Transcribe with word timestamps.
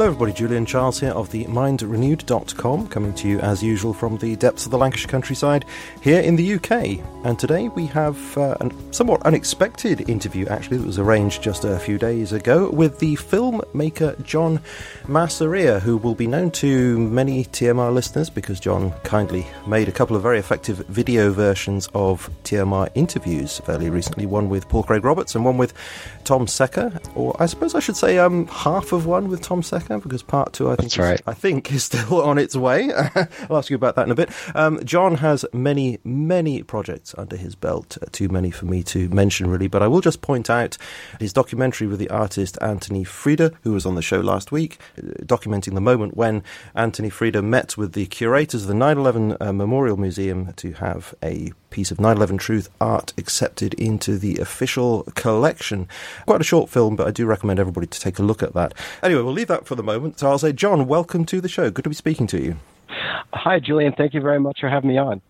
Hello, 0.00 0.12
everybody. 0.12 0.32
Julian 0.32 0.64
Charles 0.64 0.98
here 0.98 1.10
of 1.10 1.30
the 1.30 1.44
MindRenewed.com, 1.44 2.88
coming 2.88 3.12
to 3.16 3.28
you 3.28 3.38
as 3.40 3.62
usual 3.62 3.92
from 3.92 4.16
the 4.16 4.34
depths 4.34 4.64
of 4.64 4.70
the 4.70 4.78
Lancashire 4.78 5.10
countryside 5.10 5.66
here 6.00 6.22
in 6.22 6.36
the 6.36 6.54
UK. 6.54 7.04
And 7.22 7.38
today 7.38 7.68
we 7.68 7.84
have 7.84 8.38
uh, 8.38 8.56
a 8.62 8.70
somewhat 8.92 9.20
unexpected 9.26 10.08
interview, 10.08 10.46
actually, 10.46 10.78
that 10.78 10.86
was 10.86 10.98
arranged 10.98 11.42
just 11.42 11.66
a 11.66 11.78
few 11.78 11.98
days 11.98 12.32
ago 12.32 12.70
with 12.70 12.98
the 12.98 13.16
filmmaker 13.16 14.24
John 14.24 14.60
Massaria, 15.06 15.80
who 15.80 15.98
will 15.98 16.14
be 16.14 16.26
known 16.26 16.50
to 16.52 16.98
many 16.98 17.44
TMR 17.44 17.92
listeners 17.92 18.30
because 18.30 18.58
John 18.58 18.92
kindly 19.04 19.46
made 19.66 19.90
a 19.90 19.92
couple 19.92 20.16
of 20.16 20.22
very 20.22 20.38
effective 20.38 20.78
video 20.88 21.30
versions 21.30 21.90
of 21.92 22.30
TMR 22.44 22.88
interviews 22.94 23.58
fairly 23.66 23.90
recently 23.90 24.24
one 24.24 24.48
with 24.48 24.66
Paul 24.70 24.82
Craig 24.82 25.04
Roberts 25.04 25.34
and 25.34 25.44
one 25.44 25.58
with 25.58 25.74
Tom 26.24 26.46
Secker, 26.46 26.98
or 27.14 27.36
I 27.38 27.44
suppose 27.44 27.74
I 27.74 27.80
should 27.80 27.98
say 27.98 28.16
um, 28.16 28.46
half 28.46 28.92
of 28.92 29.04
one 29.04 29.28
with 29.28 29.42
Tom 29.42 29.62
Secker 29.62 29.89
because 29.98 30.22
part 30.22 30.52
two, 30.52 30.70
I 30.70 30.76
think, 30.76 30.96
right. 30.96 31.14
is, 31.14 31.22
I 31.26 31.34
think, 31.34 31.72
is 31.72 31.84
still 31.84 32.22
on 32.30 32.38
its 32.38 32.54
way. 32.56 32.92
I'll 32.92 33.56
ask 33.56 33.70
you 33.70 33.76
about 33.76 33.96
that 33.96 34.06
in 34.06 34.10
a 34.10 34.14
bit. 34.14 34.30
Um, 34.54 34.84
John 34.84 35.16
has 35.16 35.44
many, 35.52 35.98
many 36.04 36.62
projects 36.62 37.14
under 37.18 37.36
his 37.36 37.54
belt. 37.54 37.98
Uh, 38.00 38.06
too 38.12 38.28
many 38.28 38.50
for 38.50 38.66
me 38.66 38.82
to 38.84 39.08
mention, 39.08 39.48
really. 39.48 39.68
But 39.68 39.82
I 39.82 39.88
will 39.88 40.00
just 40.00 40.22
point 40.22 40.48
out 40.48 40.76
his 41.18 41.32
documentary 41.32 41.86
with 41.86 41.98
the 41.98 42.10
artist 42.10 42.58
Anthony 42.60 43.04
Freda, 43.04 43.54
who 43.62 43.72
was 43.72 43.86
on 43.86 43.94
the 43.94 44.02
show 44.02 44.20
last 44.20 44.52
week, 44.52 44.78
uh, 44.98 45.02
documenting 45.22 45.74
the 45.74 45.80
moment 45.80 46.16
when 46.16 46.42
Anthony 46.74 47.10
Freda 47.10 47.42
met 47.42 47.76
with 47.76 47.92
the 47.92 48.06
curators 48.06 48.62
of 48.62 48.68
the 48.68 48.74
9/11 48.74 49.36
uh, 49.40 49.52
Memorial 49.52 49.96
Museum 49.96 50.52
to 50.54 50.72
have 50.72 51.14
a 51.22 51.52
piece 51.70 51.90
of 51.90 51.98
9/11 51.98 52.38
truth 52.38 52.68
art 52.80 53.12
accepted 53.16 53.74
into 53.74 54.18
the 54.18 54.38
official 54.38 55.04
collection. 55.14 55.88
Quite 56.26 56.40
a 56.40 56.44
short 56.44 56.68
film, 56.68 56.96
but 56.96 57.06
I 57.06 57.10
do 57.10 57.26
recommend 57.26 57.58
everybody 57.58 57.86
to 57.86 58.00
take 58.00 58.18
a 58.18 58.22
look 58.22 58.42
at 58.42 58.54
that. 58.54 58.74
Anyway, 59.02 59.22
we'll 59.22 59.32
leave 59.32 59.48
that 59.48 59.66
for 59.66 59.74
the 59.74 59.82
moment. 59.82 60.18
So 60.18 60.28
I'll 60.28 60.38
say, 60.38 60.52
John, 60.52 60.86
welcome 60.86 61.24
to 61.26 61.40
the 61.40 61.48
show. 61.48 61.70
Good 61.70 61.84
to 61.84 61.90
be 61.90 61.94
speaking 61.94 62.26
to 62.28 62.42
you. 62.42 62.56
Hi, 63.32 63.60
Julian. 63.60 63.94
Thank 63.96 64.14
you 64.14 64.20
very 64.20 64.40
much 64.40 64.60
for 64.60 64.68
having 64.68 64.90
me 64.90 64.98
on. 64.98 65.22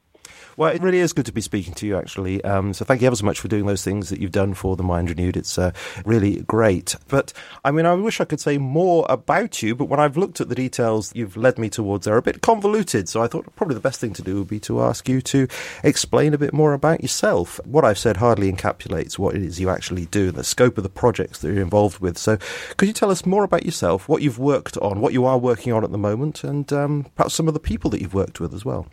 Well, 0.57 0.73
it 0.73 0.83
really 0.83 0.99
is 0.99 1.13
good 1.13 1.27
to 1.27 1.33
be 1.33 1.41
speaking 1.41 1.75
to 1.75 1.87
you, 1.87 1.97
actually. 1.97 2.43
Um, 2.45 2.73
so 2.75 2.85
thank 2.85 3.01
you 3.01 3.07
ever 3.07 3.17
so 3.17 3.25
much 3.25 3.41
for 3.41 3.49
doing 3.49 3.67
those 3.67 3.85
things 3.85 4.11
that 4.11 4.21
you've 4.21 4.33
done 4.33 4.55
for 4.55 4.77
the 4.77 4.83
Mind 4.83 5.09
Renewed. 5.09 5.37
It's 5.37 5.59
uh, 5.59 5.73
really 6.05 6.43
great. 6.43 6.97
But 7.09 7.33
I 7.65 7.71
mean, 7.71 7.87
I 7.87 7.95
wish 7.95 8.21
I 8.21 8.25
could 8.25 8.41
say 8.41 8.59
more 8.59 9.07
about 9.09 9.63
you, 9.63 9.75
but 9.75 9.87
when 9.87 10.01
I've 10.01 10.17
looked 10.17 10.41
at 10.41 10.49
the 10.49 10.55
details 10.55 11.13
you've 11.15 11.37
led 11.37 11.59
me 11.59 11.69
towards, 11.71 12.05
they're 12.05 12.17
a 12.17 12.23
bit 12.23 12.43
convoluted. 12.43 13.09
So 13.09 13.23
I 13.23 13.27
thought 13.27 13.55
probably 13.57 13.75
the 13.75 13.81
best 13.81 14.01
thing 14.01 14.13
to 14.15 14.23
do 14.23 14.39
would 14.39 14.49
be 14.49 14.61
to 14.61 14.83
ask 14.83 15.09
you 15.09 15.21
to 15.23 15.47
explain 15.83 16.35
a 16.35 16.39
bit 16.39 16.53
more 16.53 16.73
about 16.73 17.03
yourself. 17.03 17.61
What 17.65 17.85
I've 17.85 17.99
said 17.99 18.17
hardly 18.17 18.53
encapsulates 18.53 19.19
what 19.19 19.35
it 19.35 19.43
is 19.43 19.61
you 19.61 19.71
actually 19.71 20.07
do 20.07 20.29
and 20.29 20.37
the 20.37 20.45
scope 20.45 20.77
of 20.79 20.85
the 20.85 20.91
projects 20.91 21.41
that 21.41 21.53
you're 21.53 21.63
involved 21.63 22.01
with. 22.01 22.19
So 22.19 22.39
could 22.77 22.89
you 22.89 22.95
tell 22.95 23.11
us 23.11 23.27
more 23.27 23.45
about 23.45 23.65
yourself, 23.65 24.09
what 24.09 24.23
you've 24.23 24.39
worked 24.39 24.77
on, 24.79 25.01
what 25.01 25.13
you 25.13 25.25
are 25.25 25.39
working 25.39 25.73
on 25.73 25.85
at 25.85 25.93
the 25.93 25.99
moment, 25.99 26.45
and 26.45 26.73
um, 26.73 27.07
perhaps 27.15 27.35
some 27.35 27.49
of 27.49 27.55
the 27.55 27.61
people 27.61 27.91
that 27.91 28.01
you've 28.01 28.15
worked 28.15 28.41
with 28.41 28.55
as 28.55 28.65
well? 28.65 28.87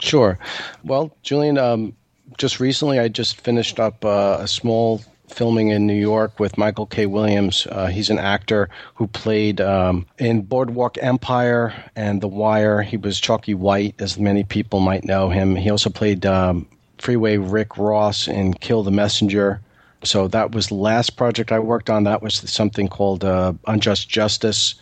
Sure. 0.00 0.38
Well, 0.84 1.14
Julian, 1.22 1.58
um, 1.58 1.94
just 2.38 2.60
recently 2.60 2.98
I 2.98 3.08
just 3.08 3.40
finished 3.40 3.78
up 3.78 4.04
uh, 4.04 4.38
a 4.40 4.48
small 4.48 5.02
filming 5.28 5.68
in 5.68 5.86
New 5.86 5.94
York 5.94 6.40
with 6.40 6.58
Michael 6.58 6.86
K. 6.86 7.06
Williams. 7.06 7.66
Uh, 7.70 7.86
he's 7.86 8.10
an 8.10 8.18
actor 8.18 8.68
who 8.94 9.06
played 9.06 9.60
um, 9.60 10.06
in 10.18 10.42
Boardwalk 10.42 10.98
Empire 11.00 11.72
and 11.94 12.20
The 12.20 12.28
Wire. 12.28 12.82
He 12.82 12.96
was 12.96 13.20
Chalky 13.20 13.54
White, 13.54 13.94
as 14.00 14.18
many 14.18 14.42
people 14.42 14.80
might 14.80 15.04
know 15.04 15.28
him. 15.28 15.54
He 15.54 15.70
also 15.70 15.90
played 15.90 16.26
um, 16.26 16.66
Freeway 16.98 17.36
Rick 17.36 17.76
Ross 17.76 18.26
in 18.26 18.54
Kill 18.54 18.82
the 18.82 18.90
Messenger. 18.90 19.60
So 20.02 20.28
that 20.28 20.52
was 20.52 20.68
the 20.68 20.74
last 20.74 21.16
project 21.16 21.52
I 21.52 21.58
worked 21.58 21.90
on. 21.90 22.04
That 22.04 22.22
was 22.22 22.34
something 22.34 22.88
called 22.88 23.24
uh, 23.24 23.52
Unjust 23.66 24.08
Justice 24.08 24.74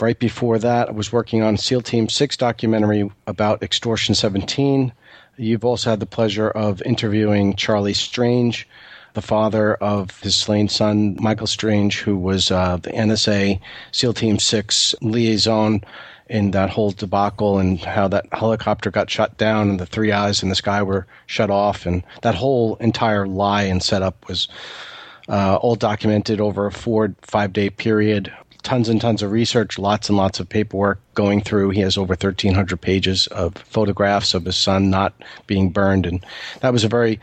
right 0.00 0.18
before 0.18 0.58
that, 0.58 0.88
I 0.88 0.92
was 0.92 1.12
working 1.12 1.42
on 1.42 1.56
SEAL 1.56 1.82
Team 1.82 2.08
6 2.08 2.36
documentary 2.36 3.10
about 3.26 3.62
Extortion 3.62 4.14
17. 4.14 4.92
You've 5.36 5.64
also 5.64 5.90
had 5.90 6.00
the 6.00 6.06
pleasure 6.06 6.50
of 6.50 6.82
interviewing 6.82 7.56
Charlie 7.56 7.94
Strange, 7.94 8.68
the 9.14 9.22
father 9.22 9.74
of 9.74 10.20
his 10.20 10.34
slain 10.34 10.68
son, 10.68 11.16
Michael 11.20 11.46
Strange, 11.46 12.00
who 12.00 12.16
was 12.16 12.50
uh, 12.50 12.76
the 12.76 12.90
NSA 12.90 13.60
SEAL 13.92 14.14
Team 14.14 14.38
6 14.38 14.94
liaison 15.00 15.82
in 16.28 16.52
that 16.52 16.70
whole 16.70 16.90
debacle 16.90 17.58
and 17.58 17.80
how 17.80 18.08
that 18.08 18.26
helicopter 18.32 18.90
got 18.90 19.10
shut 19.10 19.36
down 19.36 19.68
and 19.68 19.78
the 19.78 19.86
three 19.86 20.10
eyes 20.10 20.42
in 20.42 20.48
the 20.48 20.54
sky 20.54 20.82
were 20.82 21.06
shut 21.26 21.50
off. 21.50 21.86
And 21.86 22.02
that 22.22 22.34
whole 22.34 22.76
entire 22.76 23.26
lie 23.26 23.64
and 23.64 23.82
setup 23.82 24.26
was 24.26 24.48
uh, 25.28 25.56
all 25.56 25.74
documented 25.74 26.40
over 26.40 26.66
a 26.66 26.72
four, 26.72 27.14
five 27.22 27.52
day 27.52 27.70
period 27.70 28.32
tons 28.64 28.88
and 28.88 29.00
tons 29.00 29.22
of 29.22 29.30
research, 29.30 29.78
lots 29.78 30.08
and 30.08 30.18
lots 30.18 30.40
of 30.40 30.48
paperwork 30.48 30.98
going 31.14 31.40
through. 31.40 31.70
He 31.70 31.80
has 31.82 31.96
over 31.96 32.12
1,300 32.12 32.80
pages 32.80 33.28
of 33.28 33.54
photographs 33.54 34.34
of 34.34 34.44
his 34.44 34.56
son 34.56 34.90
not 34.90 35.14
being 35.46 35.70
burned. 35.70 36.06
And 36.06 36.24
that 36.60 36.72
was 36.72 36.82
a 36.82 36.88
very 36.88 37.20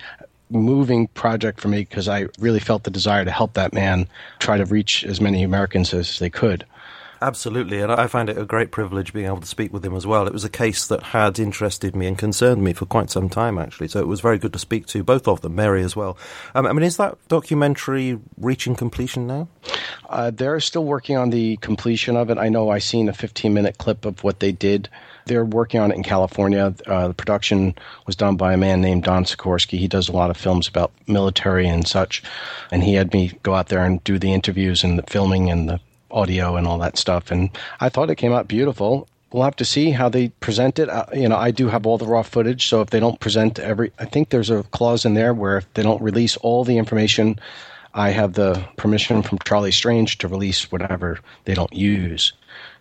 moving 0.50 1.07
project 1.07 1.59
for 1.59 1.68
me 1.68 1.79
because 1.79 2.07
I 2.07 2.28
really 2.40 2.59
felt 2.59 2.84
the 2.84 2.91
desire 2.91 3.25
to 3.25 3.31
help 3.31 3.53
that 3.53 3.74
man 3.74 4.07
try 4.40 4.57
to 4.57 4.66
reach 4.66 5.03
as 5.03 5.19
many 5.19 5.44
Americans 5.44 5.94
as 5.94 6.19
they 6.19 6.29
could. 6.29 6.66
Absolutely, 7.24 7.82
and 7.82 7.92
I 7.92 8.08
find 8.08 8.30
it 8.32 8.38
a 8.40 8.46
great 8.46 8.72
privilege 8.72 9.14
being 9.14 9.28
able 9.28 9.42
to 9.42 9.48
speak 9.48 9.72
with 9.72 9.86
him 9.86 9.96
as 9.96 10.08
well. 10.08 10.26
It 10.26 10.34
was 10.34 10.44
a 10.44 10.50
case 10.50 10.88
that 10.88 11.04
had 11.04 11.38
interested 11.38 11.96
me 11.96 12.08
and 12.08 12.18
concerned 12.18 12.64
me 12.64 12.74
for 12.74 12.88
quite 12.88 13.12
some 13.12 13.30
time, 13.30 13.59
actually. 13.59 13.90
So 13.90 14.00
it 14.00 14.08
was 14.08 14.22
very 14.22 14.40
good 14.40 14.54
to 14.54 14.59
speak 14.59 14.88
to 14.88 15.04
both 15.04 15.28
of 15.28 15.42
them, 15.42 15.54
Mary 15.54 15.84
as 15.84 15.96
well. 15.96 16.18
Um, 16.56 16.66
I 16.66 16.74
mean, 16.74 16.82
is 16.82 16.98
that 16.98 17.20
documentary 17.28 18.18
reaching 18.38 18.76
completion 18.76 19.28
now? 19.28 19.50
Uh, 20.09 20.32
they're 20.32 20.59
still 20.59 20.84
working 20.84 21.16
on 21.16 21.30
the 21.30 21.58
completion 21.58 22.18
of 22.18 22.32
it. 22.32 22.40
I 22.40 22.50
know 22.50 22.70
I 22.70 22.80
seen 22.80 23.08
a 23.08 23.14
15 23.14 23.53
minute 23.53 23.78
clip 23.78 24.03
of 24.06 24.24
what 24.24 24.40
they 24.40 24.52
did. 24.52 24.90
They're 25.28 25.46
working 25.46 25.80
on 25.80 25.92
it 25.92 25.98
in 25.98 26.03
California. 26.03 26.74
Uh, 26.88 27.09
the 27.09 27.14
production 27.14 27.76
was 28.08 28.16
done 28.16 28.36
by 28.36 28.53
a 28.53 28.58
man 28.58 28.82
named 28.82 29.03
Don 29.03 29.26
Sikorsky. 29.26 29.78
He 29.78 29.88
does 29.88 30.09
a 30.09 30.12
lot 30.12 30.32
of 30.32 30.38
films 30.38 30.68
about 30.68 30.92
military 31.06 31.68
and 31.68 31.88
such, 31.88 32.24
and 32.72 32.84
he 32.84 32.96
had 32.96 33.14
me 33.14 33.38
go 33.44 33.53
out 33.53 33.70
there 33.70 33.86
and 33.86 34.03
do 34.03 34.18
the 34.18 34.34
interviews 34.34 34.84
and 34.84 34.98
the 34.98 35.03
filming 35.03 35.52
and 35.52 35.70
the 35.70 35.80
audio 36.11 36.55
and 36.55 36.67
all 36.67 36.77
that 36.79 36.97
stuff. 36.97 37.31
And 37.31 37.49
I 37.79 37.89
thought 37.89 38.09
it 38.09 38.16
came 38.16 38.33
out 38.33 38.47
beautiful. 38.47 39.07
We'll 39.31 39.44
have 39.44 39.55
to 39.57 39.66
see 39.66 39.91
how 39.91 40.09
they 40.09 40.29
present 40.41 40.77
it. 40.77 40.89
Uh, 40.89 41.05
you 41.13 41.29
know, 41.29 41.38
I 41.38 41.51
do 41.51 41.67
have 41.69 41.85
all 41.85 41.97
the 41.97 42.05
raw 42.05 42.22
footage, 42.22 42.67
so 42.67 42.81
if 42.81 42.89
they 42.89 42.99
don't 42.99 43.19
present 43.19 43.59
every, 43.59 43.91
I 43.97 44.05
think 44.05 44.29
there's 44.29 44.49
a 44.49 44.63
clause 44.72 45.05
in 45.05 45.13
there 45.13 45.33
where 45.33 45.57
if 45.57 45.73
they 45.73 45.83
don't 45.83 46.01
release 46.01 46.35
all 46.38 46.66
the 46.66 46.77
information, 46.77 47.39
I 47.94 48.09
have 48.09 48.33
the 48.33 48.63
permission 48.77 49.22
from 49.22 49.39
Charlie 49.39 49.72
Strange 49.72 50.17
to 50.19 50.27
release 50.27 50.72
whatever 50.72 51.19
they 51.45 51.53
don't 51.53 51.73
use. 51.73 52.33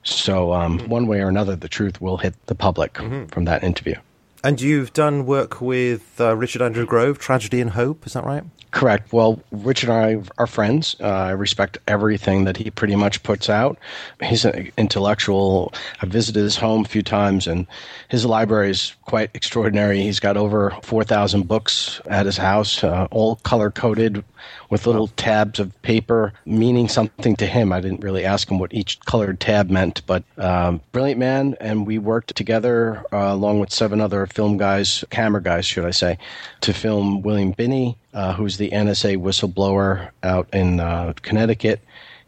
So 0.03 0.53
um, 0.53 0.81
one 0.89 1.07
way 1.07 1.21
or 1.21 1.29
another, 1.29 1.57
the 1.57 1.69
truth 1.69 2.01
will 2.01 2.17
hit 2.17 2.35
the 2.47 2.55
public 2.55 2.95
mm-hmm. 2.95 3.27
from 3.27 3.45
that 3.45 3.63
interview. 3.63 3.97
And 4.43 4.61
you've 4.61 4.93
done 4.95 5.27
work 5.27 5.61
with 5.61 6.19
uh, 6.19 6.35
Richard 6.35 6.63
Andrew 6.63 6.87
Grove, 6.87 7.19
Tragedy 7.19 7.61
and 7.61 7.71
Hope, 7.71 8.07
is 8.07 8.15
that 8.15 8.25
right? 8.25 8.43
Correct. 8.71 9.13
Well, 9.13 9.43
Richard 9.51 9.91
and 9.91 9.99
I 10.29 10.31
are 10.39 10.47
friends. 10.47 10.95
Uh, 11.01 11.09
I 11.09 11.31
respect 11.33 11.79
everything 11.89 12.45
that 12.45 12.57
he 12.57 12.71
pretty 12.71 12.95
much 12.95 13.23
puts 13.25 13.51
out. 13.51 13.77
He's 14.23 14.45
an 14.45 14.71
intellectual. 14.79 15.75
I've 16.01 16.11
visited 16.11 16.41
his 16.41 16.57
home 16.57 16.85
a 16.85 16.89
few 16.89 17.03
times, 17.03 17.49
and 17.49 17.67
his 18.09 18.25
library 18.25 18.71
is 18.71 18.95
quite 19.07 19.31
extraordinary. 19.35 20.01
He's 20.03 20.21
got 20.21 20.37
over 20.37 20.71
4,000 20.85 21.49
books 21.49 22.01
at 22.07 22.27
his 22.27 22.37
house, 22.37 22.85
uh, 22.85 23.09
all 23.11 23.37
color 23.37 23.71
coded 23.73 24.25
with 24.69 24.87
little 24.87 25.09
tabs 25.09 25.59
of 25.59 25.81
paper 25.83 26.33
meaning 26.45 26.89
something 26.89 27.37
to 27.37 27.47
him. 27.47 27.73
I 27.73 27.81
didn't 27.81 28.01
really 28.01 28.25
ask 28.25 28.51
him 28.51 28.59
what 28.59 28.75
each 28.75 29.01
colored 29.01 29.41
tab 29.41 29.71
meant, 29.71 30.03
but 30.07 30.23
um, 30.39 30.81
brilliant 30.93 31.19
man. 31.19 31.57
And 31.61 31.87
we 31.87 31.99
worked 31.99 32.35
together 32.37 33.05
uh, 33.13 33.33
along 33.33 33.61
with 33.61 33.73
seven 33.73 34.01
other 34.01 34.27
film 34.27 34.57
guys, 34.57 35.05
camera 35.11 35.43
guys, 35.43 35.67
should 35.67 35.85
I 35.85 35.91
say, 35.91 36.19
to 36.63 36.73
film 36.73 37.23
William 37.23 37.53
Binney, 37.53 37.97
uh, 38.15 38.35
who's 38.35 38.57
the 38.57 38.71
NSA 38.71 39.17
whistleblower 39.19 40.11
out 40.23 40.49
in 40.53 40.81
uh, 40.81 41.13
Connecticut. 41.23 41.81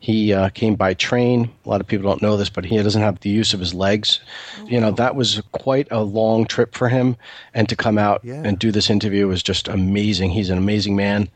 He 0.03 0.33
uh, 0.33 0.49
came 0.49 0.75
by 0.75 0.95
train. 0.95 1.49
A 1.65 1.69
lot 1.69 1.81
of 1.81 1.87
people 1.87 2.11
don't 2.11 2.21
know 2.21 2.37
this, 2.37 2.51
but 2.51 2.65
he 2.65 2.77
doesn't 2.77 3.03
have 3.03 3.21
the 3.21 3.31
use 3.31 3.55
of 3.55 3.61
his 3.61 3.73
legs. 3.73 4.19
You 4.67 4.81
know, 4.81 4.91
that 4.91 5.15
was 5.15 5.41
quite 5.53 5.87
a 5.93 6.03
long 6.03 6.45
trip 6.45 6.75
for 6.75 6.89
him. 6.89 7.17
And 7.55 7.69
to 7.69 7.77
come 7.77 7.99
out 7.99 8.21
yeah. 8.25 8.43
and 8.45 8.59
do 8.59 8.73
this 8.73 8.91
interview 8.91 9.29
was 9.29 9.45
just 9.45 9.69
amazing. 9.69 10.31
He's 10.33 10.51
an 10.51 10.59
amazing 10.59 10.97
man 10.97 11.29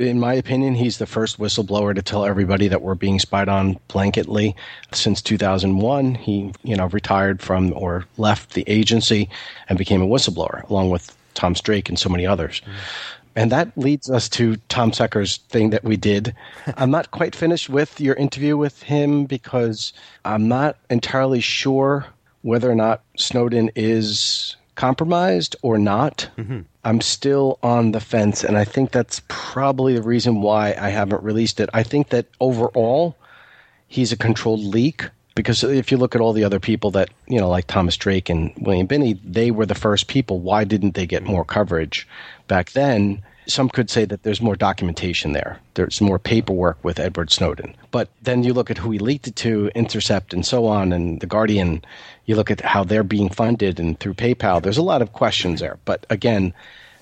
in 0.00 0.18
my 0.18 0.32
opinion, 0.32 0.74
he's 0.74 0.96
the 0.98 1.06
first 1.06 1.38
whistleblower 1.38 1.94
to 1.94 2.02
tell 2.02 2.24
everybody 2.24 2.68
that 2.68 2.80
we're 2.80 2.94
being 2.94 3.18
spied 3.18 3.48
on 3.48 3.78
blanketly. 3.88 4.54
Since 4.92 5.20
2001, 5.22 6.14
he, 6.14 6.52
you 6.62 6.74
know, 6.74 6.86
retired 6.86 7.42
from 7.42 7.72
or 7.74 8.06
left 8.16 8.54
the 8.54 8.64
agency 8.66 9.28
and 9.68 9.78
became 9.78 10.00
a 10.00 10.06
whistleblower, 10.06 10.68
along 10.70 10.90
with 10.90 11.14
Tom 11.34 11.52
Drake 11.52 11.88
and 11.90 11.98
so 11.98 12.08
many 12.08 12.26
others. 12.26 12.62
Mm. 12.64 12.72
And 13.36 13.52
that 13.52 13.76
leads 13.76 14.10
us 14.10 14.28
to 14.30 14.56
Tom 14.68 14.92
Secker's 14.92 15.36
thing 15.48 15.70
that 15.70 15.84
we 15.84 15.96
did. 15.96 16.34
I'm 16.76 16.90
not 16.90 17.10
quite 17.10 17.36
finished 17.36 17.68
with 17.68 18.00
your 18.00 18.14
interview 18.14 18.56
with 18.56 18.82
him 18.82 19.26
because 19.26 19.92
I'm 20.24 20.48
not 20.48 20.78
entirely 20.88 21.40
sure 21.40 22.06
whether 22.42 22.70
or 22.70 22.74
not 22.74 23.02
Snowden 23.18 23.70
is 23.76 24.56
compromised 24.80 25.56
or 25.60 25.76
not. 25.78 26.26
Mm-hmm. 26.38 26.60
I'm 26.84 27.02
still 27.02 27.58
on 27.62 27.92
the 27.92 28.00
fence, 28.00 28.42
and 28.42 28.56
I 28.56 28.64
think 28.64 28.92
that's 28.92 29.20
probably 29.28 29.94
the 29.94 30.02
reason 30.02 30.40
why 30.40 30.74
I 30.80 30.88
haven't 30.88 31.22
released 31.22 31.60
it. 31.60 31.68
I 31.74 31.82
think 31.82 32.08
that 32.08 32.24
overall, 32.40 33.14
he's 33.88 34.10
a 34.10 34.16
controlled 34.16 34.64
leak. 34.64 35.04
because 35.34 35.62
if 35.62 35.92
you 35.92 35.98
look 35.98 36.14
at 36.14 36.20
all 36.22 36.32
the 36.32 36.44
other 36.44 36.58
people 36.60 36.90
that 36.90 37.08
you 37.28 37.38
know 37.38 37.48
like 37.48 37.66
thomas 37.66 37.96
drake 37.96 38.28
and 38.28 38.52
william 38.58 38.86
binney 38.86 39.12
they 39.24 39.50
were 39.50 39.66
the 39.66 39.82
first 39.86 40.08
people 40.08 40.40
why 40.40 40.64
didn't 40.64 40.94
they 40.94 41.06
get 41.06 41.22
more 41.22 41.44
coverage 41.44 42.06
back 42.48 42.70
then 42.72 43.22
some 43.50 43.68
could 43.68 43.90
say 43.90 44.04
that 44.04 44.22
there's 44.22 44.40
more 44.40 44.56
documentation 44.56 45.32
there. 45.32 45.60
There's 45.74 46.00
more 46.00 46.18
paperwork 46.18 46.82
with 46.84 46.98
Edward 46.98 47.30
Snowden. 47.30 47.74
But 47.90 48.08
then 48.22 48.42
you 48.42 48.52
look 48.52 48.70
at 48.70 48.78
who 48.78 48.90
he 48.90 48.98
leaked 48.98 49.26
it 49.26 49.36
to, 49.36 49.70
Intercept, 49.74 50.32
and 50.32 50.44
so 50.44 50.66
on, 50.66 50.92
and 50.92 51.20
The 51.20 51.26
Guardian. 51.26 51.82
You 52.26 52.36
look 52.36 52.50
at 52.50 52.60
how 52.60 52.84
they're 52.84 53.02
being 53.02 53.28
funded 53.28 53.80
and 53.80 53.98
through 53.98 54.14
PayPal. 54.14 54.62
There's 54.62 54.78
a 54.78 54.82
lot 54.82 55.02
of 55.02 55.12
questions 55.12 55.60
there. 55.60 55.78
But 55.84 56.06
again, 56.10 56.54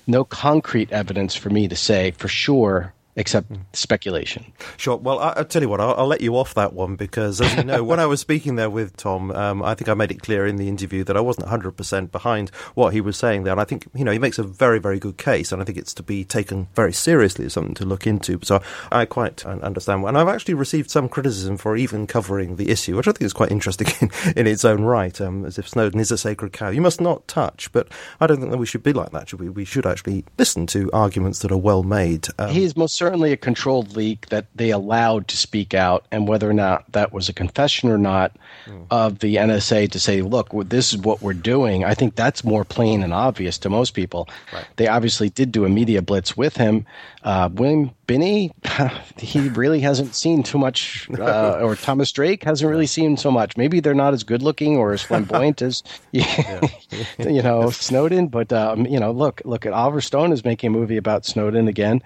no 0.07 0.23
concrete 0.23 0.91
evidence 0.91 1.35
for 1.35 1.49
me 1.49 1.67
to 1.67 1.75
say 1.75 2.11
for 2.11 2.27
sure 2.27 2.93
except 3.19 3.51
speculation. 3.73 4.53
Sure. 4.77 4.95
Well, 4.95 5.19
I, 5.19 5.33
will 5.37 5.45
tell 5.45 5.61
you 5.61 5.67
what, 5.67 5.81
I'll, 5.81 5.93
I'll, 5.95 6.07
let 6.07 6.21
you 6.21 6.37
off 6.37 6.53
that 6.53 6.71
one 6.71 6.95
because, 6.95 7.41
as 7.41 7.53
you 7.57 7.65
know, 7.65 7.83
when 7.89 7.99
I 7.99 8.05
was 8.05 8.21
speaking 8.21 8.55
there 8.55 8.69
with 8.69 8.95
Tom, 8.95 9.31
um, 9.31 9.61
I 9.61 9.75
think 9.75 9.89
I 9.89 9.93
made 9.93 10.09
it 10.09 10.21
clear 10.21 10.47
in 10.47 10.55
the 10.55 10.69
interview 10.69 11.03
that 11.03 11.17
I 11.17 11.19
wasn't 11.19 11.47
100% 11.47 12.11
behind 12.11 12.49
what 12.75 12.93
he 12.93 13.01
was 13.01 13.17
saying 13.17 13.43
there. 13.43 13.51
And 13.51 13.59
I 13.59 13.65
think, 13.65 13.87
you 13.93 14.05
know, 14.05 14.11
he 14.11 14.19
makes 14.19 14.39
a 14.39 14.43
very, 14.43 14.79
very 14.79 14.99
good 14.99 15.17
case. 15.17 15.51
And 15.51 15.61
I 15.61 15.65
think 15.65 15.77
it's 15.77 15.93
to 15.95 16.03
be 16.03 16.23
taken 16.23 16.69
very 16.75 16.93
seriously 16.93 17.45
as 17.45 17.53
something 17.53 17.75
to 17.75 17.85
look 17.85 18.07
into. 18.07 18.39
So 18.43 18.61
I 18.89 19.03
quite 19.03 19.45
understand. 19.45 20.05
And 20.05 20.17
I've 20.17 20.29
actually 20.29 20.53
received 20.53 20.89
some 20.89 21.09
criticism 21.09 21.57
for 21.57 21.75
even 21.75 22.07
covering 22.07 22.55
the 22.55 22.69
issue, 22.69 22.95
which 22.95 23.07
I 23.07 23.11
think 23.11 23.23
is 23.23 23.33
quite 23.33 23.51
interesting 23.51 23.87
in, 24.01 24.11
in 24.37 24.47
its 24.47 24.63
own 24.63 24.83
right, 24.83 25.19
um, 25.19 25.43
as 25.45 25.59
if 25.59 25.67
Snowden 25.67 25.99
is 25.99 26.09
a 26.09 26.17
sacred 26.17 26.53
cow. 26.53 26.69
You 26.69 26.81
must 26.81 27.01
not 27.01 27.27
touch. 27.27 27.69
But 27.73 27.89
I 28.21 28.27
don't 28.27 28.39
think 28.39 28.51
that 28.51 28.57
we 28.57 28.65
should 28.65 28.83
be 28.83 28.93
like 28.93 29.11
that, 29.11 29.27
should 29.27 29.41
we? 29.41 29.49
We 29.49 29.65
should 29.65 29.85
actually 29.85 30.23
listen 30.37 30.65
to 30.67 30.89
arguments 30.93 31.39
that 31.39 31.51
are 31.51 31.57
well 31.57 31.83
made. 31.83 32.29
Um, 32.39 32.51
he 32.51 32.63
is 32.63 32.77
most 32.77 32.95
certainly 32.95 33.08
certainly 33.09 33.31
a 33.31 33.37
controlled 33.37 33.95
leak 33.95 34.29
that 34.29 34.45
they 34.53 34.69
allowed 34.69 35.27
to 35.27 35.35
speak 35.35 35.73
out, 35.73 36.05
and 36.11 36.27
whether 36.27 36.47
or 36.47 36.53
not 36.53 36.91
that 36.91 37.11
was 37.11 37.27
a 37.27 37.33
confession 37.33 37.89
or 37.89 37.97
not 37.97 38.31
mm. 38.67 38.85
of 38.91 39.17
the 39.17 39.37
NSA 39.37 39.89
to 39.89 39.99
say, 39.99 40.21
look, 40.21 40.49
this 40.69 40.93
is 40.93 40.99
what 40.99 41.19
we're 41.19 41.33
doing, 41.33 41.83
I 41.83 41.95
think 41.95 42.13
that's 42.13 42.43
more 42.43 42.63
plain 42.63 43.01
and 43.01 43.11
obvious 43.11 43.57
to 43.59 43.69
most 43.69 43.95
people. 43.95 44.29
Right. 44.53 44.63
They 44.75 44.87
obviously 44.87 45.29
did 45.29 45.51
do 45.51 45.65
a 45.65 45.69
media 45.69 46.03
blitz 46.03 46.37
with 46.37 46.55
him. 46.55 46.85
Uh, 47.23 47.49
William 47.51 47.89
Binney, 48.05 48.51
he 49.17 49.49
really 49.49 49.79
hasn't 49.79 50.13
seen 50.13 50.43
too 50.43 50.59
much, 50.59 51.09
uh, 51.17 51.59
or 51.63 51.75
Thomas 51.75 52.11
Drake 52.11 52.43
hasn't 52.43 52.69
really 52.69 52.85
seen 52.85 53.17
so 53.17 53.31
much. 53.31 53.57
Maybe 53.57 53.79
they're 53.79 53.95
not 53.95 54.13
as 54.13 54.23
good 54.23 54.43
looking 54.43 54.77
or 54.77 54.93
as 54.93 55.01
flamboyant 55.01 55.61
as, 55.63 55.81
you 56.11 57.41
know, 57.41 57.71
Snowden. 57.71 58.27
But 58.27 58.53
um, 58.53 58.85
you 58.85 58.99
know, 58.99 59.11
look, 59.11 59.41
look 59.45 59.65
at 59.65 59.73
Oliver 59.73 59.99
Stone 60.01 60.31
is 60.31 60.45
making 60.45 60.67
a 60.67 60.71
movie 60.77 60.97
about 60.97 61.25
Snowden 61.25 61.67
again 61.67 62.03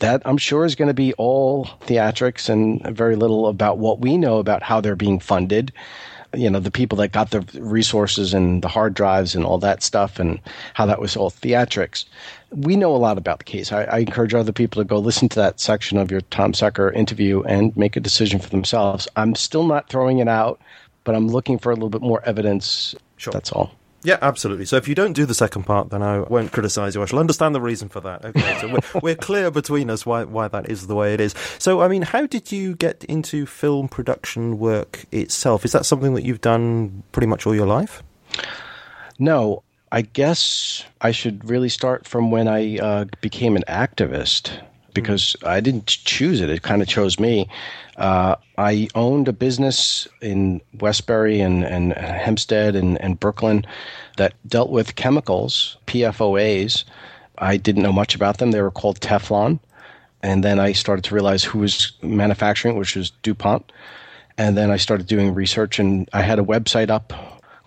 that 0.00 0.22
I'm 0.24 0.38
sure 0.38 0.64
is 0.64 0.74
going 0.74 0.88
to 0.88 0.94
be 0.94 1.12
all 1.14 1.66
theatrics 1.82 2.48
and 2.48 2.82
very 2.96 3.16
little 3.16 3.46
about 3.46 3.78
what 3.78 4.00
we 4.00 4.18
know 4.18 4.38
about 4.38 4.62
how 4.62 4.80
they're 4.80 4.96
being 4.96 5.20
funded. 5.20 5.72
You 6.34 6.48
know, 6.48 6.60
the 6.60 6.70
people 6.70 6.96
that 6.98 7.08
got 7.08 7.30
the 7.30 7.40
resources 7.60 8.34
and 8.34 8.62
the 8.62 8.68
hard 8.68 8.94
drives 8.94 9.34
and 9.34 9.44
all 9.44 9.58
that 9.58 9.82
stuff 9.82 10.18
and 10.18 10.40
how 10.74 10.86
that 10.86 11.00
was 11.00 11.16
all 11.16 11.30
theatrics. 11.30 12.04
We 12.50 12.76
know 12.76 12.94
a 12.94 12.98
lot 12.98 13.18
about 13.18 13.38
the 13.38 13.44
case. 13.44 13.72
I, 13.72 13.84
I 13.84 13.98
encourage 13.98 14.32
other 14.32 14.52
people 14.52 14.80
to 14.80 14.86
go 14.86 14.98
listen 14.98 15.28
to 15.30 15.40
that 15.40 15.58
section 15.58 15.98
of 15.98 16.10
your 16.10 16.20
Tom 16.22 16.54
Secker 16.54 16.92
interview 16.92 17.42
and 17.42 17.76
make 17.76 17.96
a 17.96 18.00
decision 18.00 18.38
for 18.38 18.48
themselves. 18.48 19.08
I'm 19.16 19.34
still 19.34 19.64
not 19.66 19.88
throwing 19.88 20.18
it 20.18 20.28
out, 20.28 20.60
but 21.04 21.16
I'm 21.16 21.28
looking 21.28 21.58
for 21.58 21.72
a 21.72 21.74
little 21.74 21.90
bit 21.90 22.02
more 22.02 22.22
evidence. 22.24 22.94
Sure. 23.16 23.32
That's 23.32 23.50
all. 23.50 23.74
Yeah, 24.02 24.18
absolutely. 24.22 24.64
So 24.64 24.76
if 24.76 24.88
you 24.88 24.94
don't 24.94 25.12
do 25.12 25.26
the 25.26 25.34
second 25.34 25.64
part, 25.64 25.90
then 25.90 26.02
I 26.02 26.20
won't 26.20 26.52
criticise 26.52 26.94
you. 26.94 27.02
I 27.02 27.04
shall 27.04 27.18
understand 27.18 27.54
the 27.54 27.60
reason 27.60 27.88
for 27.88 28.00
that. 28.00 28.24
Okay, 28.24 28.58
so 28.60 28.68
we're, 28.68 29.00
we're, 29.02 29.14
clear 29.14 29.50
between 29.50 29.90
us 29.90 30.06
why 30.06 30.24
why 30.24 30.48
that 30.48 30.70
is 30.70 30.86
the 30.86 30.94
way 30.94 31.12
it 31.12 31.20
is. 31.20 31.34
So 31.58 31.80
I 31.82 31.88
mean, 31.88 32.02
how 32.02 32.26
did 32.26 32.50
you 32.50 32.74
get 32.74 33.04
into 33.04 33.44
film 33.44 33.88
production 33.88 34.58
work 34.58 35.04
itself? 35.12 35.64
Is 35.64 35.72
that 35.72 35.84
something 35.84 36.14
that 36.14 36.24
you've 36.24 36.40
done 36.40 37.02
pretty 37.12 37.26
much 37.26 37.46
all 37.46 37.54
your 37.54 37.66
life? 37.66 38.02
No, 39.18 39.62
I 39.92 40.02
guess 40.02 40.84
I 41.00 41.10
should 41.10 41.48
really 41.48 41.68
start 41.68 42.06
from 42.06 42.30
when 42.30 42.48
I 42.48 42.78
uh, 42.78 43.04
became 43.20 43.56
an 43.56 43.64
activist 43.68 44.52
because 45.00 45.36
I 45.44 45.60
didn't 45.60 45.86
choose 45.86 46.40
it. 46.40 46.50
It 46.50 46.62
kind 46.62 46.82
of 46.82 46.88
chose 46.88 47.18
me. 47.18 47.48
Uh, 47.96 48.36
I 48.56 48.88
owned 48.94 49.28
a 49.28 49.32
business 49.32 50.08
in 50.20 50.60
Westbury 50.80 51.40
and, 51.40 51.64
and 51.64 51.92
Hempstead 51.92 52.76
and, 52.76 53.00
and 53.00 53.20
Brooklyn 53.20 53.66
that 54.16 54.34
dealt 54.48 54.70
with 54.70 54.96
chemicals, 54.96 55.76
PFOAs. 55.86 56.84
I 57.38 57.56
didn't 57.56 57.82
know 57.82 57.92
much 57.92 58.14
about 58.14 58.38
them. 58.38 58.50
They 58.50 58.62
were 58.62 58.70
called 58.70 59.00
Teflon. 59.00 59.60
And 60.22 60.44
then 60.44 60.60
I 60.60 60.72
started 60.72 61.04
to 61.06 61.14
realize 61.14 61.44
who 61.44 61.60
was 61.60 61.92
manufacturing, 62.02 62.76
which 62.76 62.96
was 62.96 63.10
DuPont. 63.22 63.72
And 64.36 64.56
then 64.56 64.70
I 64.70 64.76
started 64.76 65.06
doing 65.06 65.34
research, 65.34 65.78
and 65.78 66.08
I 66.12 66.22
had 66.22 66.38
a 66.38 66.42
website 66.42 66.88
up 66.88 67.12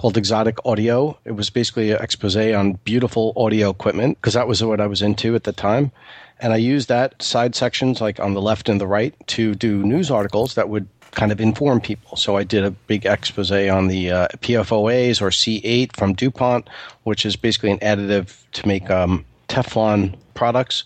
called 0.04 0.18
Exotic 0.18 0.58
Audio. 0.66 1.18
It 1.24 1.32
was 1.32 1.50
basically 1.50 1.92
an 1.92 2.02
expose 2.02 2.36
on 2.36 2.74
beautiful 2.84 3.32
audio 3.38 3.70
equipment 3.70 4.18
because 4.18 4.34
that 4.34 4.50
was 4.50 4.62
what 4.62 4.82
I 4.82 4.86
was 4.86 5.02
into 5.02 5.34
at 5.34 5.46
the 5.46 5.54
time. 5.54 5.94
And 6.42 6.52
I 6.52 6.58
used 6.58 6.90
that 6.90 7.24
side 7.24 7.56
sections, 7.56 8.02
like 8.02 8.20
on 8.20 8.34
the 8.34 8.42
left 8.42 8.68
and 8.68 8.82
the 8.82 8.86
right, 8.86 9.16
to 9.28 9.56
do 9.56 9.82
news 9.82 10.12
articles 10.12 10.56
that 10.56 10.68
would 10.68 10.90
kind 11.12 11.32
of 11.32 11.40
inform 11.40 11.80
people. 11.80 12.18
So 12.18 12.36
I 12.36 12.44
did 12.44 12.66
a 12.66 12.72
big 12.72 13.06
expose 13.06 13.50
on 13.50 13.88
the 13.88 14.12
uh, 14.12 14.28
PFOAs 14.42 15.22
or 15.22 15.30
C8 15.30 15.96
from 15.96 16.16
DuPont, 16.16 16.68
which 17.04 17.26
is 17.26 17.38
basically 17.38 17.72
an 17.72 17.80
additive 17.80 18.44
to 18.52 18.68
make 18.68 18.90
um, 18.90 19.24
Teflon 19.48 20.18
products 20.34 20.84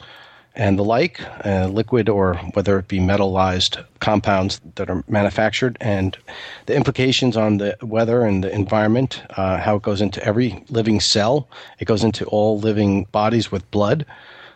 and 0.58 0.78
the 0.78 0.84
like, 0.84 1.22
uh, 1.46 1.68
liquid 1.68 2.10
or 2.10 2.34
whether 2.54 2.80
it 2.80 2.88
be 2.88 3.00
metallized 3.00 3.84
compounds 4.00 4.60
that 4.76 4.90
are 4.90 5.04
manufactured, 5.08 5.78
and 5.80 6.18
the 6.66 6.76
implications 6.76 7.38
on 7.38 7.58
the 7.58 7.78
weather 7.82 8.24
and 8.24 8.44
the 8.44 8.52
environment, 8.54 9.22
uh, 9.38 9.58
how 9.58 9.76
it 9.76 9.84
goes 9.84 10.02
into 10.02 10.24
every 10.26 10.66
living 10.70 11.00
cell. 11.00 11.48
It 11.80 11.86
goes 11.86 12.04
into 12.04 12.26
all 12.26 12.60
living 12.60 13.04
bodies 13.12 13.52
with 13.52 13.70
blood. 13.70 14.04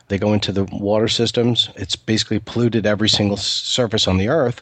They 0.08 0.18
go 0.18 0.34
into 0.34 0.52
the 0.52 0.66
water 0.66 1.08
systems. 1.08 1.70
It's 1.76 1.96
basically 1.96 2.40
polluted 2.40 2.86
every 2.88 3.08
single 3.08 3.38
surface 3.38 4.08
on 4.08 4.18
the 4.18 4.28
earth 4.28 4.62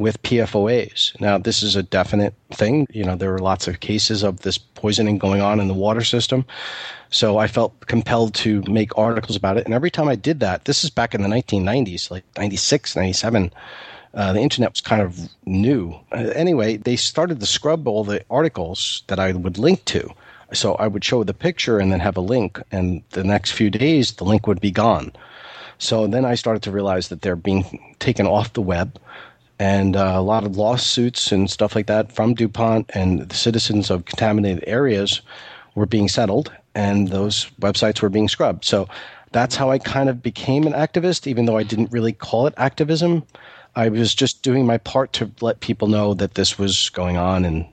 with 0.00 0.22
PFOAs. 0.22 1.20
Now, 1.20 1.36
this 1.36 1.62
is 1.62 1.76
a 1.76 1.82
definite 1.82 2.32
thing. 2.52 2.86
You 2.90 3.04
know, 3.04 3.16
there 3.16 3.30
were 3.30 3.38
lots 3.38 3.68
of 3.68 3.80
cases 3.80 4.22
of 4.22 4.40
this 4.40 4.56
poisoning 4.56 5.18
going 5.18 5.42
on 5.42 5.60
in 5.60 5.68
the 5.68 5.74
water 5.74 6.02
system. 6.02 6.46
So 7.10 7.36
I 7.36 7.46
felt 7.46 7.86
compelled 7.86 8.32
to 8.36 8.62
make 8.62 8.96
articles 8.96 9.36
about 9.36 9.58
it. 9.58 9.66
And 9.66 9.74
every 9.74 9.90
time 9.90 10.08
I 10.08 10.16
did 10.16 10.40
that, 10.40 10.64
this 10.64 10.84
is 10.84 10.88
back 10.88 11.14
in 11.14 11.20
the 11.20 11.28
1990s, 11.28 12.10
like 12.10 12.24
96, 12.38 12.96
97. 12.96 13.52
Uh, 14.14 14.32
the 14.32 14.40
internet 14.40 14.72
was 14.72 14.80
kind 14.80 15.02
of 15.02 15.18
new. 15.44 15.94
Uh, 16.12 16.32
anyway, 16.34 16.78
they 16.78 16.96
started 16.96 17.38
to 17.38 17.46
scrub 17.46 17.86
all 17.86 18.02
the 18.02 18.24
articles 18.30 19.02
that 19.08 19.18
I 19.18 19.32
would 19.32 19.58
link 19.58 19.84
to. 19.84 20.10
So 20.54 20.76
I 20.76 20.86
would 20.86 21.04
show 21.04 21.22
the 21.24 21.34
picture 21.34 21.78
and 21.78 21.92
then 21.92 22.00
have 22.00 22.16
a 22.16 22.22
link, 22.22 22.60
and 22.72 23.02
the 23.10 23.22
next 23.22 23.52
few 23.52 23.70
days 23.70 24.12
the 24.14 24.24
link 24.24 24.48
would 24.48 24.60
be 24.60 24.72
gone. 24.72 25.12
So 25.78 26.06
then 26.08 26.24
I 26.24 26.34
started 26.34 26.62
to 26.64 26.72
realize 26.72 27.08
that 27.08 27.22
they're 27.22 27.36
being 27.36 27.94
taken 28.00 28.26
off 28.26 28.52
the 28.52 28.62
web, 28.62 28.98
and 29.60 29.94
uh, 29.94 30.14
a 30.16 30.22
lot 30.22 30.44
of 30.44 30.56
lawsuits 30.56 31.30
and 31.30 31.50
stuff 31.50 31.76
like 31.76 31.86
that 31.86 32.10
from 32.10 32.32
DuPont 32.32 32.90
and 32.94 33.28
the 33.28 33.34
citizens 33.36 33.90
of 33.90 34.06
contaminated 34.06 34.64
areas 34.66 35.20
were 35.74 35.84
being 35.84 36.08
settled, 36.08 36.50
and 36.74 37.08
those 37.08 37.50
websites 37.60 38.00
were 38.00 38.08
being 38.08 38.26
scrubbed. 38.26 38.64
So 38.64 38.88
that's 39.32 39.54
how 39.54 39.70
I 39.70 39.78
kind 39.78 40.08
of 40.08 40.22
became 40.22 40.66
an 40.66 40.72
activist, 40.72 41.26
even 41.26 41.44
though 41.44 41.58
I 41.58 41.62
didn't 41.62 41.92
really 41.92 42.14
call 42.14 42.46
it 42.46 42.54
activism. 42.56 43.22
I 43.76 43.90
was 43.90 44.14
just 44.14 44.42
doing 44.42 44.64
my 44.64 44.78
part 44.78 45.12
to 45.14 45.30
let 45.42 45.60
people 45.60 45.88
know 45.88 46.14
that 46.14 46.34
this 46.34 46.58
was 46.58 46.88
going 46.88 47.18
on 47.18 47.44
and 47.44 47.66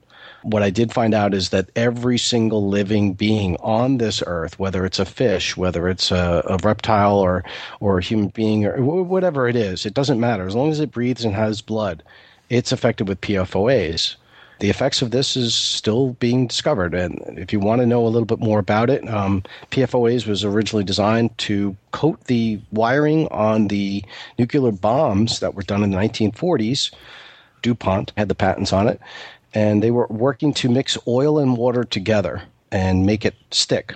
what 0.44 0.64
I 0.64 0.70
did 0.70 0.94
find 0.94 1.14
out 1.14 1.34
is 1.34 1.50
that 1.50 1.70
every 1.76 2.18
single 2.18 2.68
living 2.68 3.14
being 3.14 3.58
on 3.58 3.98
this 3.98 4.24
earth, 4.26 4.60
whether 4.60 4.86
it's 4.86 5.00
a 5.00 5.06
fish, 5.06 5.58
whether 5.58 5.90
it's 5.90 6.12
a, 6.12 6.44
a 6.48 6.58
reptile 6.64 7.18
or 7.18 7.44
or 7.80 7.98
a 7.98 8.04
human 8.04 8.30
being 8.30 8.66
or 8.66 8.82
whatever 9.04 9.48
it 9.48 9.56
is, 9.56 9.86
it 9.86 9.94
doesn't 9.94 10.20
matter. 10.20 10.46
As 10.46 10.56
long 10.56 10.72
as 10.72 10.80
it 10.80 10.92
breathes 10.92 11.26
and 11.26 11.34
has 11.34 11.62
blood, 11.62 12.04
it's 12.50 12.72
affected 12.72 13.08
with 13.08 13.22
PFOAs. 13.22 14.16
The 14.60 14.70
effects 14.72 15.04
of 15.04 15.12
this 15.12 15.38
is 15.38 15.54
still 15.54 16.14
being 16.14 16.48
discovered, 16.48 16.96
and 16.96 17.38
if 17.38 17.54
you 17.54 17.60
want 17.60 17.82
to 17.82 17.86
know 17.86 18.06
a 18.06 18.10
little 18.10 18.26
bit 18.26 18.40
more 18.40 18.58
about 18.58 18.90
it, 18.90 19.08
um, 19.08 19.44
PFOAs 19.70 20.26
was 20.26 20.44
originally 20.44 20.84
designed 20.84 21.38
to 21.40 21.76
coat 21.92 22.24
the 22.24 22.60
wiring 22.72 23.28
on 23.28 23.68
the 23.68 24.04
nuclear 24.40 24.72
bombs 24.72 25.42
that 25.42 25.54
were 25.54 25.62
done 25.62 25.84
in 25.84 25.92
the 25.92 25.98
1940s. 25.98 26.92
DuPont 27.62 28.14
had 28.18 28.30
the 28.30 28.36
patents 28.36 28.74
on 28.74 28.88
it 28.88 29.00
and 29.58 29.82
they 29.82 29.90
were 29.90 30.06
working 30.12 30.54
to 30.54 30.70
mix 30.70 31.00
oil 31.08 31.40
and 31.40 31.58
water 31.58 31.84
together 31.84 32.44
and 32.72 33.08
make 33.08 33.26
it 33.26 33.34
stick. 33.50 33.96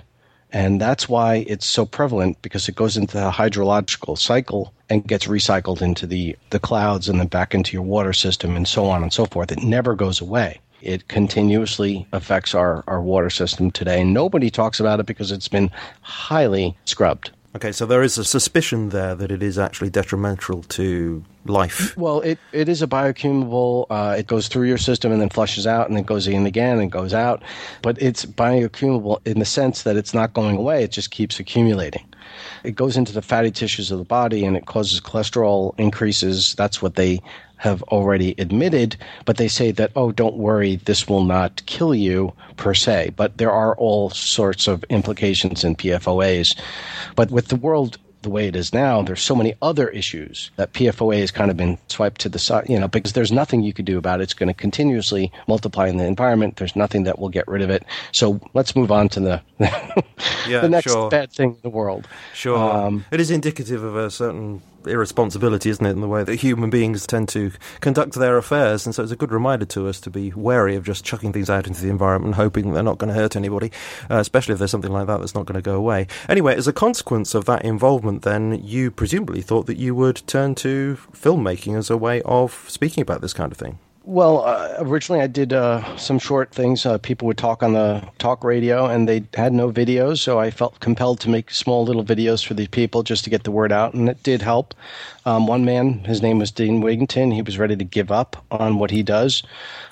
And 0.50 0.80
that's 0.80 1.08
why 1.08 1.44
it's 1.46 1.64
so 1.64 1.86
prevalent 1.86 2.42
because 2.42 2.68
it 2.68 2.74
goes 2.74 2.96
into 2.96 3.16
the 3.16 3.30
hydrological 3.30 4.18
cycle 4.18 4.74
and 4.90 5.06
gets 5.06 5.28
recycled 5.28 5.80
into 5.80 6.04
the, 6.04 6.36
the 6.50 6.58
clouds 6.58 7.08
and 7.08 7.20
then 7.20 7.28
back 7.28 7.54
into 7.54 7.74
your 7.74 7.82
water 7.82 8.12
system 8.12 8.56
and 8.56 8.66
so 8.66 8.86
on 8.86 9.04
and 9.04 9.12
so 9.12 9.24
forth. 9.24 9.52
It 9.52 9.62
never 9.62 9.94
goes 9.94 10.20
away. 10.20 10.58
It 10.80 11.06
continuously 11.06 12.08
affects 12.12 12.56
our, 12.56 12.82
our 12.88 13.00
water 13.00 13.30
system 13.30 13.70
today. 13.70 14.02
Nobody 14.02 14.50
talks 14.50 14.80
about 14.80 14.98
it 14.98 15.06
because 15.06 15.30
it's 15.30 15.46
been 15.46 15.70
highly 16.00 16.76
scrubbed. 16.86 17.30
Okay, 17.54 17.70
so 17.70 17.84
there 17.84 18.02
is 18.02 18.16
a 18.16 18.24
suspicion 18.24 18.88
there 18.88 19.14
that 19.14 19.30
it 19.30 19.42
is 19.42 19.58
actually 19.58 19.90
detrimental 19.90 20.62
to 20.64 21.22
life. 21.44 21.94
Well, 21.98 22.22
it, 22.22 22.38
it 22.52 22.66
is 22.66 22.80
a 22.80 22.86
bioaccumulable. 22.86 23.86
Uh, 23.90 24.16
it 24.18 24.26
goes 24.26 24.48
through 24.48 24.68
your 24.68 24.78
system 24.78 25.12
and 25.12 25.20
then 25.20 25.28
flushes 25.28 25.66
out 25.66 25.86
and 25.86 25.96
then 25.96 26.04
goes 26.04 26.26
in 26.26 26.46
again 26.46 26.78
and 26.78 26.90
goes 26.90 27.12
out. 27.12 27.42
But 27.82 28.00
it's 28.00 28.24
bioaccumulable 28.24 29.26
in 29.26 29.38
the 29.38 29.44
sense 29.44 29.82
that 29.82 29.96
it's 29.96 30.14
not 30.14 30.32
going 30.32 30.56
away, 30.56 30.82
it 30.82 30.92
just 30.92 31.10
keeps 31.10 31.38
accumulating. 31.38 32.06
It 32.64 32.74
goes 32.74 32.96
into 32.96 33.12
the 33.12 33.20
fatty 33.20 33.50
tissues 33.50 33.90
of 33.90 33.98
the 33.98 34.04
body 34.04 34.46
and 34.46 34.56
it 34.56 34.64
causes 34.64 35.00
cholesterol 35.00 35.78
increases. 35.78 36.54
That's 36.54 36.80
what 36.80 36.94
they 36.94 37.20
have 37.62 37.80
already 37.84 38.34
admitted, 38.38 38.96
but 39.24 39.36
they 39.36 39.46
say 39.46 39.70
that, 39.70 39.92
oh, 39.94 40.10
don't 40.10 40.36
worry, 40.36 40.76
this 40.76 41.08
will 41.08 41.22
not 41.22 41.62
kill 41.66 41.94
you 41.94 42.32
per 42.56 42.74
se. 42.74 43.12
But 43.14 43.38
there 43.38 43.52
are 43.52 43.76
all 43.76 44.10
sorts 44.10 44.66
of 44.66 44.82
implications 44.90 45.62
in 45.62 45.76
PFOAs. 45.76 46.58
But 47.14 47.30
with 47.30 47.48
the 47.48 47.56
world 47.56 47.98
the 48.22 48.30
way 48.30 48.48
it 48.48 48.56
is 48.56 48.72
now, 48.72 49.02
there's 49.02 49.22
so 49.22 49.36
many 49.36 49.54
other 49.62 49.88
issues 49.88 50.50
that 50.56 50.72
PFOA 50.72 51.20
has 51.20 51.30
kind 51.30 51.52
of 51.52 51.56
been 51.56 51.78
swiped 51.88 52.20
to 52.22 52.28
the 52.28 52.38
side, 52.38 52.68
you 52.68 52.78
know, 52.78 52.88
because 52.88 53.12
there's 53.12 53.32
nothing 53.32 53.62
you 53.62 53.72
could 53.72 53.84
do 53.84 53.98
about 53.98 54.20
it. 54.20 54.24
It's 54.24 54.34
going 54.34 54.48
to 54.48 54.54
continuously 54.54 55.30
multiply 55.46 55.88
in 55.88 55.98
the 55.98 56.04
environment. 56.04 56.56
There's 56.56 56.74
nothing 56.74 57.04
that 57.04 57.18
will 57.18 57.28
get 57.28 57.46
rid 57.46 57.62
of 57.62 57.70
it. 57.70 57.84
So 58.10 58.40
let's 58.54 58.74
move 58.74 58.90
on 58.90 59.08
to 59.10 59.20
the 59.20 59.42
yeah, 60.48 60.60
the 60.60 60.68
next 60.68 60.90
sure. 60.90 61.10
bad 61.10 61.32
thing 61.32 61.50
in 61.50 61.60
the 61.62 61.70
world. 61.70 62.08
Sure. 62.34 62.58
Um, 62.58 63.04
it 63.10 63.20
is 63.20 63.30
indicative 63.30 63.82
of 63.82 63.96
a 63.96 64.10
certain 64.10 64.62
irresponsibility, 64.86 65.70
isn't 65.70 65.84
it, 65.84 65.90
in 65.90 66.00
the 66.00 66.08
way 66.08 66.24
that 66.24 66.36
human 66.36 66.70
beings 66.70 67.06
tend 67.06 67.28
to 67.30 67.52
conduct 67.80 68.14
their 68.14 68.36
affairs. 68.36 68.86
And 68.86 68.94
so 68.94 69.02
it's 69.02 69.12
a 69.12 69.16
good 69.16 69.32
reminder 69.32 69.66
to 69.66 69.88
us 69.88 70.00
to 70.00 70.10
be 70.10 70.32
wary 70.34 70.76
of 70.76 70.84
just 70.84 71.04
chucking 71.04 71.32
things 71.32 71.50
out 71.50 71.66
into 71.66 71.82
the 71.82 71.90
environment, 71.90 72.34
hoping 72.34 72.72
they're 72.72 72.82
not 72.82 72.98
going 72.98 73.12
to 73.12 73.18
hurt 73.18 73.36
anybody, 73.36 73.70
uh, 74.10 74.16
especially 74.16 74.52
if 74.52 74.58
there's 74.58 74.70
something 74.70 74.92
like 74.92 75.06
that 75.06 75.18
that's 75.18 75.34
not 75.34 75.46
going 75.46 75.60
to 75.60 75.62
go 75.62 75.76
away. 75.76 76.06
Anyway, 76.28 76.54
as 76.54 76.68
a 76.68 76.72
consequence 76.72 77.34
of 77.34 77.44
that 77.44 77.64
involvement, 77.64 78.22
then 78.22 78.60
you 78.62 78.90
presumably 78.90 79.42
thought 79.42 79.66
that 79.66 79.78
you 79.78 79.94
would 79.94 80.22
turn 80.26 80.54
to 80.56 80.98
filmmaking 81.12 81.76
as 81.76 81.90
a 81.90 81.96
way 81.96 82.22
of 82.22 82.64
speaking 82.68 83.02
about 83.02 83.20
this 83.20 83.32
kind 83.32 83.52
of 83.52 83.58
thing. 83.58 83.78
Well, 84.04 84.44
uh, 84.44 84.78
originally 84.78 85.22
I 85.22 85.28
did 85.28 85.52
uh, 85.52 85.96
some 85.96 86.18
short 86.18 86.50
things. 86.50 86.84
Uh, 86.84 86.98
people 86.98 87.26
would 87.28 87.38
talk 87.38 87.62
on 87.62 87.74
the 87.74 88.02
talk 88.18 88.42
radio, 88.42 88.86
and 88.86 89.08
they 89.08 89.22
had 89.34 89.52
no 89.52 89.70
videos, 89.70 90.18
so 90.18 90.40
I 90.40 90.50
felt 90.50 90.80
compelled 90.80 91.20
to 91.20 91.28
make 91.30 91.52
small 91.52 91.84
little 91.84 92.04
videos 92.04 92.44
for 92.44 92.54
these 92.54 92.66
people 92.66 93.04
just 93.04 93.22
to 93.24 93.30
get 93.30 93.44
the 93.44 93.52
word 93.52 93.70
out, 93.70 93.94
and 93.94 94.08
it 94.08 94.20
did 94.24 94.42
help. 94.42 94.74
Um, 95.24 95.46
one 95.46 95.64
man, 95.64 96.00
his 96.00 96.20
name 96.20 96.40
was 96.40 96.50
Dane 96.50 96.82
Wigington. 96.82 97.32
He 97.32 97.42
was 97.42 97.58
ready 97.58 97.76
to 97.76 97.84
give 97.84 98.10
up 98.10 98.44
on 98.50 98.78
what 98.78 98.90
he 98.90 99.04
does, 99.04 99.44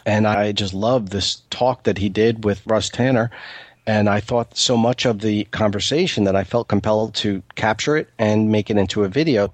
and 0.05 0.27
I 0.27 0.51
just 0.51 0.75
loved 0.75 1.13
this 1.13 1.43
talk 1.51 1.85
that 1.85 1.99
he 1.99 2.09
did 2.09 2.43
with 2.43 2.67
Russ 2.67 2.89
Tanner. 2.89 3.31
And 3.87 4.09
I 4.09 4.21
thought 4.21 4.57
so 4.57 4.77
much 4.77 5.05
of 5.07 5.21
the 5.21 5.45
conversation 5.45 6.25
that 6.25 6.37
I 6.37 6.45
felt 6.45 6.69
compelled 6.69 7.15
to 7.17 7.43
capture 7.55 7.97
it 7.97 8.09
and 8.19 8.51
make 8.51 8.71
it 8.71 8.77
into 8.77 9.05
a 9.05 9.09
video 9.09 9.53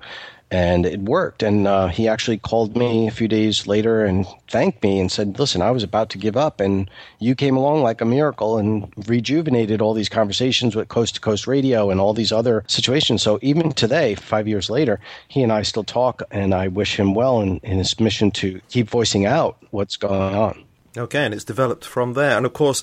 and 0.51 0.87
it 0.87 1.01
worked. 1.01 1.43
And 1.43 1.67
uh, 1.67 1.89
he 1.89 2.09
actually 2.09 2.39
called 2.39 2.77
me 2.77 3.09
a 3.09 3.11
few 3.11 3.29
days 3.29 3.67
later 3.67 4.05
and 4.05 4.27
thanked 4.49 4.83
me 4.83 5.01
and 5.01 5.11
said, 5.11 5.39
"Listen, 5.39 5.63
I 5.63 5.71
was 5.71 5.83
about 5.83 6.11
to 6.11 6.19
give 6.19 6.37
up, 6.37 6.61
and 6.61 6.91
you 7.19 7.35
came 7.35 7.57
along 7.57 7.83
like 7.83 8.01
a 8.01 8.05
miracle 8.05 8.59
and 8.59 8.93
rejuvenated 9.07 9.81
all 9.81 9.95
these 9.95 10.09
conversations 10.09 10.77
with 10.77 10.89
Coast 10.89 11.17
to 11.17 11.21
Coast 11.21 11.47
Radio 11.47 11.91
and 11.91 12.01
all 12.01 12.15
these 12.15 12.33
other 12.33 12.65
situations." 12.67 13.23
So 13.23 13.39
even 13.43 13.73
today, 13.73 14.15
five 14.15 14.47
years 14.49 14.71
later, 14.71 15.01
he 15.29 15.43
and 15.43 15.53
I 15.53 15.63
still 15.63 15.85
talk, 15.85 16.23
and 16.31 16.55
I 16.55 16.69
wish 16.69 16.99
him 16.99 17.15
well 17.15 17.41
in, 17.41 17.59
in 17.63 17.79
his 17.79 17.99
mission 17.99 18.31
to 18.33 18.61
keep 18.69 18.89
voicing 18.89 19.27
out 19.27 19.57
what's 19.71 19.97
going 19.97 20.35
on. 20.35 20.66
Okay, 20.97 21.25
and 21.25 21.35
it's 21.35 21.45
developed 21.45 21.85
from 21.85 22.15
there. 22.15 22.37
And 22.37 22.47
of 22.47 22.53
course, 22.53 22.83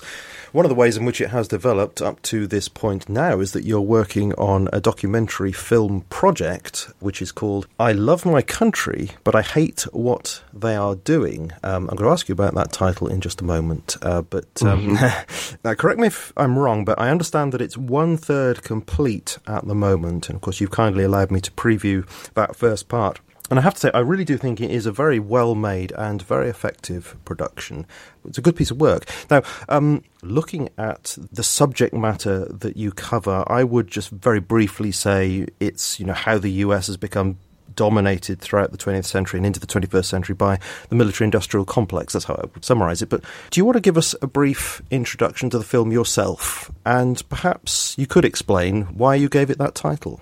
one 0.52 0.64
of 0.64 0.68
the 0.68 0.74
ways 0.74 0.96
in 0.96 1.04
which 1.04 1.20
it 1.20 1.30
has 1.30 1.48
developed 1.48 2.00
up 2.00 2.22
to 2.22 2.46
this 2.46 2.68
point 2.68 3.08
now 3.08 3.40
is 3.40 3.52
that 3.52 3.64
you're 3.64 3.80
working 3.80 4.32
on 4.34 4.68
a 4.72 4.80
documentary 4.80 5.52
film 5.52 6.02
project 6.02 6.90
which 7.00 7.20
is 7.20 7.32
called 7.32 7.66
I 7.78 7.92
Love 7.92 8.24
My 8.24 8.40
Country, 8.40 9.10
but 9.24 9.34
I 9.34 9.42
Hate 9.42 9.82
What 9.92 10.42
They 10.52 10.76
Are 10.76 10.94
Doing. 10.94 11.52
Um, 11.62 11.88
I'm 11.90 11.96
going 11.96 12.08
to 12.08 12.12
ask 12.12 12.28
you 12.28 12.34
about 12.34 12.54
that 12.54 12.72
title 12.72 13.08
in 13.08 13.20
just 13.20 13.40
a 13.40 13.44
moment. 13.44 13.96
Uh, 14.00 14.22
but 14.22 14.62
um, 14.62 14.96
mm-hmm. 14.96 15.56
now, 15.64 15.74
correct 15.74 15.98
me 15.98 16.06
if 16.06 16.32
I'm 16.36 16.58
wrong, 16.58 16.84
but 16.84 17.00
I 17.00 17.10
understand 17.10 17.52
that 17.52 17.60
it's 17.60 17.76
one 17.76 18.16
third 18.16 18.62
complete 18.62 19.38
at 19.46 19.66
the 19.66 19.74
moment. 19.74 20.28
And 20.28 20.36
of 20.36 20.42
course, 20.42 20.60
you've 20.60 20.70
kindly 20.70 21.04
allowed 21.04 21.30
me 21.30 21.40
to 21.40 21.50
preview 21.52 22.06
that 22.34 22.54
first 22.54 22.88
part. 22.88 23.20
And 23.54 23.60
I 23.60 23.62
have 23.62 23.74
to 23.74 23.80
say, 23.82 23.90
I 23.94 24.00
really 24.00 24.24
do 24.24 24.36
think 24.36 24.60
it 24.60 24.72
is 24.72 24.84
a 24.84 24.90
very 24.90 25.20
well 25.20 25.54
made 25.54 25.92
and 25.92 26.20
very 26.20 26.50
effective 26.50 27.16
production. 27.24 27.86
It's 28.26 28.36
a 28.36 28.40
good 28.40 28.56
piece 28.56 28.72
of 28.72 28.80
work. 28.80 29.08
Now, 29.30 29.44
um, 29.68 30.02
looking 30.22 30.70
at 30.76 31.16
the 31.30 31.44
subject 31.44 31.94
matter 31.94 32.46
that 32.46 32.76
you 32.76 32.90
cover, 32.90 33.44
I 33.46 33.62
would 33.62 33.86
just 33.86 34.10
very 34.10 34.40
briefly 34.40 34.90
say 34.90 35.46
it's 35.60 36.00
you 36.00 36.04
know 36.04 36.14
how 36.14 36.36
the 36.36 36.50
US 36.50 36.88
has 36.88 36.96
become 36.96 37.38
dominated 37.76 38.40
throughout 38.40 38.72
the 38.72 38.76
20th 38.76 39.04
century 39.04 39.38
and 39.38 39.46
into 39.46 39.60
the 39.60 39.68
21st 39.68 40.06
century 40.06 40.34
by 40.34 40.58
the 40.88 40.96
military 40.96 41.26
industrial 41.26 41.64
complex. 41.64 42.12
That's 42.12 42.24
how 42.24 42.34
I 42.34 42.46
would 42.52 42.64
summarize 42.64 43.02
it. 43.02 43.08
But 43.08 43.22
do 43.50 43.60
you 43.60 43.64
want 43.64 43.76
to 43.76 43.80
give 43.80 43.96
us 43.96 44.16
a 44.20 44.26
brief 44.26 44.82
introduction 44.90 45.48
to 45.50 45.58
the 45.58 45.64
film 45.64 45.92
yourself? 45.92 46.72
And 46.84 47.22
perhaps 47.28 47.96
you 47.96 48.08
could 48.08 48.24
explain 48.24 48.82
why 48.98 49.14
you 49.14 49.28
gave 49.28 49.48
it 49.48 49.58
that 49.58 49.76
title. 49.76 50.20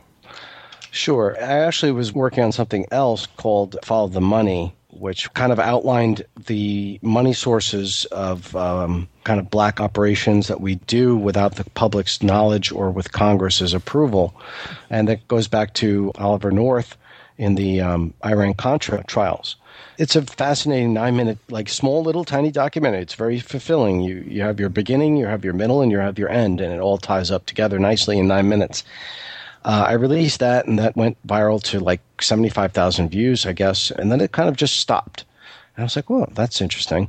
Sure. 0.92 1.34
I 1.40 1.60
actually 1.60 1.92
was 1.92 2.12
working 2.12 2.44
on 2.44 2.52
something 2.52 2.84
else 2.90 3.26
called 3.38 3.78
Follow 3.82 4.08
the 4.08 4.20
Money, 4.20 4.74
which 4.90 5.32
kind 5.32 5.50
of 5.50 5.58
outlined 5.58 6.22
the 6.46 6.98
money 7.00 7.32
sources 7.32 8.04
of 8.12 8.54
um, 8.54 9.08
kind 9.24 9.40
of 9.40 9.48
black 9.48 9.80
operations 9.80 10.48
that 10.48 10.60
we 10.60 10.74
do 10.74 11.16
without 11.16 11.56
the 11.56 11.64
public's 11.70 12.22
knowledge 12.22 12.70
or 12.70 12.90
with 12.90 13.10
Congress's 13.10 13.72
approval. 13.72 14.34
And 14.90 15.08
that 15.08 15.26
goes 15.28 15.48
back 15.48 15.72
to 15.74 16.12
Oliver 16.16 16.50
North 16.50 16.98
in 17.38 17.54
the 17.54 17.80
um, 17.80 18.12
Iran 18.22 18.52
Contra 18.52 19.02
trials. 19.04 19.56
It's 19.96 20.14
a 20.14 20.20
fascinating 20.20 20.92
nine 20.92 21.16
minute, 21.16 21.38
like 21.48 21.70
small 21.70 22.02
little 22.02 22.26
tiny 22.26 22.50
documentary. 22.50 23.00
It's 23.00 23.14
very 23.14 23.40
fulfilling. 23.40 24.02
You 24.02 24.26
you 24.28 24.42
have 24.42 24.60
your 24.60 24.68
beginning, 24.68 25.16
you 25.16 25.24
have 25.24 25.42
your 25.42 25.54
middle, 25.54 25.80
and 25.80 25.90
you 25.90 25.98
have 25.98 26.18
your 26.18 26.28
end, 26.28 26.60
and 26.60 26.70
it 26.70 26.80
all 26.80 26.98
ties 26.98 27.30
up 27.30 27.46
together 27.46 27.78
nicely 27.78 28.18
in 28.18 28.28
nine 28.28 28.50
minutes. 28.50 28.84
Uh, 29.64 29.86
I 29.88 29.92
released 29.92 30.40
that, 30.40 30.66
and 30.66 30.78
that 30.78 30.96
went 30.96 31.24
viral 31.26 31.62
to 31.64 31.80
like 31.80 32.00
75,000 32.20 33.08
views, 33.08 33.46
I 33.46 33.52
guess. 33.52 33.90
And 33.90 34.10
then 34.10 34.20
it 34.20 34.32
kind 34.32 34.48
of 34.48 34.56
just 34.56 34.76
stopped. 34.76 35.24
And 35.76 35.82
I 35.82 35.84
was 35.84 35.96
like, 35.96 36.10
well, 36.10 36.28
that's 36.34 36.60
interesting. 36.60 37.08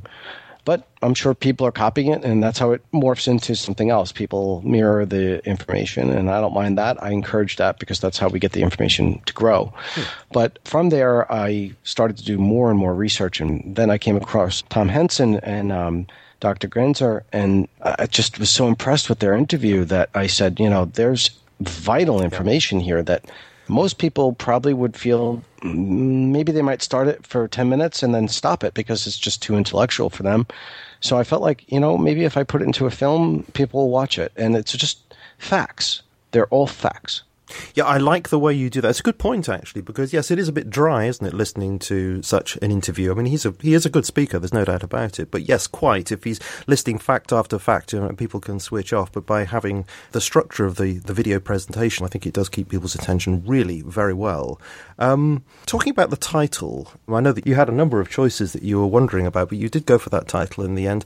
But 0.64 0.88
I'm 1.02 1.12
sure 1.12 1.34
people 1.34 1.66
are 1.66 1.72
copying 1.72 2.12
it, 2.12 2.24
and 2.24 2.42
that's 2.42 2.58
how 2.58 2.72
it 2.72 2.82
morphs 2.90 3.28
into 3.28 3.54
something 3.54 3.90
else. 3.90 4.12
People 4.12 4.62
mirror 4.64 5.04
the 5.04 5.44
information, 5.46 6.08
and 6.08 6.30
I 6.30 6.40
don't 6.40 6.54
mind 6.54 6.78
that. 6.78 7.02
I 7.02 7.10
encourage 7.10 7.56
that 7.56 7.78
because 7.78 8.00
that's 8.00 8.16
how 8.16 8.28
we 8.28 8.38
get 8.38 8.52
the 8.52 8.62
information 8.62 9.20
to 9.26 9.32
grow. 9.34 9.74
Hmm. 9.94 10.02
But 10.32 10.58
from 10.64 10.88
there, 10.88 11.30
I 11.30 11.72
started 11.82 12.16
to 12.16 12.24
do 12.24 12.38
more 12.38 12.70
and 12.70 12.78
more 12.78 12.94
research, 12.94 13.40
and 13.40 13.76
then 13.76 13.90
I 13.90 13.98
came 13.98 14.16
across 14.16 14.62
Tom 14.70 14.88
Hansen 14.88 15.36
and 15.40 15.70
um, 15.70 16.06
Dr. 16.40 16.68
Ganser, 16.68 17.24
and 17.30 17.68
I 17.82 18.06
just 18.06 18.38
was 18.38 18.48
so 18.48 18.66
impressed 18.66 19.10
with 19.10 19.18
their 19.18 19.34
interview 19.34 19.84
that 19.84 20.08
I 20.14 20.26
said, 20.26 20.58
you 20.60 20.70
know, 20.70 20.86
there's 20.86 21.30
vital 21.68 22.22
information 22.22 22.80
here 22.80 23.02
that 23.02 23.24
most 23.68 23.98
people 23.98 24.32
probably 24.32 24.74
would 24.74 24.96
feel 24.96 25.42
mm, 25.62 26.28
maybe 26.28 26.52
they 26.52 26.62
might 26.62 26.82
start 26.82 27.08
it 27.08 27.26
for 27.26 27.48
10 27.48 27.68
minutes 27.68 28.02
and 28.02 28.14
then 28.14 28.28
stop 28.28 28.62
it 28.62 28.74
because 28.74 29.06
it's 29.06 29.18
just 29.18 29.42
too 29.42 29.56
intellectual 29.56 30.10
for 30.10 30.22
them. 30.22 30.46
So 31.00 31.18
I 31.18 31.24
felt 31.24 31.42
like, 31.42 31.70
you 31.70 31.80
know, 31.80 31.98
maybe 31.98 32.24
if 32.24 32.36
I 32.36 32.44
put 32.44 32.62
it 32.62 32.66
into 32.66 32.86
a 32.86 32.90
film, 32.90 33.44
people 33.54 33.80
will 33.80 33.90
watch 33.90 34.18
it. 34.18 34.32
And 34.36 34.56
it's 34.56 34.72
just 34.72 35.14
facts. 35.38 36.02
They're 36.30 36.46
all 36.46 36.66
facts. 36.66 37.22
Yeah, 37.74 37.84
I 37.84 37.98
like 37.98 38.28
the 38.28 38.38
way 38.38 38.52
you 38.54 38.70
do 38.70 38.80
that. 38.80 38.90
It's 38.90 39.00
a 39.00 39.04
good 39.04 39.18
point 39.18 39.48
actually, 39.48 39.82
because 39.82 40.12
yes, 40.12 40.30
it 40.30 40.38
is 40.38 40.48
a 40.48 40.52
bit 40.52 40.70
dry, 40.70 41.04
isn't 41.04 41.26
it, 41.26 41.34
listening 41.34 41.78
to 41.80 42.22
such 42.22 42.56
an 42.56 42.70
interview? 42.70 43.10
I 43.10 43.14
mean, 43.14 43.26
he's 43.26 43.46
a 43.46 43.54
he 43.60 43.74
is 43.74 43.86
a 43.86 43.90
good 43.90 44.06
speaker. 44.06 44.38
There's 44.38 44.52
no 44.52 44.64
doubt 44.64 44.82
about 44.82 45.18
it. 45.18 45.30
But 45.30 45.48
yes, 45.48 45.66
quite. 45.66 46.12
If 46.12 46.24
he's 46.24 46.40
listing 46.66 46.98
fact 46.98 47.32
after 47.32 47.58
fact, 47.58 47.92
you 47.92 48.00
know, 48.00 48.08
people 48.10 48.40
can 48.40 48.60
switch 48.60 48.92
off. 48.92 49.12
But 49.12 49.26
by 49.26 49.44
having 49.44 49.86
the 50.12 50.20
structure 50.20 50.64
of 50.64 50.76
the 50.76 50.98
the 50.98 51.14
video 51.14 51.40
presentation, 51.40 52.04
I 52.04 52.08
think 52.08 52.26
it 52.26 52.34
does 52.34 52.48
keep 52.48 52.68
people's 52.68 52.94
attention 52.94 53.42
really 53.46 53.82
very 53.82 54.14
well. 54.14 54.60
Um, 54.98 55.44
talking 55.66 55.90
about 55.90 56.10
the 56.10 56.16
title, 56.16 56.92
I 57.08 57.20
know 57.20 57.32
that 57.32 57.46
you 57.46 57.54
had 57.54 57.68
a 57.68 57.72
number 57.72 58.00
of 58.00 58.08
choices 58.08 58.52
that 58.52 58.62
you 58.62 58.78
were 58.78 58.86
wondering 58.86 59.26
about, 59.26 59.48
but 59.48 59.58
you 59.58 59.68
did 59.68 59.86
go 59.86 59.98
for 59.98 60.10
that 60.10 60.28
title 60.28 60.64
in 60.64 60.74
the 60.74 60.86
end. 60.86 61.04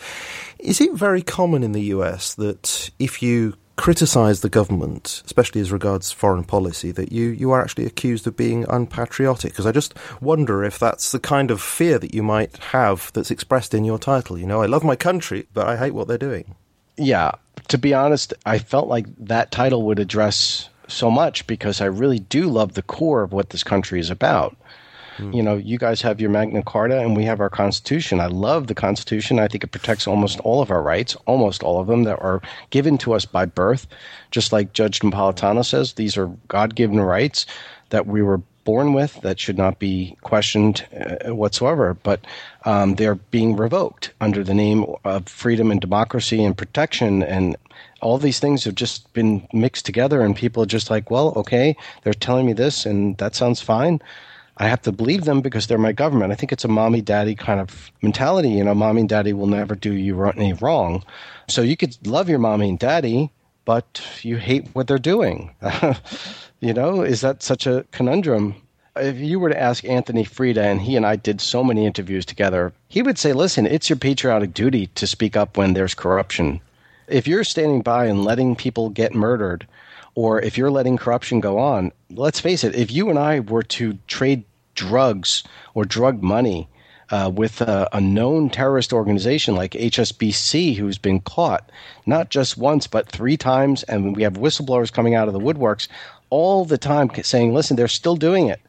Is 0.58 0.80
it 0.80 0.92
very 0.94 1.22
common 1.22 1.62
in 1.62 1.72
the 1.72 1.84
US 1.94 2.34
that 2.34 2.90
if 2.98 3.22
you 3.22 3.54
criticise 3.78 4.40
the 4.40 4.48
government, 4.48 5.22
especially 5.24 5.60
as 5.60 5.70
regards 5.70 6.10
foreign 6.10 6.42
policy, 6.42 6.90
that 6.90 7.12
you, 7.12 7.28
you 7.28 7.52
are 7.52 7.62
actually 7.62 7.86
accused 7.86 8.26
of 8.26 8.36
being 8.36 8.66
unpatriotic. 8.68 9.52
Because 9.52 9.66
I 9.66 9.72
just 9.72 9.94
wonder 10.20 10.64
if 10.64 10.78
that's 10.78 11.12
the 11.12 11.20
kind 11.20 11.50
of 11.50 11.62
fear 11.62 11.98
that 12.00 12.12
you 12.12 12.22
might 12.22 12.56
have 12.58 13.10
that's 13.14 13.30
expressed 13.30 13.72
in 13.72 13.84
your 13.84 13.98
title. 13.98 14.36
You 14.36 14.46
know, 14.46 14.62
I 14.62 14.66
love 14.66 14.82
my 14.82 14.96
country, 14.96 15.46
but 15.54 15.68
I 15.68 15.76
hate 15.76 15.94
what 15.94 16.08
they're 16.08 16.18
doing. 16.18 16.56
Yeah. 16.96 17.32
To 17.68 17.78
be 17.78 17.94
honest, 17.94 18.34
I 18.44 18.58
felt 18.58 18.88
like 18.88 19.06
that 19.18 19.52
title 19.52 19.84
would 19.84 20.00
address 20.00 20.68
so 20.88 21.08
much 21.08 21.46
because 21.46 21.80
I 21.80 21.86
really 21.86 22.18
do 22.18 22.48
love 22.48 22.74
the 22.74 22.82
core 22.82 23.22
of 23.22 23.32
what 23.32 23.50
this 23.50 23.62
country 23.62 24.00
is 24.00 24.10
about. 24.10 24.56
Mm. 25.18 25.34
You 25.34 25.42
know, 25.42 25.56
you 25.56 25.78
guys 25.78 26.00
have 26.02 26.20
your 26.20 26.30
Magna 26.30 26.62
Carta 26.62 26.98
and 26.98 27.16
we 27.16 27.24
have 27.24 27.40
our 27.40 27.50
Constitution. 27.50 28.20
I 28.20 28.26
love 28.26 28.66
the 28.66 28.74
Constitution. 28.74 29.38
I 29.38 29.48
think 29.48 29.64
it 29.64 29.72
protects 29.72 30.06
almost 30.06 30.40
all 30.40 30.62
of 30.62 30.70
our 30.70 30.82
rights, 30.82 31.16
almost 31.26 31.62
all 31.62 31.80
of 31.80 31.86
them 31.86 32.04
that 32.04 32.20
are 32.20 32.40
given 32.70 32.98
to 32.98 33.12
us 33.12 33.24
by 33.24 33.44
birth. 33.44 33.86
Just 34.30 34.52
like 34.52 34.72
Judge 34.72 35.00
Napolitano 35.00 35.64
says, 35.64 35.94
these 35.94 36.16
are 36.16 36.28
God 36.48 36.74
given 36.74 37.00
rights 37.00 37.46
that 37.90 38.06
we 38.06 38.22
were 38.22 38.40
born 38.68 38.92
with 38.92 39.18
that 39.22 39.40
should 39.40 39.56
not 39.56 39.78
be 39.78 40.14
questioned 40.20 40.86
uh, 40.92 41.34
whatsoever, 41.34 41.96
but 42.02 42.20
um, 42.66 42.96
they're 42.96 43.14
being 43.14 43.56
revoked 43.56 44.12
under 44.20 44.44
the 44.44 44.52
name 44.52 44.84
of 45.04 45.26
freedom 45.26 45.70
and 45.70 45.80
democracy 45.80 46.44
and 46.44 46.54
protection. 46.54 47.22
And 47.22 47.56
all 48.02 48.18
these 48.18 48.40
things 48.40 48.64
have 48.64 48.74
just 48.74 49.10
been 49.14 49.48
mixed 49.54 49.86
together, 49.86 50.20
and 50.20 50.36
people 50.36 50.62
are 50.62 50.66
just 50.66 50.90
like, 50.90 51.10
well, 51.10 51.32
okay, 51.34 51.74
they're 52.02 52.12
telling 52.12 52.44
me 52.44 52.52
this, 52.52 52.84
and 52.84 53.16
that 53.16 53.34
sounds 53.34 53.62
fine. 53.62 54.02
I 54.58 54.68
have 54.68 54.82
to 54.82 54.92
believe 54.92 55.24
them 55.24 55.40
because 55.40 55.66
they're 55.66 55.78
my 55.78 55.92
government. 55.92 56.32
I 56.32 56.34
think 56.34 56.52
it's 56.52 56.64
a 56.64 56.68
mommy 56.68 57.00
daddy 57.00 57.34
kind 57.34 57.60
of 57.60 57.92
mentality. 58.02 58.50
You 58.50 58.64
know, 58.64 58.74
mommy 58.74 59.00
and 59.00 59.08
daddy 59.08 59.32
will 59.32 59.46
never 59.46 59.74
do 59.74 59.92
you 59.92 60.20
any 60.24 60.52
wrong. 60.52 61.04
So 61.48 61.62
you 61.62 61.76
could 61.76 61.96
love 62.06 62.28
your 62.28 62.40
mommy 62.40 62.68
and 62.68 62.78
daddy, 62.78 63.30
but 63.64 64.02
you 64.22 64.36
hate 64.36 64.68
what 64.72 64.86
they're 64.86 64.98
doing. 64.98 65.54
You 66.60 66.74
know, 66.74 67.02
is 67.02 67.20
that 67.20 67.42
such 67.42 67.66
a 67.66 67.84
conundrum? 67.92 68.56
If 68.96 69.16
you 69.18 69.38
were 69.38 69.50
to 69.50 69.60
ask 69.60 69.84
Anthony 69.84 70.24
Freda, 70.24 70.58
and 70.58 70.80
he 70.80 70.96
and 70.96 71.06
I 71.06 71.14
did 71.14 71.40
so 71.40 71.62
many 71.62 71.86
interviews 71.86 72.26
together, 72.26 72.72
he 72.88 73.00
would 73.00 73.16
say, 73.16 73.32
listen, 73.32 73.64
it's 73.64 73.88
your 73.88 73.96
patriotic 73.96 74.54
duty 74.54 74.88
to 74.96 75.06
speak 75.06 75.36
up 75.36 75.56
when 75.56 75.74
there's 75.74 75.94
corruption. 75.94 76.60
If 77.06 77.28
you're 77.28 77.44
standing 77.44 77.82
by 77.82 78.06
and 78.06 78.24
letting 78.24 78.56
people 78.56 78.90
get 78.90 79.14
murdered, 79.14 79.68
or 80.18 80.42
if 80.42 80.58
you're 80.58 80.68
letting 80.68 80.96
corruption 80.96 81.38
go 81.38 81.60
on, 81.60 81.92
let's 82.10 82.40
face 82.40 82.64
it, 82.64 82.74
if 82.74 82.90
you 82.90 83.08
and 83.08 83.16
I 83.16 83.38
were 83.38 83.62
to 83.62 83.96
trade 84.08 84.42
drugs 84.74 85.44
or 85.74 85.84
drug 85.84 86.24
money 86.24 86.68
uh, 87.10 87.30
with 87.32 87.60
a, 87.60 87.88
a, 87.92 88.00
known 88.00 88.50
terrorist 88.50 88.92
organization 88.92 89.54
like 89.54 89.74
HSBC, 89.74 90.74
who's 90.74 90.98
been 90.98 91.20
caught 91.20 91.70
not 92.04 92.30
just 92.30 92.58
once 92.58 92.88
but 92.88 93.08
three 93.08 93.36
times, 93.36 93.84
and 93.84 94.16
we 94.16 94.24
have 94.24 94.32
whistleblowers 94.32 94.92
coming 94.92 95.14
out 95.14 95.28
of 95.28 95.34
the 95.34 95.40
woodworks 95.40 95.86
all 96.30 96.64
the 96.64 96.78
time 96.78 97.08
saying, 97.22 97.54
listen, 97.54 97.76
they're 97.76 97.86
still 97.86 98.16
doing 98.16 98.48
it. 98.48 98.60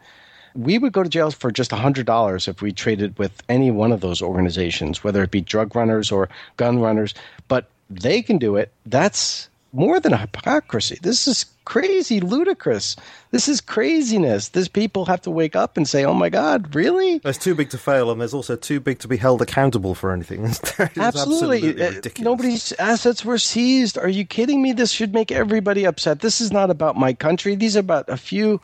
We 0.54 0.78
would 0.78 0.94
go 0.94 1.02
to 1.02 1.10
jail 1.10 1.32
for 1.32 1.50
just 1.50 1.72
$100 1.72 2.48
if 2.48 2.62
we 2.62 2.72
traded 2.74 3.18
with 3.18 3.42
any 3.50 3.72
one 3.72 3.92
of 3.92 4.02
those 4.02 4.22
organizations, 4.22 5.04
whether 5.04 5.24
it 5.24 5.32
be 5.32 5.42
drug 5.42 5.76
runners 5.76 6.12
or 6.12 6.30
gun 6.58 6.78
runners, 6.78 7.16
but 7.48 7.72
they 7.90 8.22
can 8.22 8.38
do 8.38 8.56
it. 8.56 8.72
That's 8.86 9.49
more 9.72 10.00
than 10.00 10.14
a 10.14 10.18
hypocrisy. 10.18 10.98
This 11.02 11.28
is 11.28 11.46
crazy, 11.66 12.20
ludicrous. 12.20 12.96
This 13.32 13.48
is 13.48 13.62
craziness. 13.62 14.50
These 14.50 14.68
people 14.68 15.06
have 15.06 15.22
to 15.22 15.32
wake 15.32 15.56
up 15.56 15.78
and 15.78 15.88
say, 15.88 16.04
"Oh 16.04 16.14
my 16.14 16.30
God, 16.30 16.74
really?" 16.74 17.20
There's 17.20 17.38
too 17.38 17.56
big 17.56 17.70
to 17.72 17.78
fail, 17.78 18.12
and 18.12 18.20
there's 18.20 18.34
also 18.34 18.56
too 18.56 18.80
big 18.80 19.00
to 19.00 19.08
be 19.08 19.18
held 19.18 19.42
accountable 19.42 19.96
for 19.96 20.12
anything. 20.12 20.46
absolutely, 20.46 21.00
absolutely 21.00 21.86
uh, 21.86 22.02
nobody's 22.20 22.72
assets 22.74 23.24
were 23.24 23.38
seized. 23.38 23.98
Are 23.98 24.10
you 24.10 24.26
kidding 24.26 24.62
me? 24.62 24.74
This 24.74 24.92
should 24.92 25.14
make 25.14 25.32
everybody 25.32 25.86
upset. 25.86 26.22
This 26.22 26.42
is 26.42 26.52
not 26.52 26.70
about 26.70 26.98
my 26.98 27.14
country. 27.14 27.56
These 27.56 27.78
are 27.78 27.82
about 27.82 28.10
a 28.10 28.18
few 28.18 28.62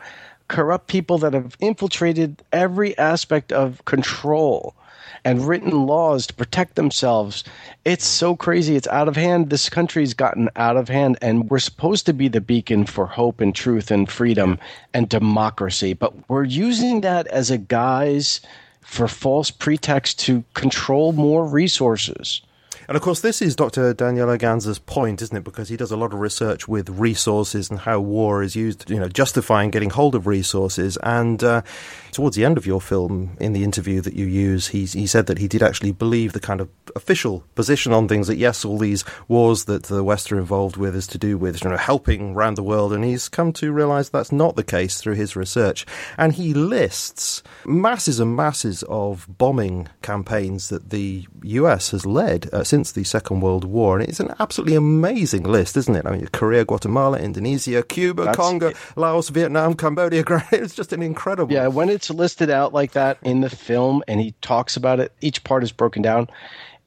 corrupt 0.48 0.88
people 0.88 1.18
that 1.20 1.34
have 1.34 1.56
infiltrated 1.60 2.44
every 2.52 2.98
aspect 2.98 3.52
of 3.52 3.84
control 3.86 4.76
and 5.26 5.48
written 5.48 5.88
laws 5.88 6.28
to 6.28 6.34
protect 6.36 6.76
themselves. 6.76 7.44
It's 7.84 8.06
so 8.06 8.36
crazy. 8.36 8.76
It's 8.76 8.88
out 8.88 9.08
of 9.08 9.16
hand. 9.16 9.50
This 9.50 9.68
country's 9.68 10.14
gotten 10.14 10.50
out 10.56 10.78
of 10.78 10.88
hand, 10.88 11.18
and 11.22 11.50
we're 11.50 11.60
supposed 11.60 12.06
to 12.06 12.14
be 12.14 12.28
the 12.28 12.40
beacon 12.40 12.86
for 12.86 13.08
hope 13.08 13.42
and 13.42 13.54
truth 13.54 13.90
and 13.90 14.10
freedom 14.10 14.60
and 14.94 15.10
democracy. 15.10 15.94
But 15.94 16.30
we're 16.30 16.44
using 16.44 17.02
that 17.02 17.26
as 17.28 17.50
a 17.50 17.58
guise 17.58 18.40
for 18.82 19.08
false 19.08 19.50
pretext 19.50 20.20
to 20.20 20.44
control 20.54 21.12
more 21.12 21.46
resources. 21.46 22.42
And 22.88 22.96
of 22.96 23.02
course, 23.02 23.22
this 23.22 23.42
is 23.42 23.56
Dr. 23.56 23.94
Daniel 23.94 24.28
Ganser's 24.38 24.80
point, 24.80 25.22
isn't 25.22 25.36
it? 25.36 25.44
Because 25.44 25.70
he 25.70 25.78
does 25.78 25.92
a 25.92 25.98
lot 25.98 26.14
of 26.14 26.20
research 26.20 26.68
with 26.68 26.90
resources 26.90 27.70
and 27.70 27.80
how 27.80 28.00
war 28.00 28.44
is 28.44 28.56
used, 28.56 28.90
you 28.90 29.00
know, 29.00 29.10
justifying 29.10 29.72
getting 29.72 29.90
hold 29.90 30.14
of 30.14 30.28
resources. 30.28 30.98
And 31.02 31.44
uh, 31.44 31.64
towards 32.12 32.36
the 32.36 32.46
end 32.46 32.58
of 32.58 32.66
your 32.66 32.82
film, 32.82 33.36
in 33.40 33.54
the 33.54 33.64
interview 33.64 34.02
that 34.02 34.14
you 34.14 34.26
use, 34.26 34.68
he, 34.68 34.86
he 34.86 35.08
said 35.08 35.26
that 35.28 35.40
he 35.40 35.48
did 35.48 35.64
actually 35.64 35.94
believe 35.94 36.34
the 36.34 36.40
kind 36.40 36.62
of 36.62 36.70
official 36.96 37.44
position 37.56 37.92
on 37.92 38.08
things 38.08 38.28
that, 38.28 38.38
yes, 38.38 38.64
all 38.64 38.78
these 38.78 39.04
wars 39.28 39.66
that 39.66 39.84
the 39.84 40.04
West 40.04 40.32
are 40.32 40.38
involved 40.38 40.78
with 40.78 40.96
is 40.96 41.08
to 41.08 41.18
do 41.18 41.38
with, 41.38 41.64
you 41.64 41.70
know, 41.70 41.78
helping 41.78 42.36
around 42.36 42.56
the 42.56 42.64
world. 42.64 42.94
And 42.94 43.04
he's 43.04 43.30
come 43.30 43.52
to 43.54 43.72
realize 43.72 44.10
that's 44.10 44.32
not 44.32 44.56
the 44.56 44.64
case 44.64 45.02
through 45.02 45.16
his 45.16 45.36
research. 45.36 45.86
And 46.18 46.34
he 46.34 46.54
lists 46.54 47.42
masses 47.66 48.20
and 48.20 48.36
masses 48.36 48.84
of 48.90 49.26
bombing 49.28 49.88
campaigns 50.02 50.70
that 50.70 50.92
the 50.92 51.28
US 51.44 51.92
has 51.92 52.06
led 52.06 52.50
uh, 52.54 52.64
since 52.76 52.92
the 52.92 53.06
Second 53.06 53.40
World 53.40 53.64
War. 53.64 54.00
And 54.00 54.10
it's 54.10 54.20
an 54.20 54.34
absolutely 54.38 54.76
amazing 54.76 55.44
list, 55.44 55.78
isn't 55.78 55.96
it? 55.96 56.06
I 56.06 56.12
mean, 56.12 56.28
Korea, 56.34 56.66
Guatemala, 56.66 57.18
Indonesia, 57.18 57.82
Cuba, 57.84 58.26
That's 58.26 58.36
Congo, 58.36 58.68
it. 58.68 58.78
Laos, 58.98 59.30
Vietnam, 59.30 59.76
Cambodia. 59.76 60.26
It's 60.52 60.76
just 60.76 60.92
an 60.92 61.02
incredible. 61.02 61.54
Yeah, 61.54 61.68
when 61.68 61.88
it's 61.88 62.10
listed 62.10 62.50
out 62.50 62.74
like 62.74 62.92
that 62.92 63.18
in 63.24 63.40
the 63.40 63.50
film 63.50 64.04
and 64.10 64.20
he 64.20 64.34
talks 64.42 64.76
about 64.76 65.00
it, 65.00 65.14
each 65.22 65.46
part 65.46 65.64
is 65.64 65.72
broken 65.72 66.02
down 66.02 66.28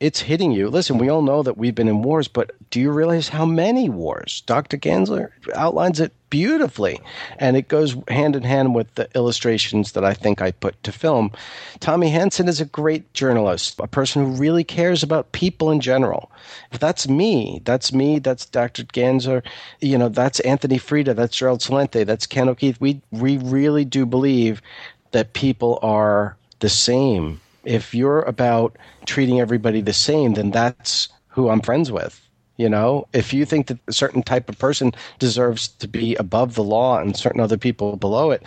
it's 0.00 0.20
hitting 0.20 0.52
you. 0.52 0.68
Listen, 0.68 0.96
we 0.98 1.08
all 1.08 1.22
know 1.22 1.42
that 1.42 1.58
we've 1.58 1.74
been 1.74 1.88
in 1.88 2.02
wars, 2.02 2.28
but 2.28 2.52
do 2.70 2.80
you 2.80 2.92
realize 2.92 3.28
how 3.28 3.44
many 3.44 3.88
wars? 3.88 4.42
Dr. 4.46 4.76
Ganser 4.76 5.30
outlines 5.56 5.98
it 5.98 6.12
beautifully, 6.30 7.00
and 7.38 7.56
it 7.56 7.66
goes 7.66 7.96
hand 8.06 8.36
in 8.36 8.44
hand 8.44 8.76
with 8.76 8.94
the 8.94 9.08
illustrations 9.16 9.92
that 9.92 10.04
I 10.04 10.14
think 10.14 10.40
I 10.40 10.52
put 10.52 10.80
to 10.84 10.92
film. 10.92 11.32
Tommy 11.80 12.10
Hansen 12.10 12.46
is 12.46 12.60
a 12.60 12.64
great 12.64 13.12
journalist, 13.12 13.80
a 13.80 13.88
person 13.88 14.24
who 14.24 14.40
really 14.40 14.62
cares 14.62 15.02
about 15.02 15.32
people 15.32 15.70
in 15.70 15.80
general. 15.80 16.30
If 16.70 16.78
that's 16.78 17.08
me, 17.08 17.60
that's 17.64 17.92
me, 17.92 18.20
that's 18.20 18.46
Dr. 18.46 18.84
Ganser, 18.84 19.42
you 19.80 19.98
know, 19.98 20.08
that's 20.08 20.38
Anthony 20.40 20.78
Freda, 20.78 21.16
that's 21.16 21.36
Gerald 21.36 21.60
Celente, 21.60 22.06
that's 22.06 22.26
Ken 22.26 22.48
O'Keefe. 22.48 22.80
We, 22.80 23.00
we 23.10 23.38
really 23.38 23.84
do 23.84 24.06
believe 24.06 24.62
that 25.10 25.32
people 25.32 25.80
are 25.82 26.36
the 26.60 26.68
same 26.68 27.40
if 27.68 27.94
you're 27.94 28.22
about 28.22 28.76
treating 29.04 29.40
everybody 29.40 29.82
the 29.82 29.92
same, 29.92 30.32
then 30.34 30.50
that's 30.50 31.08
who 31.28 31.50
I'm 31.50 31.60
friends 31.60 31.92
with. 31.92 32.18
You 32.56 32.68
know, 32.68 33.06
if 33.12 33.32
you 33.32 33.44
think 33.44 33.66
that 33.68 33.78
a 33.86 33.92
certain 33.92 34.22
type 34.22 34.48
of 34.48 34.58
person 34.58 34.92
deserves 35.18 35.68
to 35.68 35.86
be 35.86 36.16
above 36.16 36.54
the 36.54 36.64
law 36.64 36.98
and 36.98 37.16
certain 37.16 37.40
other 37.40 37.58
people 37.58 37.96
below 37.96 38.30
it, 38.32 38.42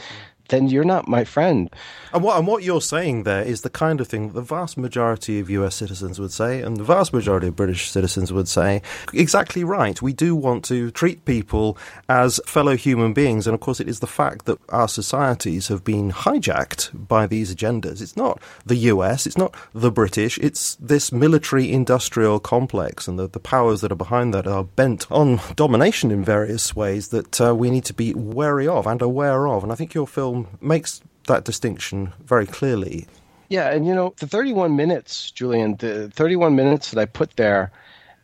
then 0.51 0.67
you're 0.67 0.83
not 0.83 1.07
my 1.07 1.23
friend. 1.23 1.69
And 2.13 2.23
what, 2.23 2.37
and 2.37 2.45
what 2.45 2.63
you're 2.63 2.81
saying 2.81 3.23
there 3.23 3.41
is 3.41 3.61
the 3.61 3.69
kind 3.69 3.99
of 3.99 4.07
thing 4.07 4.27
that 4.27 4.33
the 4.33 4.41
vast 4.41 4.77
majority 4.77 5.39
of 5.39 5.49
US 5.49 5.75
citizens 5.75 6.19
would 6.19 6.31
say, 6.31 6.61
and 6.61 6.77
the 6.77 6.83
vast 6.83 7.13
majority 7.13 7.47
of 7.47 7.55
British 7.55 7.89
citizens 7.89 8.31
would 8.31 8.47
say, 8.47 8.81
exactly 9.13 9.63
right. 9.63 10.01
We 10.01 10.13
do 10.13 10.35
want 10.35 10.63
to 10.65 10.91
treat 10.91 11.25
people 11.25 11.77
as 12.09 12.39
fellow 12.45 12.75
human 12.75 13.13
beings. 13.13 13.47
And 13.47 13.53
of 13.53 13.61
course, 13.61 13.79
it 13.79 13.87
is 13.87 14.01
the 14.01 14.07
fact 14.07 14.45
that 14.45 14.59
our 14.69 14.87
societies 14.87 15.69
have 15.69 15.83
been 15.83 16.11
hijacked 16.11 17.07
by 17.07 17.27
these 17.27 17.55
agendas. 17.55 18.01
It's 18.01 18.17
not 18.17 18.41
the 18.65 18.75
US, 18.91 19.25
it's 19.25 19.37
not 19.37 19.55
the 19.73 19.91
British, 19.91 20.37
it's 20.39 20.75
this 20.75 21.11
military 21.11 21.71
industrial 21.71 22.39
complex, 22.39 23.07
and 23.07 23.17
the, 23.17 23.27
the 23.27 23.39
powers 23.39 23.81
that 23.81 23.91
are 23.91 23.95
behind 23.95 24.33
that 24.33 24.47
are 24.47 24.65
bent 24.65 25.09
on 25.09 25.39
domination 25.55 26.11
in 26.11 26.25
various 26.25 26.75
ways 26.75 27.07
that 27.09 27.39
uh, 27.39 27.55
we 27.55 27.69
need 27.69 27.85
to 27.85 27.93
be 27.93 28.13
wary 28.13 28.67
of 28.67 28.85
and 28.85 29.01
aware 29.01 29.47
of. 29.47 29.63
And 29.63 29.71
I 29.71 29.75
think 29.75 29.93
your 29.93 30.07
film 30.07 30.40
makes 30.59 31.01
that 31.27 31.45
distinction 31.45 32.13
very 32.25 32.45
clearly. 32.45 33.07
Yeah, 33.49 33.69
and 33.69 33.85
you 33.85 33.93
know, 33.93 34.13
the 34.17 34.27
31 34.27 34.75
minutes, 34.75 35.31
Julian, 35.31 35.75
the 35.75 36.09
31 36.09 36.55
minutes 36.55 36.91
that 36.91 37.01
I 37.01 37.05
put 37.05 37.35
there, 37.35 37.71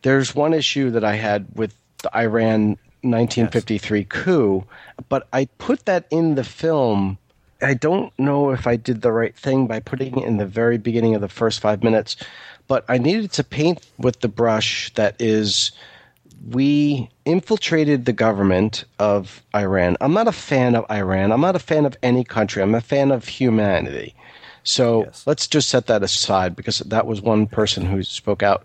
there's 0.02 0.34
one 0.34 0.54
issue 0.54 0.90
that 0.90 1.04
I 1.04 1.16
had 1.16 1.46
with 1.54 1.74
the 2.02 2.16
Iran 2.16 2.78
1953 3.02 3.98
yes. 3.98 4.06
coup, 4.08 4.64
but 5.08 5.28
I 5.32 5.46
put 5.58 5.84
that 5.86 6.06
in 6.10 6.34
the 6.34 6.44
film. 6.44 7.18
I 7.60 7.74
don't 7.74 8.16
know 8.18 8.50
if 8.50 8.66
I 8.66 8.76
did 8.76 9.02
the 9.02 9.12
right 9.12 9.36
thing 9.36 9.66
by 9.66 9.80
putting 9.80 10.18
it 10.18 10.24
in 10.24 10.36
the 10.36 10.46
very 10.46 10.78
beginning 10.78 11.14
of 11.14 11.20
the 11.20 11.28
first 11.28 11.60
five 11.60 11.82
minutes, 11.82 12.16
but 12.66 12.84
I 12.88 12.98
needed 12.98 13.32
to 13.32 13.44
paint 13.44 13.86
with 13.98 14.20
the 14.20 14.28
brush 14.28 14.92
that 14.94 15.16
is 15.18 15.72
we 16.46 17.10
infiltrated 17.24 18.04
the 18.04 18.12
government 18.12 18.84
of 18.98 19.42
Iran. 19.54 19.96
I'm 20.00 20.12
not 20.12 20.28
a 20.28 20.32
fan 20.32 20.74
of 20.74 20.84
Iran. 20.90 21.32
I'm 21.32 21.40
not 21.40 21.56
a 21.56 21.60
fan 21.60 21.84
of 21.84 21.96
any 22.02 22.24
country. 22.24 22.62
I'm 22.62 22.74
a 22.74 22.80
fan 22.80 23.10
of 23.10 23.26
humanity. 23.26 24.14
So 24.62 25.04
yes. 25.04 25.26
let's 25.26 25.46
just 25.46 25.68
set 25.68 25.86
that 25.86 26.02
aside 26.02 26.54
because 26.54 26.78
that 26.80 27.06
was 27.06 27.20
one 27.20 27.46
person 27.46 27.86
who 27.86 28.02
spoke 28.02 28.42
out. 28.42 28.64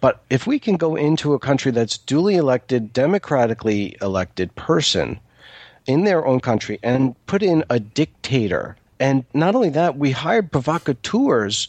But 0.00 0.22
if 0.30 0.46
we 0.46 0.58
can 0.58 0.76
go 0.76 0.94
into 0.94 1.34
a 1.34 1.38
country 1.38 1.72
that's 1.72 1.98
duly 1.98 2.36
elected, 2.36 2.92
democratically 2.92 3.96
elected 4.00 4.54
person 4.54 5.18
in 5.86 6.04
their 6.04 6.24
own 6.26 6.40
country 6.40 6.78
and 6.82 7.14
put 7.26 7.42
in 7.42 7.64
a 7.70 7.80
dictator, 7.80 8.76
and 9.00 9.24
not 9.34 9.54
only 9.54 9.70
that, 9.70 9.96
we 9.96 10.10
hired 10.12 10.52
provocateurs 10.52 11.68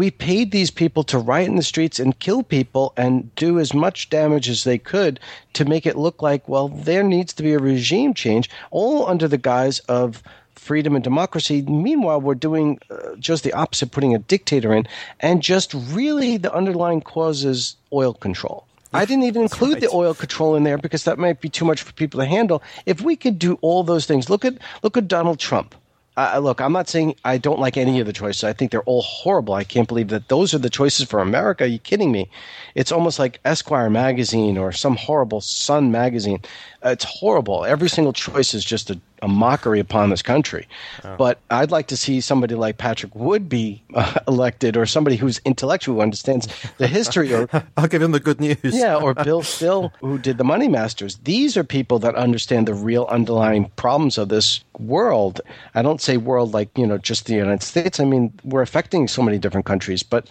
we 0.00 0.10
paid 0.10 0.50
these 0.50 0.70
people 0.70 1.04
to 1.04 1.18
riot 1.18 1.46
in 1.46 1.56
the 1.56 1.62
streets 1.62 2.00
and 2.00 2.18
kill 2.20 2.42
people 2.42 2.94
and 2.96 3.34
do 3.34 3.58
as 3.58 3.74
much 3.74 4.08
damage 4.08 4.48
as 4.48 4.64
they 4.64 4.78
could 4.78 5.20
to 5.52 5.66
make 5.66 5.84
it 5.84 5.94
look 5.94 6.22
like, 6.22 6.48
well, 6.48 6.68
there 6.68 7.02
needs 7.02 7.34
to 7.34 7.42
be 7.42 7.52
a 7.52 7.58
regime 7.58 8.14
change, 8.14 8.48
all 8.70 9.06
under 9.06 9.28
the 9.28 9.36
guise 9.36 9.78
of 9.80 10.22
freedom 10.54 10.94
and 10.94 11.04
democracy. 11.04 11.60
Meanwhile, 11.60 12.22
we're 12.22 12.34
doing 12.34 12.78
uh, 12.88 13.14
just 13.16 13.44
the 13.44 13.52
opposite, 13.52 13.90
putting 13.90 14.14
a 14.14 14.18
dictator 14.20 14.72
in, 14.72 14.88
and 15.20 15.42
just 15.42 15.74
really 15.74 16.38
the 16.38 16.54
underlying 16.54 17.02
cause 17.02 17.44
is 17.44 17.76
oil 17.92 18.14
control. 18.14 18.66
I 18.94 19.04
didn't 19.04 19.24
even 19.24 19.42
include 19.42 19.74
right. 19.74 19.82
the 19.82 19.90
oil 19.92 20.14
control 20.14 20.56
in 20.56 20.62
there 20.62 20.78
because 20.78 21.04
that 21.04 21.18
might 21.18 21.42
be 21.42 21.50
too 21.50 21.66
much 21.66 21.82
for 21.82 21.92
people 21.92 22.20
to 22.20 22.26
handle. 22.26 22.62
If 22.86 23.02
we 23.02 23.16
could 23.16 23.38
do 23.38 23.58
all 23.60 23.84
those 23.84 24.06
things, 24.06 24.30
look 24.30 24.46
at 24.46 24.54
look 24.82 24.96
at 24.96 25.08
Donald 25.08 25.38
Trump. 25.38 25.74
Uh, 26.20 26.38
look, 26.38 26.60
I'm 26.60 26.72
not 26.72 26.86
saying 26.86 27.14
I 27.24 27.38
don't 27.38 27.60
like 27.60 27.78
any 27.78 27.98
of 27.98 28.06
the 28.06 28.12
choices. 28.12 28.44
I 28.44 28.52
think 28.52 28.70
they're 28.70 28.82
all 28.82 29.00
horrible. 29.00 29.54
I 29.54 29.64
can't 29.64 29.88
believe 29.88 30.08
that 30.08 30.28
those 30.28 30.52
are 30.52 30.58
the 30.58 30.68
choices 30.68 31.08
for 31.08 31.20
America. 31.20 31.64
Are 31.64 31.66
you 31.66 31.78
kidding 31.78 32.12
me? 32.12 32.28
It's 32.74 32.92
almost 32.92 33.18
like 33.18 33.40
Esquire 33.46 33.88
magazine 33.88 34.58
or 34.58 34.70
some 34.70 34.96
horrible 34.96 35.40
Sun 35.40 35.90
magazine. 35.90 36.42
It's 36.82 37.04
horrible. 37.04 37.64
Every 37.64 37.88
single 37.88 38.12
choice 38.12 38.54
is 38.54 38.64
just 38.64 38.90
a 38.90 39.00
a 39.22 39.28
mockery 39.28 39.80
upon 39.80 40.10
this 40.10 40.22
country. 40.22 40.66
Oh. 41.04 41.16
But 41.16 41.40
I'd 41.50 41.70
like 41.70 41.88
to 41.88 41.96
see 41.96 42.20
somebody 42.20 42.54
like 42.54 42.78
Patrick 42.78 43.14
Wood 43.14 43.48
be 43.48 43.82
uh, 43.94 44.20
elected, 44.28 44.76
or 44.76 44.86
somebody 44.86 45.16
who's 45.16 45.40
intellectual, 45.44 45.96
who 45.96 46.00
understands 46.00 46.48
the 46.78 46.86
history. 46.86 47.32
Or 47.32 47.48
I'll 47.76 47.88
give 47.88 48.02
him 48.02 48.12
the 48.12 48.20
good 48.20 48.40
news. 48.40 48.58
yeah, 48.62 48.96
or 48.96 49.14
Bill 49.24 49.42
Still, 49.42 49.92
who 50.00 50.18
did 50.18 50.38
the 50.38 50.44
Money 50.44 50.68
Masters. 50.68 51.16
These 51.24 51.56
are 51.56 51.64
people 51.64 51.98
that 52.00 52.14
understand 52.14 52.68
the 52.68 52.74
real 52.74 53.06
underlying 53.10 53.70
problems 53.76 54.18
of 54.18 54.28
this 54.28 54.62
world. 54.78 55.40
I 55.74 55.82
don't 55.82 56.00
say 56.00 56.16
world 56.16 56.52
like 56.54 56.70
you 56.76 56.86
know 56.86 56.98
just 56.98 57.26
the 57.26 57.34
United 57.34 57.62
States. 57.62 58.00
I 58.00 58.04
mean 58.04 58.32
we're 58.44 58.62
affecting 58.62 59.08
so 59.08 59.22
many 59.22 59.38
different 59.38 59.66
countries, 59.66 60.02
but 60.02 60.28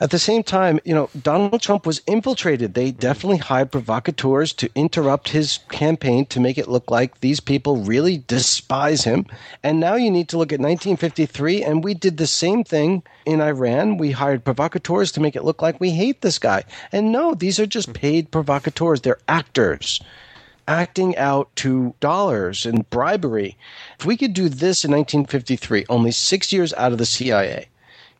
at 0.00 0.10
the 0.10 0.18
same 0.18 0.44
time, 0.44 0.78
you 0.84 0.94
know, 0.94 1.10
Donald 1.20 1.60
Trump 1.60 1.84
was 1.84 2.00
infiltrated. 2.06 2.74
They 2.74 2.92
definitely 2.92 3.38
hired 3.38 3.72
provocateurs 3.72 4.52
to 4.54 4.70
interrupt 4.76 5.30
his 5.30 5.58
campaign 5.70 6.26
to 6.26 6.38
make 6.40 6.56
it 6.56 6.68
look 6.68 6.90
like 6.90 7.20
these 7.20 7.40
people 7.40 7.78
really 7.78 8.22
despise 8.28 9.02
him. 9.02 9.26
And 9.64 9.80
now 9.80 9.96
you 9.96 10.10
need 10.10 10.28
to 10.28 10.38
look 10.38 10.52
at 10.52 10.60
1953, 10.60 11.64
and 11.64 11.82
we 11.82 11.94
did 11.94 12.16
the 12.16 12.28
same 12.28 12.62
thing 12.62 13.02
in 13.26 13.40
Iran. 13.40 13.98
We 13.98 14.12
hired 14.12 14.44
provocateurs 14.44 15.10
to 15.12 15.20
make 15.20 15.34
it 15.34 15.44
look 15.44 15.62
like 15.62 15.80
we 15.80 15.90
hate 15.90 16.20
this 16.20 16.38
guy. 16.38 16.64
And 16.92 17.10
no, 17.10 17.34
these 17.34 17.58
are 17.58 17.66
just 17.66 17.92
paid 17.92 18.30
provocateurs, 18.30 19.00
they're 19.00 19.18
actors 19.26 20.00
acting 20.68 21.16
out 21.16 21.48
to 21.56 21.94
dollars 21.98 22.66
and 22.66 22.88
bribery. 22.90 23.56
If 23.98 24.04
we 24.04 24.18
could 24.18 24.34
do 24.34 24.50
this 24.50 24.84
in 24.84 24.90
1953, 24.90 25.86
only 25.88 26.12
six 26.12 26.52
years 26.52 26.74
out 26.74 26.92
of 26.92 26.98
the 26.98 27.06
CIA, 27.06 27.68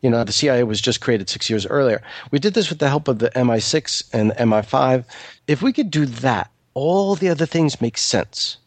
you 0.01 0.09
know, 0.09 0.23
the 0.23 0.31
CIA 0.31 0.63
was 0.63 0.81
just 0.81 1.01
created 1.01 1.29
six 1.29 1.49
years 1.49 1.65
earlier. 1.65 2.01
We 2.31 2.39
did 2.39 2.53
this 2.53 2.69
with 2.69 2.79
the 2.79 2.89
help 2.89 3.07
of 3.07 3.19
the 3.19 3.29
MI6 3.31 4.09
and 4.13 4.31
the 4.31 4.35
MI5. 4.35 5.05
If 5.47 5.61
we 5.61 5.73
could 5.73 5.91
do 5.91 6.05
that, 6.05 6.51
all 6.73 7.15
the 7.15 7.29
other 7.29 7.45
things 7.45 7.81
make 7.81 7.97
sense. 7.97 8.57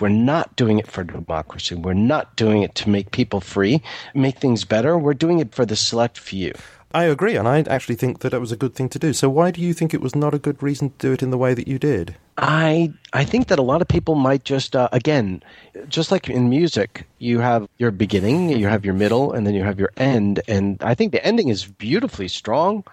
We're 0.00 0.08
not 0.08 0.56
doing 0.56 0.78
it 0.78 0.88
for 0.88 1.04
democracy. 1.04 1.74
We're 1.76 1.94
not 1.94 2.36
doing 2.36 2.62
it 2.62 2.74
to 2.76 2.90
make 2.90 3.12
people 3.12 3.40
free, 3.40 3.80
make 4.12 4.38
things 4.38 4.64
better. 4.64 4.98
We're 4.98 5.14
doing 5.14 5.38
it 5.38 5.54
for 5.54 5.64
the 5.64 5.76
select 5.76 6.18
few. 6.18 6.52
I 6.94 7.04
agree, 7.04 7.34
and 7.34 7.48
I 7.48 7.58
actually 7.66 7.96
think 7.96 8.20
that 8.20 8.32
it 8.32 8.38
was 8.38 8.52
a 8.52 8.56
good 8.56 8.76
thing 8.76 8.88
to 8.90 9.00
do. 9.00 9.12
So, 9.12 9.28
why 9.28 9.50
do 9.50 9.60
you 9.60 9.74
think 9.74 9.92
it 9.92 10.00
was 10.00 10.14
not 10.14 10.32
a 10.32 10.38
good 10.38 10.62
reason 10.62 10.90
to 10.90 10.96
do 10.98 11.12
it 11.12 11.24
in 11.24 11.30
the 11.30 11.36
way 11.36 11.52
that 11.52 11.66
you 11.66 11.76
did? 11.76 12.14
I 12.38 12.92
I 13.12 13.24
think 13.24 13.48
that 13.48 13.58
a 13.58 13.62
lot 13.62 13.82
of 13.82 13.88
people 13.88 14.14
might 14.14 14.44
just 14.44 14.76
uh, 14.76 14.88
again, 14.92 15.42
just 15.88 16.12
like 16.12 16.28
in 16.28 16.48
music, 16.48 17.04
you 17.18 17.40
have 17.40 17.68
your 17.78 17.90
beginning, 17.90 18.50
you 18.50 18.68
have 18.68 18.84
your 18.84 18.94
middle, 18.94 19.32
and 19.32 19.44
then 19.44 19.54
you 19.54 19.64
have 19.64 19.80
your 19.80 19.90
end. 19.96 20.40
And 20.46 20.80
I 20.84 20.94
think 20.94 21.10
the 21.10 21.26
ending 21.26 21.48
is 21.48 21.64
beautifully 21.66 22.28
strong. 22.28 22.84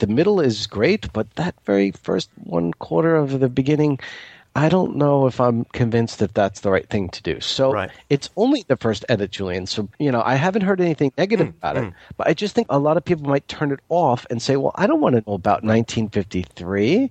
The 0.00 0.06
middle 0.06 0.38
is 0.38 0.66
great, 0.66 1.10
but 1.14 1.34
that 1.36 1.54
very 1.64 1.92
first 1.92 2.28
one 2.44 2.74
quarter 2.74 3.16
of 3.16 3.40
the 3.40 3.48
beginning 3.48 3.98
I 4.56 4.70
don't 4.70 4.96
know 4.96 5.26
if 5.26 5.38
I'm 5.38 5.66
convinced 5.66 6.18
that 6.20 6.32
that's 6.32 6.60
the 6.60 6.70
right 6.70 6.88
thing 6.88 7.10
to 7.10 7.22
do. 7.22 7.40
So 7.40 7.72
right. 7.72 7.90
it's 8.08 8.30
only 8.36 8.64
the 8.66 8.78
first 8.78 9.04
edit, 9.10 9.30
Julian. 9.30 9.66
So, 9.66 9.86
you 9.98 10.10
know, 10.10 10.22
I 10.24 10.36
haven't 10.36 10.62
heard 10.62 10.80
anything 10.80 11.12
negative 11.18 11.48
mm, 11.48 11.56
about 11.58 11.76
mm. 11.76 11.88
it, 11.88 11.94
but 12.16 12.26
I 12.26 12.32
just 12.32 12.54
think 12.54 12.66
a 12.70 12.78
lot 12.78 12.96
of 12.96 13.04
people 13.04 13.28
might 13.28 13.46
turn 13.48 13.70
it 13.70 13.80
off 13.90 14.24
and 14.30 14.40
say, 14.40 14.56
well, 14.56 14.72
I 14.76 14.86
don't 14.86 15.02
want 15.02 15.14
to 15.14 15.22
know 15.26 15.34
about 15.34 15.62
1953. 15.62 17.10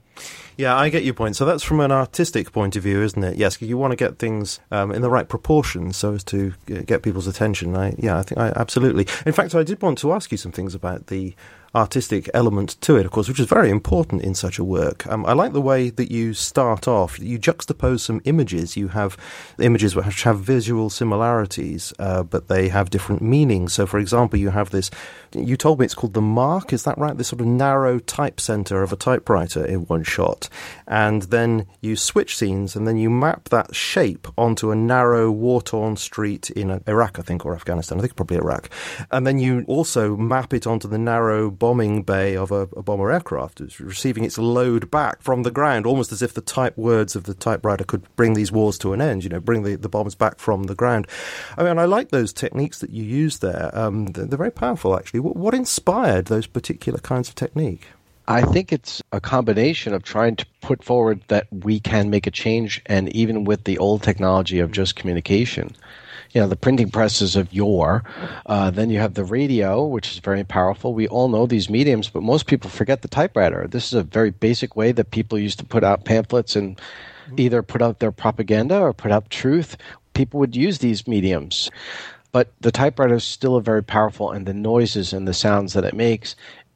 Yeah, 0.58 0.76
I 0.76 0.90
get 0.90 1.04
your 1.04 1.14
point. 1.14 1.36
So 1.36 1.46
that's 1.46 1.62
from 1.62 1.82
an 1.82 1.92
artistic 1.92 2.52
point 2.52 2.76
of 2.76 2.82
view, 2.82 3.04
isn't 3.04 3.24
it? 3.24 3.38
Yes, 3.38 3.62
you 3.62 3.78
want 3.78 3.92
to 3.92 3.98
get 3.98 4.18
things 4.18 4.60
um, 4.72 4.92
in 4.92 5.04
the 5.04 5.10
right 5.10 5.30
proportion 5.30 5.94
so 5.94 6.16
as 6.16 6.24
to 6.26 6.54
get 6.66 7.04
people's 7.04 7.28
attention. 7.28 7.78
I, 7.78 7.94
yeah, 8.00 8.18
I 8.18 8.24
think 8.24 8.40
I 8.40 8.54
absolutely. 8.56 9.06
In 9.26 9.34
fact, 9.34 9.54
I 9.54 9.62
did 9.62 9.82
want 9.84 10.00
to 10.00 10.14
ask 10.14 10.32
you 10.32 10.38
some 10.38 10.52
things 10.52 10.74
about 10.74 11.08
the 11.08 11.36
artistic 11.76 12.30
element 12.34 12.80
to 12.82 12.96
it, 12.96 13.06
of 13.06 13.12
course, 13.12 13.28
which 13.28 13.40
is 13.40 13.48
very 13.48 13.70
important 13.70 14.22
in 14.24 14.34
such 14.34 14.58
a 14.58 14.64
work. 14.64 15.06
Um, 15.08 15.26
I 15.26 15.34
like 15.34 15.54
the 15.54 15.62
way 15.62 15.90
that 15.90 16.10
you 16.12 16.34
start 16.34 16.88
off. 16.88 17.20
You 17.20 17.38
juxtapose 17.38 18.00
some 18.00 18.22
images. 18.24 18.78
You 18.78 18.88
have 18.90 19.18
images 19.60 19.96
which 19.96 20.24
have 20.24 20.40
visual 20.40 20.90
similarities, 20.90 21.94
uh, 22.00 22.24
but 22.24 22.48
they 22.48 22.70
have 22.70 22.90
different 22.90 23.22
meanings. 23.22 23.74
So, 23.74 23.86
for 23.86 24.00
example, 24.00 24.40
you 24.40 24.52
have 24.52 24.70
this. 24.70 24.90
You 25.34 25.58
told 25.58 25.80
me 25.80 25.86
it's 25.86 25.94
called 25.94 26.14
the 26.14 26.22
mark. 26.22 26.72
Is 26.72 26.84
that 26.84 26.98
right? 26.98 27.18
This 27.18 27.28
sort 27.28 27.42
of 27.42 27.48
narrow 27.48 28.00
type 28.00 28.40
center 28.40 28.82
of 28.82 28.94
a 28.94 28.96
typewriter 28.96 29.66
in 29.66 29.82
one 29.82 30.04
shot, 30.04 30.48
and 30.88 31.24
then 31.24 31.68
you 31.82 31.98
switch 31.98 32.38
scenes, 32.38 32.76
and 32.76 32.88
then 32.88 32.98
you 32.98 33.10
map 33.10 33.50
that 33.50 33.76
shape 33.76 34.28
onto 34.38 34.72
a 34.72 34.76
narrow 34.76 35.30
war-torn 35.30 35.98
street 35.98 36.50
in 36.52 36.82
Iraq, 36.88 37.20
I 37.20 37.22
think, 37.22 37.46
or 37.46 37.54
Afghanistan. 37.54 37.98
I 37.98 38.02
think 38.02 38.16
probably 38.16 38.38
Iraq, 38.38 38.70
and 39.12 39.28
then 39.28 39.40
you 39.40 39.66
also 39.68 40.16
map 40.16 40.54
it 40.54 40.66
onto 40.66 40.88
the 40.88 40.98
narrow 40.98 41.52
bombing 41.66 42.04
bay 42.04 42.38
of 42.38 42.52
a, 42.52 42.70
a 42.78 42.84
bomber 42.84 43.12
aircraft. 43.12 43.60
It's 43.60 43.80
receiving 43.80 44.24
its 44.24 44.38
load 44.38 44.92
back 44.92 45.24
from 45.24 45.42
the 45.42 45.50
ground, 45.50 45.88
almost 45.88 46.12
as 46.12 46.22
if 46.22 46.36
the 46.36 46.42
type 46.42 46.78
words 46.78 47.16
of 47.16 47.24
the 47.24 47.34
typewriter 47.34 47.84
could 47.84 48.04
bring 48.16 48.36
these 48.36 48.52
wars 48.52 48.78
to 48.78 48.94
an 48.94 49.02
end, 49.02 49.24
you 49.24 49.32
know, 49.32 49.40
bring 49.40 49.64
the, 49.64 49.76
the 49.76 49.90
bombs 49.90 50.14
back 50.14 50.38
from 50.38 50.66
the 50.66 50.76
ground. 50.76 51.08
I 51.58 51.64
mean, 51.64 51.80
I 51.80 51.86
like 51.86 52.10
those 52.10 52.32
techniques 52.32 52.82
that 52.82 52.92
you 52.92 53.04
use 53.04 53.40
there. 53.40 53.72
Um, 53.74 54.06
they're, 54.06 54.28
they're 54.28 54.38
very 54.38 54.52
powerful, 54.52 54.96
actually. 54.96 55.22
What, 55.22 55.36
what 55.36 55.56
inspired 55.56 56.26
those 56.26 56.46
particular 56.46 57.00
kinds 57.00 57.30
of 57.30 57.34
technique? 57.34 57.88
I 58.28 58.44
think 58.44 58.72
it's 58.72 59.02
a 59.12 59.20
combination 59.20 59.96
of 59.96 60.04
trying 60.04 60.36
to 60.36 60.46
put 60.62 60.84
forward 60.84 61.24
that 61.30 61.48
we 61.52 61.80
can 61.80 62.12
make 62.12 62.28
a 62.28 62.32
change, 62.32 62.80
and 62.86 63.10
even 63.16 63.44
with 63.44 63.64
the 63.64 63.80
old 63.80 64.04
technology 64.04 64.60
of 64.60 64.72
just 64.72 64.96
communication, 64.96 65.76
you 66.36 66.42
know 66.42 66.48
the 66.48 66.58
printing 66.58 66.92
presses 66.92 67.38
of 67.38 67.52
yore. 67.54 68.04
Uh, 68.46 68.70
then 68.70 68.90
you 68.90 69.00
have 69.00 69.14
the 69.14 69.24
radio, 69.24 69.86
which 69.86 70.12
is 70.12 70.20
very 70.20 70.44
powerful. 70.44 70.94
We 70.94 71.08
all 71.08 71.30
know 71.30 71.46
these 71.46 71.70
mediums, 71.70 72.10
but 72.10 72.24
most 72.24 72.46
people 72.46 72.70
forget 72.70 73.02
the 73.02 73.08
typewriter. 73.08 73.68
This 73.68 73.88
is 73.88 73.94
a 73.94 74.04
very 74.04 74.32
basic 74.32 74.76
way 74.76 74.92
that 74.92 75.12
people 75.12 75.40
used 75.40 75.60
to 75.60 75.66
put 75.66 75.86
out 75.86 76.04
pamphlets 76.04 76.58
and 76.58 76.80
either 77.38 77.64
put 77.64 77.82
out 77.82 78.00
their 78.00 78.12
propaganda 78.12 78.78
or 78.80 78.92
put 78.92 79.14
out 79.14 79.30
truth. 79.30 79.78
People 80.14 80.42
would 80.42 80.58
use 80.58 80.80
these 80.80 81.08
mediums. 81.08 81.72
But 82.34 82.52
the 82.60 82.72
typewriter 82.72 83.16
is 83.16 83.24
still 83.24 83.56
a 83.56 83.62
very 83.62 83.82
powerful, 83.82 84.30
and 84.30 84.46
the 84.46 84.54
noises 84.54 85.14
and 85.14 85.26
the 85.26 85.34
sounds 85.34 85.72
that 85.72 85.86
it 85.86 85.94
makes 85.94 86.36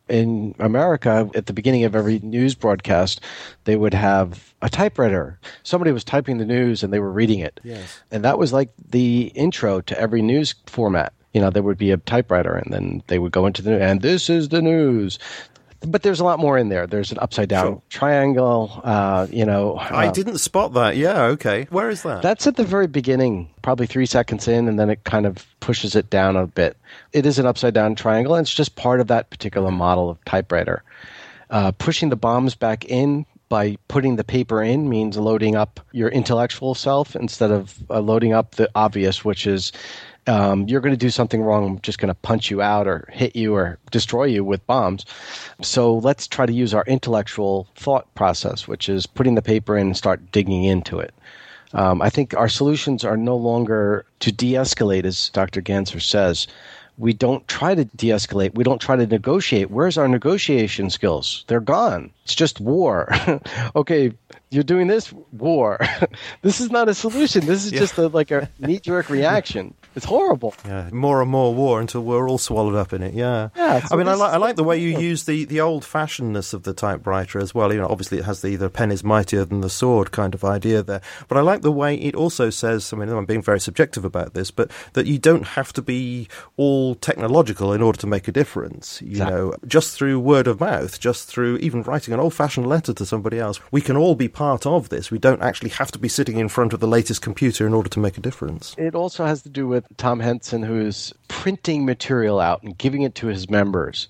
in 0.10 0.56
America, 0.60 1.30
at 1.36 1.46
the 1.46 1.54
beginning 1.54 1.84
of 1.84 1.96
every 1.96 2.20
news 2.20 2.56
broadcast, 2.56 3.22
they 3.66 3.76
would 3.76 3.94
have 3.94 4.54
a 4.62 4.70
typewriter. 4.70 5.40
Somebody 5.64 5.92
was 5.92 6.04
typing 6.04 6.38
the 6.38 6.46
news 6.46 6.84
and 6.84 6.92
they 6.92 7.00
were 7.00 7.12
reading 7.12 7.40
it. 7.40 7.60
Yes. 7.64 8.02
And 8.12 8.24
that 8.24 8.38
was 8.38 8.52
like 8.52 8.72
the 8.90 9.32
intro 9.36 9.82
to 9.82 10.00
every 10.00 10.22
news 10.22 10.56
format. 10.66 11.14
You 11.34 11.42
know, 11.42 11.52
there 11.52 11.64
would 11.64 11.78
be 11.78 11.92
a 11.92 11.98
typewriter 11.98 12.56
and 12.56 12.74
then 12.74 13.04
they 13.08 13.20
would 13.20 13.32
go 13.32 13.46
into 13.46 13.62
the 13.62 13.82
and 13.82 14.02
this 14.02 14.30
is 14.30 14.50
the 14.50 14.62
news 14.62 15.20
but 15.82 16.04
there's 16.04 16.20
a 16.20 16.24
lot 16.24 16.40
more 16.40 16.58
in 16.58 16.70
there. 16.70 16.88
There's 16.88 17.12
an 17.12 17.20
upside 17.20 17.50
down 17.50 17.66
sure. 17.66 17.82
triangle. 17.90 18.82
Uh, 18.84 19.28
you 19.30 19.46
know, 19.46 19.78
uh, 19.78 19.90
I 19.92 20.12
didn't 20.12 20.40
spot 20.40 20.74
that. 20.74 20.98
Yeah, 20.98 21.24
okay. 21.24 21.68
Where 21.70 21.90
is 21.90 22.04
that? 22.04 22.22
That's 22.22 22.48
at 22.48 22.56
the 22.56 22.64
very 22.64 22.88
beginning, 22.88 23.50
probably 23.62 23.88
three 23.88 24.06
seconds 24.06 24.48
in, 24.48 24.68
and 24.68 24.80
then 24.80 24.90
it 24.90 25.04
kind 25.04 25.26
of 25.26 25.46
pushes 25.60 25.96
it 25.96 26.10
down 26.10 26.36
a 26.36 26.48
bit. 26.48 26.78
It 27.14 27.26
is 27.26 27.40
an 27.40 27.46
upside 27.46 27.74
down 27.74 27.96
triangle, 27.96 28.36
and 28.36 28.44
it's 28.44 28.54
just 28.54 28.76
part 28.76 29.00
of 29.00 29.08
that 29.08 29.30
particular 29.30 29.72
model 29.72 30.10
of 30.10 30.24
typewriter. 30.26 30.84
Uh, 31.50 31.72
pushing 31.72 32.10
the 32.10 32.16
bombs 32.16 32.56
back 32.56 32.86
in 32.86 33.26
by 33.50 33.76
putting 33.88 34.16
the 34.16 34.24
paper 34.24 34.62
in 34.62 34.88
means 34.88 35.18
loading 35.18 35.56
up 35.56 35.80
your 35.92 36.10
intellectual 36.10 36.76
self 36.76 37.16
instead 37.16 37.52
of 37.52 37.76
uh, 37.90 38.00
loading 38.00 38.32
up 38.32 38.56
the 38.56 38.70
obvious, 38.76 39.26
which 39.26 39.48
is 39.48 39.72
um, 40.30 40.68
you're 40.68 40.82
going 40.82 40.94
to 40.94 40.98
do 40.98 41.10
something 41.10 41.42
wrong. 41.42 41.66
I'm 41.66 41.82
just 41.82 41.98
going 41.98 42.10
to 42.10 42.14
punch 42.14 42.52
you 42.52 42.62
out 42.62 42.88
or 42.88 43.10
hit 43.12 43.36
you 43.36 43.56
or 43.56 43.80
destroy 43.90 44.26
you 44.26 44.44
with 44.44 44.66
bombs. 44.68 45.06
So 45.62 45.96
let's 45.98 46.28
try 46.28 46.46
to 46.46 46.54
use 46.54 46.74
our 46.74 46.84
intellectual 46.86 47.68
thought 47.76 48.14
process, 48.14 48.68
which 48.68 48.90
is 48.90 49.08
putting 49.08 49.34
the 49.34 49.42
paper 49.42 49.76
in 49.76 49.88
and 49.88 49.98
start 49.98 50.32
digging 50.32 50.64
into 50.64 51.00
it. 51.00 51.14
Um, 51.74 52.02
I 52.02 52.10
think 52.10 52.36
our 52.36 52.50
solutions 52.50 53.04
are 53.04 53.18
no 53.18 53.36
longer 53.36 54.06
to 54.20 54.32
de 54.32 54.54
escalate, 54.54 55.06
as 55.06 55.30
Dr. 55.30 55.62
Ganser 55.62 56.02
says. 56.02 56.48
We 56.98 57.14
don't 57.14 57.48
try 57.48 57.76
to 57.76 57.86
de 57.86 58.10
escalate. 58.10 58.56
We 58.56 58.66
don't 58.66 58.82
try 58.82 58.98
to 58.98 59.08
negotiate. 59.08 59.72
Where's 59.72 59.98
our 59.98 60.08
negotiation 60.08 60.90
skills? 60.90 61.46
They're 61.48 61.62
gone. 61.62 62.12
It's 62.26 62.36
just 62.36 62.60
war. 62.60 63.10
okay, 63.76 64.12
you're 64.50 64.64
doing 64.64 64.88
this 64.88 65.14
war. 65.32 65.80
this 66.42 66.60
is 66.60 66.72
not 66.72 66.90
a 66.90 66.94
solution. 66.94 67.46
This 67.46 67.66
is 67.66 67.72
yeah. 67.72 67.80
just 67.80 67.98
a, 67.98 68.08
like 68.08 68.32
a 68.32 68.50
knee 68.60 68.80
jerk 68.80 69.10
reaction. 69.10 69.74
It's 69.96 70.06
horrible. 70.06 70.54
Yeah, 70.66 70.90
more 70.92 71.22
and 71.22 71.30
more 71.32 71.54
war 71.54 71.82
until 71.82 72.04
we're 72.04 72.30
all 72.30 72.38
swallowed 72.38 72.76
up 72.76 72.94
in 72.94 73.02
it. 73.02 73.14
Yeah. 73.14 73.50
Yeah, 73.56 73.86
I 73.92 73.96
mean, 73.96 74.08
I 74.08 74.14
like 74.14 74.34
I 74.34 74.38
like 74.38 74.56
the 74.56 74.64
way 74.64 74.78
you 74.78 74.98
use 75.00 75.24
the, 75.26 75.46
the 75.46 75.62
old 75.62 75.84
fashionedness 75.84 76.54
of 76.54 76.64
the 76.64 76.74
typewriter 76.74 77.40
as 77.40 77.54
well. 77.56 77.74
You 77.74 77.80
know, 77.82 77.88
obviously 77.88 78.20
it 78.20 78.26
has 78.26 78.42
the 78.42 78.56
the 78.56 78.70
pen 78.70 78.92
is 78.92 79.04
mightier 79.04 79.46
than 79.46 79.62
the 79.62 79.70
sword 79.70 80.12
kind 80.12 80.34
of 80.34 80.44
idea 80.46 80.84
there. 80.84 81.02
But 81.28 81.38
I 81.38 81.42
like 81.42 81.62
the 81.62 81.72
way 81.72 81.96
it 81.96 82.16
also 82.16 82.50
says. 82.50 82.94
I 82.94 82.98
mean, 82.98 83.10
I'm 83.10 83.26
being 83.26 83.42
very 83.42 83.60
subjective 83.60 84.06
about 84.06 84.34
this, 84.34 84.52
but 84.52 84.72
that 84.94 85.08
you 85.08 85.18
don't 85.18 85.48
have 85.48 85.74
to 85.74 85.82
be 85.82 86.28
all 86.56 86.96
technological 86.96 87.74
in 87.74 87.82
order 87.82 88.00
to 88.00 88.08
make 88.08 88.28
a 88.28 88.32
difference. 88.32 89.02
You 89.02 89.10
Exactly. 89.12 89.36
know, 89.36 89.56
just 89.68 89.98
through 89.98 90.20
word 90.20 90.48
of 90.48 90.60
mouth, 90.60 91.00
just 91.00 91.28
through 91.28 91.58
even 91.58 91.82
writing 91.84 92.14
an 92.14 92.20
old 92.20 92.34
fashioned 92.34 92.68
letter 92.68 92.94
to 92.94 93.06
somebody 93.06 93.40
else, 93.40 93.60
we 93.72 93.82
can 93.82 93.98
all 93.98 94.16
be 94.16 94.28
part 94.28 94.66
of 94.66 94.90
this. 94.90 95.12
We 95.12 95.18
don't 95.20 95.42
actually 95.42 95.72
have 95.72 95.92
to 95.92 96.00
be 96.00 96.08
sitting 96.10 96.38
in 96.38 96.48
front 96.48 96.74
of 96.74 96.80
the 96.80 96.88
latest 96.88 97.22
computer 97.22 97.66
in 97.68 97.74
order 97.74 97.90
to 97.90 98.00
make 98.00 98.18
a 98.18 98.22
difference. 98.22 98.76
It 98.78 98.96
also 98.96 99.26
has 99.26 99.42
to 99.44 99.50
do 99.50 99.68
with 99.68 99.79
Tom 99.98 100.20
Hansen, 100.20 100.64
who 100.64 100.80
is 100.80 101.14
printing 101.28 101.86
material 101.86 102.40
out 102.40 102.64
and 102.64 102.78
giving 102.78 103.02
it 103.02 103.16
to 103.16 103.28
his 103.28 103.50
members. 103.50 104.08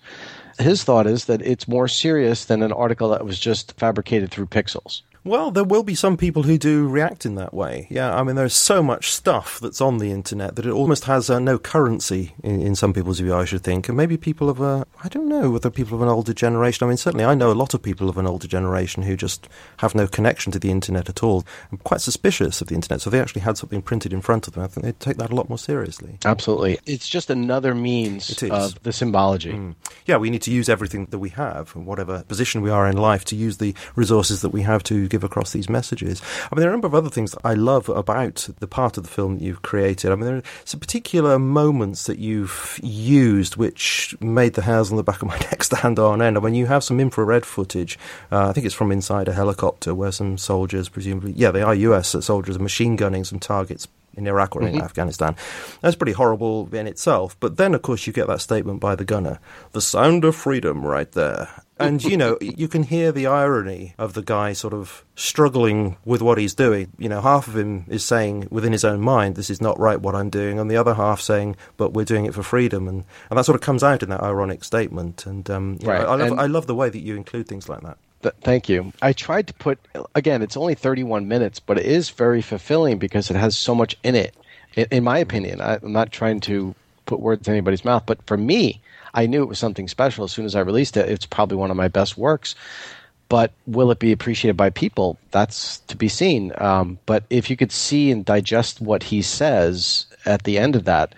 His 0.58 0.84
thought 0.84 1.08
is 1.08 1.26
that 1.26 1.42
it's 1.42 1.68
more 1.68 1.88
serious 1.88 2.46
than 2.46 2.62
an 2.64 2.74
article 2.74 3.10
that 3.10 3.26
was 3.26 3.40
just 3.40 3.78
fabricated 3.80 4.32
through 4.32 4.48
pixels. 4.48 5.02
Well, 5.30 5.52
there 5.52 5.64
will 5.64 5.84
be 5.84 5.94
some 5.94 6.18
people 6.18 6.42
who 6.42 6.58
do 6.58 6.88
react 6.88 7.24
in 7.24 7.36
that 7.36 7.54
way. 7.54 7.86
Yeah, 7.92 8.18
I 8.18 8.24
mean, 8.24 8.36
there's 8.36 8.56
so 8.56 8.82
much 8.82 9.12
stuff 9.12 9.60
that's 9.60 9.80
on 9.80 10.00
the 10.00 10.10
internet 10.10 10.56
that 10.56 10.66
it 10.66 10.72
almost 10.72 11.04
has 11.04 11.30
uh, 11.30 11.38
no 11.38 11.60
currency 11.60 12.34
in, 12.44 12.60
in 12.60 12.76
some 12.76 12.94
people's 12.94 13.20
view, 13.20 13.36
I 13.36 13.46
should 13.46 13.62
think. 13.64 13.88
And 13.88 13.96
maybe 13.96 14.18
people 14.18 14.50
of 14.50 14.60
a, 14.60 14.88
I 15.04 15.08
don't 15.08 15.28
know, 15.28 15.52
whether 15.52 15.70
people 15.70 15.96
of 15.96 16.02
an 16.02 16.10
older 16.10 16.34
generation. 16.34 16.84
I 16.84 16.88
mean, 16.88 16.98
certainly 16.98 17.26
I 17.26 17.36
know 17.36 17.52
a 17.52 17.54
lot 17.54 17.76
of 17.76 17.84
people 17.84 18.10
of 18.10 18.18
an 18.18 18.26
older 18.26 18.48
generation 18.48 19.04
who 19.04 19.16
just 19.16 19.48
have 19.78 19.94
no 19.94 20.08
connection 20.08 20.52
to 20.54 20.58
the 20.58 20.72
internet 20.72 21.10
at 21.10 21.22
all. 21.22 21.46
I'm 21.72 21.78
quite 21.78 22.02
suspicious 22.02 22.60
of 22.60 22.70
the 22.70 22.74
internet. 22.74 23.02
So 23.02 23.10
if 23.10 23.12
they 23.12 23.22
actually 23.22 23.42
had 23.42 23.56
something 23.56 23.84
printed 23.84 24.14
in 24.14 24.22
front 24.22 24.48
of 24.48 24.56
them, 24.56 24.64
I 24.64 24.68
think 24.68 24.84
they'd 24.84 25.00
take 25.00 25.18
that 25.18 25.30
a 25.30 25.36
lot 25.36 25.48
more 25.48 25.60
seriously. 25.60 26.18
Absolutely. 26.26 26.80
It's 26.88 27.08
just 27.08 27.30
another 27.30 27.76
means 27.76 28.42
of 28.42 28.82
the 28.82 28.92
symbology. 28.92 29.76
Yeah, 30.08 30.18
we 30.18 30.32
need 30.32 30.42
to 30.42 30.52
use 30.52 30.70
everything 30.70 31.06
that 31.12 31.20
we 31.20 31.30
have, 31.30 31.76
and 31.76 31.86
whatever 31.86 32.24
position 32.24 32.64
we 32.64 32.72
are 32.72 32.88
in 32.88 32.98
life, 32.98 33.26
to 33.26 33.36
use 33.36 33.58
the 33.58 33.76
resources 33.96 34.42
that 34.42 34.50
we 34.50 34.64
have 34.64 34.82
to 34.86 35.08
give 35.08 35.19
across 35.24 35.52
these 35.52 35.70
messages. 35.70 36.22
I 36.52 36.56
mean, 36.56 36.62
there 36.62 36.70
are 36.70 36.74
a 36.74 36.76
number 36.76 36.88
of 36.88 36.96
other 36.96 37.10
things 37.10 37.32
that 37.32 37.42
I 37.44 37.54
love 37.54 37.90
about 37.90 38.48
the 38.60 38.68
part 38.68 38.98
of 38.98 39.04
the 39.04 39.10
film 39.10 39.38
that 39.38 39.44
you've 39.44 39.62
created. 39.62 40.12
I 40.12 40.16
mean, 40.16 40.26
there 40.26 40.38
are 40.38 40.44
some 40.66 40.80
particular 40.80 41.40
moments 41.40 42.06
that 42.06 42.20
you've 42.20 42.80
used 42.82 43.56
which 43.56 44.16
made 44.20 44.54
the 44.54 44.64
hairs 44.64 44.92
on 44.92 44.98
the 44.98 45.04
back 45.04 45.22
of 45.22 45.28
my 45.28 45.38
neck 45.52 45.64
stand 45.64 46.00
on 46.00 46.22
end. 46.22 46.38
I 46.38 46.42
mean, 46.42 46.56
you 46.56 46.68
have 46.68 46.84
some 46.84 47.00
infrared 47.00 47.46
footage. 47.46 47.98
Uh, 48.32 48.50
I 48.50 48.54
think 48.54 48.66
it's 48.66 48.76
from 48.76 48.92
inside 48.92 49.28
a 49.28 49.34
helicopter 49.34 49.94
where 49.94 50.12
some 50.12 50.38
soldiers, 50.38 50.90
presumably, 50.90 51.34
yeah, 51.34 51.52
they 51.52 51.62
are 51.62 51.76
US 51.76 52.16
soldiers, 52.24 52.56
are 52.56 52.60
machine 52.60 52.96
gunning 52.96 53.24
some 53.24 53.40
targets 53.40 53.88
in 54.20 54.28
Iraq 54.28 54.56
or 54.56 54.62
in 54.64 54.76
Afghanistan. 54.82 55.36
That's 55.82 55.96
pretty 55.96 56.12
horrible 56.12 56.70
in 56.74 56.86
itself. 56.86 57.36
But 57.40 57.58
then, 57.58 57.74
of 57.74 57.82
course, 57.82 58.06
you 58.06 58.14
get 58.14 58.28
that 58.28 58.42
statement 58.42 58.80
by 58.80 58.96
the 58.96 59.06
gunner 59.06 59.40
the 59.72 59.82
sound 59.82 60.26
of 60.26 60.36
freedom 60.36 60.86
right 60.86 61.12
there. 61.14 61.50
And, 61.82 62.04
you 62.04 62.18
know, 62.18 62.38
you 62.42 62.68
can 62.68 62.84
hear 62.84 63.14
the 63.14 63.26
irony 63.28 63.94
of 63.98 64.14
the 64.14 64.22
guy 64.22 64.52
sort 64.52 64.74
of 64.74 65.06
struggling 65.16 65.96
with 66.04 66.22
what 66.22 66.38
he's 66.38 66.54
doing. 66.54 66.92
You 66.98 67.08
know, 67.08 67.22
half 67.22 67.48
of 67.48 67.56
him 67.56 67.86
is 67.88 68.04
saying 68.04 68.50
within 68.52 68.74
his 68.74 68.84
own 68.84 69.00
mind, 69.00 69.36
this 69.36 69.50
is 69.50 69.62
not 69.62 69.80
right 69.80 70.00
what 70.02 70.14
I'm 70.14 70.30
doing, 70.30 70.60
and 70.60 70.70
the 70.70 70.76
other 70.76 70.94
half 70.96 71.22
saying, 71.22 71.56
but 71.78 71.94
we're 71.94 72.04
doing 72.04 72.26
it 72.26 72.34
for 72.34 72.44
freedom. 72.44 72.90
And, 72.90 73.06
and 73.30 73.38
that 73.40 73.46
sort 73.46 73.56
of 73.56 73.62
comes 73.62 73.82
out 73.82 74.04
in 74.04 74.10
that 74.10 74.22
ironic 74.22 74.66
statement. 74.66 75.26
And, 75.26 75.50
um, 75.50 75.78
you 75.80 75.88
know, 75.88 75.94
I, 75.94 76.16
love, 76.16 76.32
And- 76.32 76.42
I 76.42 76.46
love 76.48 76.68
the 76.68 76.76
way 76.76 76.90
that 76.90 77.00
you 77.00 77.16
include 77.16 77.48
things 77.48 77.70
like 77.70 77.82
that. 77.82 77.98
Th- 78.22 78.36
thank 78.42 78.70
you. 78.70 78.92
I 79.02 79.14
tried 79.14 79.48
to 79.48 79.54
put, 79.54 79.80
again, 80.16 80.42
it's 80.42 80.58
only 80.58 80.76
31 80.76 81.28
minutes, 81.28 81.60
but 81.60 81.78
it 81.78 81.86
is 81.86 82.10
very 82.10 82.42
fulfilling 82.42 82.98
because 82.98 83.30
it 83.30 83.36
has 83.36 83.58
so 83.58 83.74
much 83.74 83.98
in 84.04 84.16
it, 84.16 84.36
in, 84.76 84.88
in 84.92 85.04
my 85.04 85.18
opinion. 85.20 85.62
I, 85.62 85.76
I'm 85.82 85.94
not 85.94 86.12
trying 86.12 86.40
to 86.42 86.76
put 87.06 87.20
words 87.20 87.48
in 87.48 87.54
anybody's 87.54 87.86
mouth, 87.86 88.04
but 88.06 88.22
for 88.26 88.38
me, 88.38 88.82
I 89.14 89.26
knew 89.26 89.42
it 89.42 89.50
was 89.50 89.60
something 89.60 89.88
special 89.88 90.24
as 90.24 90.32
soon 90.32 90.46
as 90.46 90.56
I 90.56 90.62
released 90.62 90.98
it. 90.98 91.10
It's 91.10 91.26
probably 91.26 91.58
one 91.58 91.72
of 91.72 91.78
my 91.78 91.88
best 91.88 92.18
works. 92.18 92.56
But 93.30 93.52
will 93.68 93.92
it 93.92 94.00
be 94.00 94.12
appreciated 94.12 94.58
by 94.58 94.72
people? 94.72 95.20
That's 95.32 95.80
to 95.82 95.96
be 95.96 96.08
seen. 96.08 96.52
Um, 96.58 96.98
but 97.06 97.26
if 97.30 97.50
you 97.50 97.56
could 97.56 97.72
see 97.72 98.10
and 98.10 98.26
digest 98.26 98.82
what 98.82 99.04
he 99.04 99.22
says 99.22 100.08
at 100.26 100.44
the 100.44 100.58
end 100.58 100.76
of 100.76 100.86
that, 100.86 101.14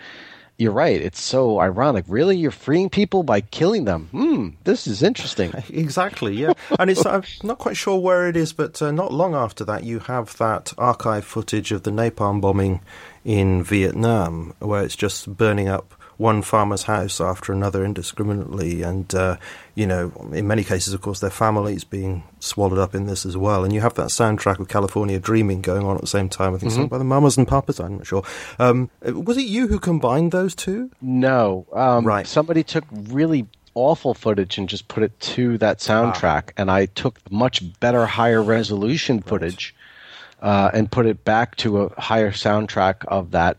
you're 0.62 0.72
right. 0.72 1.02
It's 1.02 1.20
so 1.20 1.60
ironic. 1.60 2.06
Really, 2.08 2.38
you're 2.38 2.52
freeing 2.52 2.92
people 2.92 3.24
by 3.24 3.42
killing 3.42 3.86
them? 3.86 4.10
Hmm, 4.12 4.50
this 4.64 4.86
is 4.86 5.02
interesting. 5.02 5.52
Exactly, 5.72 6.36
yeah. 6.36 6.54
and 6.80 6.92
it's 6.92 7.06
I'm 7.06 7.24
not 7.44 7.58
quite 7.58 7.76
sure 7.78 7.98
where 7.98 8.28
it 8.28 8.36
is, 8.36 8.54
but 8.54 8.82
uh, 8.82 8.92
not 8.92 9.12
long 9.12 9.34
after 9.34 9.66
that, 9.66 9.84
you 9.84 10.00
have 10.00 10.38
that 10.38 10.74
archive 10.78 11.26
footage 11.26 11.72
of 11.72 11.84
the 11.84 11.92
napalm 11.92 12.40
bombing 12.40 12.82
in 13.26 13.64
Vietnam, 13.64 14.54
where 14.60 14.84
it's 14.84 14.96
just 14.96 15.36
burning 15.36 15.68
up 15.68 15.96
one 16.22 16.44
farmer's 16.44 16.84
house 16.84 17.20
after 17.20 17.52
another 17.52 17.84
indiscriminately, 17.84 18.84
and 18.84 19.14
uh, 19.16 19.38
you 19.74 19.88
know, 19.88 20.12
in 20.32 20.48
many 20.48 20.64
cases, 20.64 20.94
of 20.94 21.02
course, 21.02 21.20
their 21.20 21.32
families 21.32 21.84
being 21.84 22.24
swallowed 22.40 22.78
up 22.78 22.94
in 22.94 23.08
this 23.08 23.26
as 23.26 23.36
well. 23.36 23.64
And 23.64 23.74
you 23.74 23.82
have 23.82 23.96
that 23.96 24.10
soundtrack 24.10 24.60
of 24.60 24.68
California 24.68 25.20
Dreaming 25.20 25.62
going 25.62 25.84
on 25.84 25.96
at 25.96 26.02
the 26.02 26.08
same 26.08 26.30
time. 26.30 26.54
I 26.54 26.60
think 26.60 26.72
sung 26.72 26.88
by 26.88 27.00
the 27.00 27.04
Mamas 27.04 27.38
and 27.38 27.48
Papas. 27.48 27.80
I'm 27.80 27.98
not 27.98 28.06
sure. 28.06 28.24
Um, 28.60 28.90
was 29.02 29.38
it 29.38 29.46
you 29.46 29.68
who 29.68 29.80
combined 29.80 30.32
those 30.32 30.54
two? 30.56 30.92
No. 31.02 31.66
Um, 31.74 32.06
Right. 32.06 32.28
Somebody 32.28 32.64
took 32.64 32.84
really 32.92 33.48
awful 33.74 34.14
footage 34.14 34.58
and 34.58 34.70
just 34.70 34.88
put 34.90 35.02
it 35.02 35.18
to 35.22 35.58
that 35.58 35.80
soundtrack, 35.80 36.52
and 36.58 36.70
I 36.70 36.86
took 36.86 37.20
much 37.32 37.64
better, 37.80 38.06
higher 38.06 38.44
resolution 38.44 39.22
footage 39.22 39.74
uh, 40.42 40.70
and 40.74 40.92
put 40.92 41.06
it 41.06 41.24
back 41.24 41.56
to 41.58 41.84
a 41.84 42.02
higher 42.02 42.32
soundtrack 42.32 43.06
of 43.08 43.32
that. 43.32 43.58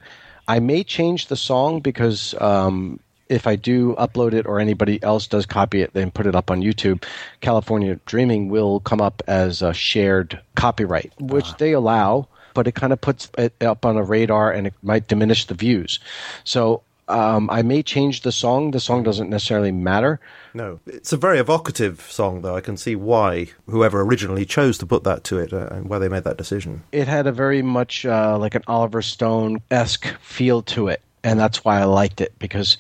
I 0.53 0.61
may 0.61 0.85
change 0.85 1.29
the 1.29 1.37
song 1.37 1.81
because 1.81 2.35
um, 2.39 3.01
if 3.31 3.47
I 3.47 3.57
do 3.57 3.95
upload 3.95 4.35
it 4.35 4.45
or 4.45 4.61
anybody 4.61 5.03
else 5.03 5.27
does 5.27 5.47
copy 5.47 5.81
it, 5.81 5.95
then 5.95 6.11
put 6.11 6.27
it 6.27 6.35
up 6.35 6.51
on 6.51 6.61
YouTube, 6.61 7.05
California 7.41 7.99
Dreaming 8.05 8.51
will 8.51 8.79
come 8.81 9.01
up 9.01 9.23
as 9.27 9.63
a 9.63 9.73
shared 9.73 10.39
copyright, 10.55 11.11
which 11.19 11.55
they 11.57 11.73
allow, 11.73 12.29
but 12.53 12.67
it 12.67 12.75
kind 12.75 12.93
of 12.93 13.01
puts 13.01 13.31
it 13.39 13.55
up 13.63 13.87
on 13.87 13.97
a 13.97 14.03
radar 14.03 14.53
and 14.53 14.67
it 14.67 14.75
might 14.83 15.09
diminish 15.09 15.47
the 15.47 15.55
views. 15.55 16.01
So 16.45 16.83
um, 17.13 17.49
I 17.51 17.63
may 17.63 17.83
change 17.83 18.23
the 18.23 18.33
song. 18.33 18.71
The 18.73 18.81
song 18.81 19.03
doesn't 19.03 19.31
necessarily 19.31 19.71
matter. 19.73 20.19
No, 20.55 20.81
it's 20.87 21.13
a 21.13 21.17
very 21.17 21.39
evocative 21.39 22.01
song, 22.11 22.43
though. 22.43 22.57
I 22.57 22.61
can 22.61 22.77
see 22.77 22.97
why 22.97 23.49
whoever 23.69 24.01
originally 24.01 24.45
chose 24.45 24.79
to 24.79 24.87
put 24.87 25.05
that 25.05 25.23
to 25.25 25.39
it 25.39 25.53
uh, 25.53 25.69
and 25.71 25.89
why 25.89 25.99
they 25.99 26.09
made 26.09 26.25
that 26.25 26.37
decision. 26.39 26.83
It 26.93 27.07
had 27.09 27.27
a 27.27 27.33
very 27.33 27.63
much 27.63 28.05
uh, 28.07 28.37
like 28.39 28.55
an 28.55 28.63
Oliver 28.67 29.03
Stone 29.03 29.61
esque 29.71 30.07
feel 30.21 30.63
to 30.63 30.89
it, 30.89 31.01
and 31.23 31.39
that's 31.39 31.65
why 31.65 31.81
I 31.81 31.85
liked 31.85 32.21
it 32.21 32.33
because 32.39 32.77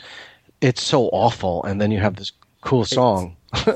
it's 0.60 0.82
so 0.82 1.04
awful, 1.08 1.62
and 1.64 1.80
then 1.80 1.90
you 1.90 2.00
have 2.00 2.16
this 2.16 2.32
cool 2.62 2.84
song. 2.84 3.36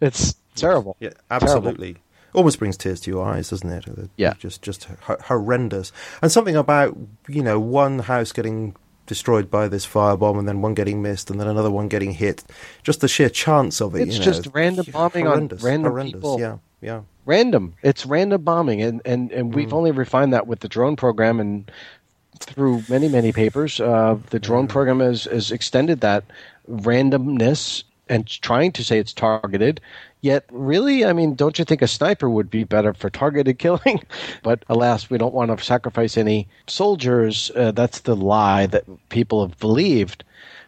it's 0.00 0.34
terrible. 0.54 0.96
Yeah, 1.00 1.10
Terrible. 1.30 1.46
absolutely. 1.46 1.96
Almost 2.32 2.58
brings 2.58 2.76
tears 2.76 3.00
to 3.02 3.10
your 3.10 3.24
eyes, 3.24 3.50
doesn't 3.50 3.70
it? 3.70 3.86
Uh, 3.88 4.08
Yeah. 4.16 4.34
just 4.38 4.60
just 4.60 4.88
horrendous. 5.06 5.92
And 6.20 6.32
something 6.32 6.56
about 6.56 6.96
you 7.28 7.42
know 7.42 7.60
one 7.60 8.00
house 8.00 8.32
getting 8.32 8.74
destroyed 9.06 9.50
by 9.50 9.68
this 9.68 9.86
firebomb, 9.86 10.38
and 10.38 10.48
then 10.48 10.62
one 10.62 10.74
getting 10.74 11.02
missed, 11.02 11.30
and 11.30 11.40
then 11.40 11.48
another 11.48 11.70
one 11.70 11.88
getting 11.88 12.12
hit. 12.12 12.44
Just 12.82 13.00
the 13.00 13.08
sheer 13.08 13.28
chance 13.28 13.80
of 13.80 13.94
it. 13.94 14.02
It's 14.02 14.14
you 14.14 14.18
know, 14.20 14.24
just 14.24 14.48
random 14.52 14.86
bombing 14.92 15.26
on 15.26 15.48
random 15.62 15.92
horrendous. 15.92 16.14
people. 16.14 16.40
Yeah, 16.40 16.58
yeah. 16.80 17.02
random. 17.24 17.74
It's 17.82 18.06
random 18.06 18.42
bombing, 18.42 18.82
and 18.82 19.00
and 19.04 19.30
and 19.32 19.54
we've 19.54 19.72
only 19.72 19.90
refined 19.90 20.32
that 20.32 20.46
with 20.46 20.60
the 20.60 20.68
drone 20.68 20.96
program 20.96 21.40
and 21.40 21.70
through 22.40 22.82
many 22.88 23.08
many 23.08 23.32
papers. 23.32 23.80
Uh, 23.80 24.18
the 24.30 24.38
drone 24.38 24.66
program 24.66 25.00
has 25.00 25.24
has 25.24 25.50
extended 25.50 26.00
that 26.00 26.24
randomness 26.70 27.84
and 28.08 28.26
trying 28.26 28.72
to 28.72 28.84
say 28.84 28.98
it's 28.98 29.12
targeted. 29.12 29.80
Yet, 30.24 30.46
really, 30.50 31.04
I 31.04 31.12
mean, 31.12 31.34
don't 31.34 31.58
you 31.58 31.66
think 31.66 31.82
a 31.82 31.86
sniper 31.86 32.30
would 32.30 32.48
be 32.48 32.64
better 32.64 32.94
for 32.94 33.10
targeted 33.10 33.58
killing? 33.58 34.00
but 34.42 34.64
alas, 34.70 35.10
we 35.10 35.18
don't 35.18 35.34
want 35.34 35.54
to 35.54 35.62
sacrifice 35.62 36.16
any 36.16 36.48
soldiers. 36.66 37.50
Uh, 37.54 37.72
that's 37.72 38.00
the 38.00 38.16
lie 38.16 38.64
that 38.64 38.84
people 39.10 39.46
have 39.46 39.58
believed 39.58 40.24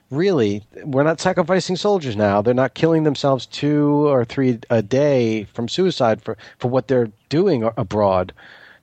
really 0.09 0.63
we're 0.85 1.03
not 1.03 1.19
sacrificing 1.19 1.75
soldiers 1.75 2.15
now 2.15 2.41
they're 2.41 2.55
not 2.55 2.75
killing 2.75 3.03
themselves 3.03 3.45
two 3.45 4.07
or 4.07 4.25
three 4.25 4.57
a 4.71 4.81
day 4.81 5.43
from 5.53 5.67
suicide 5.67 6.23
for, 6.23 6.37
for 6.59 6.69
what 6.69 6.87
they're 6.87 7.11
doing 7.29 7.69
abroad 7.77 8.33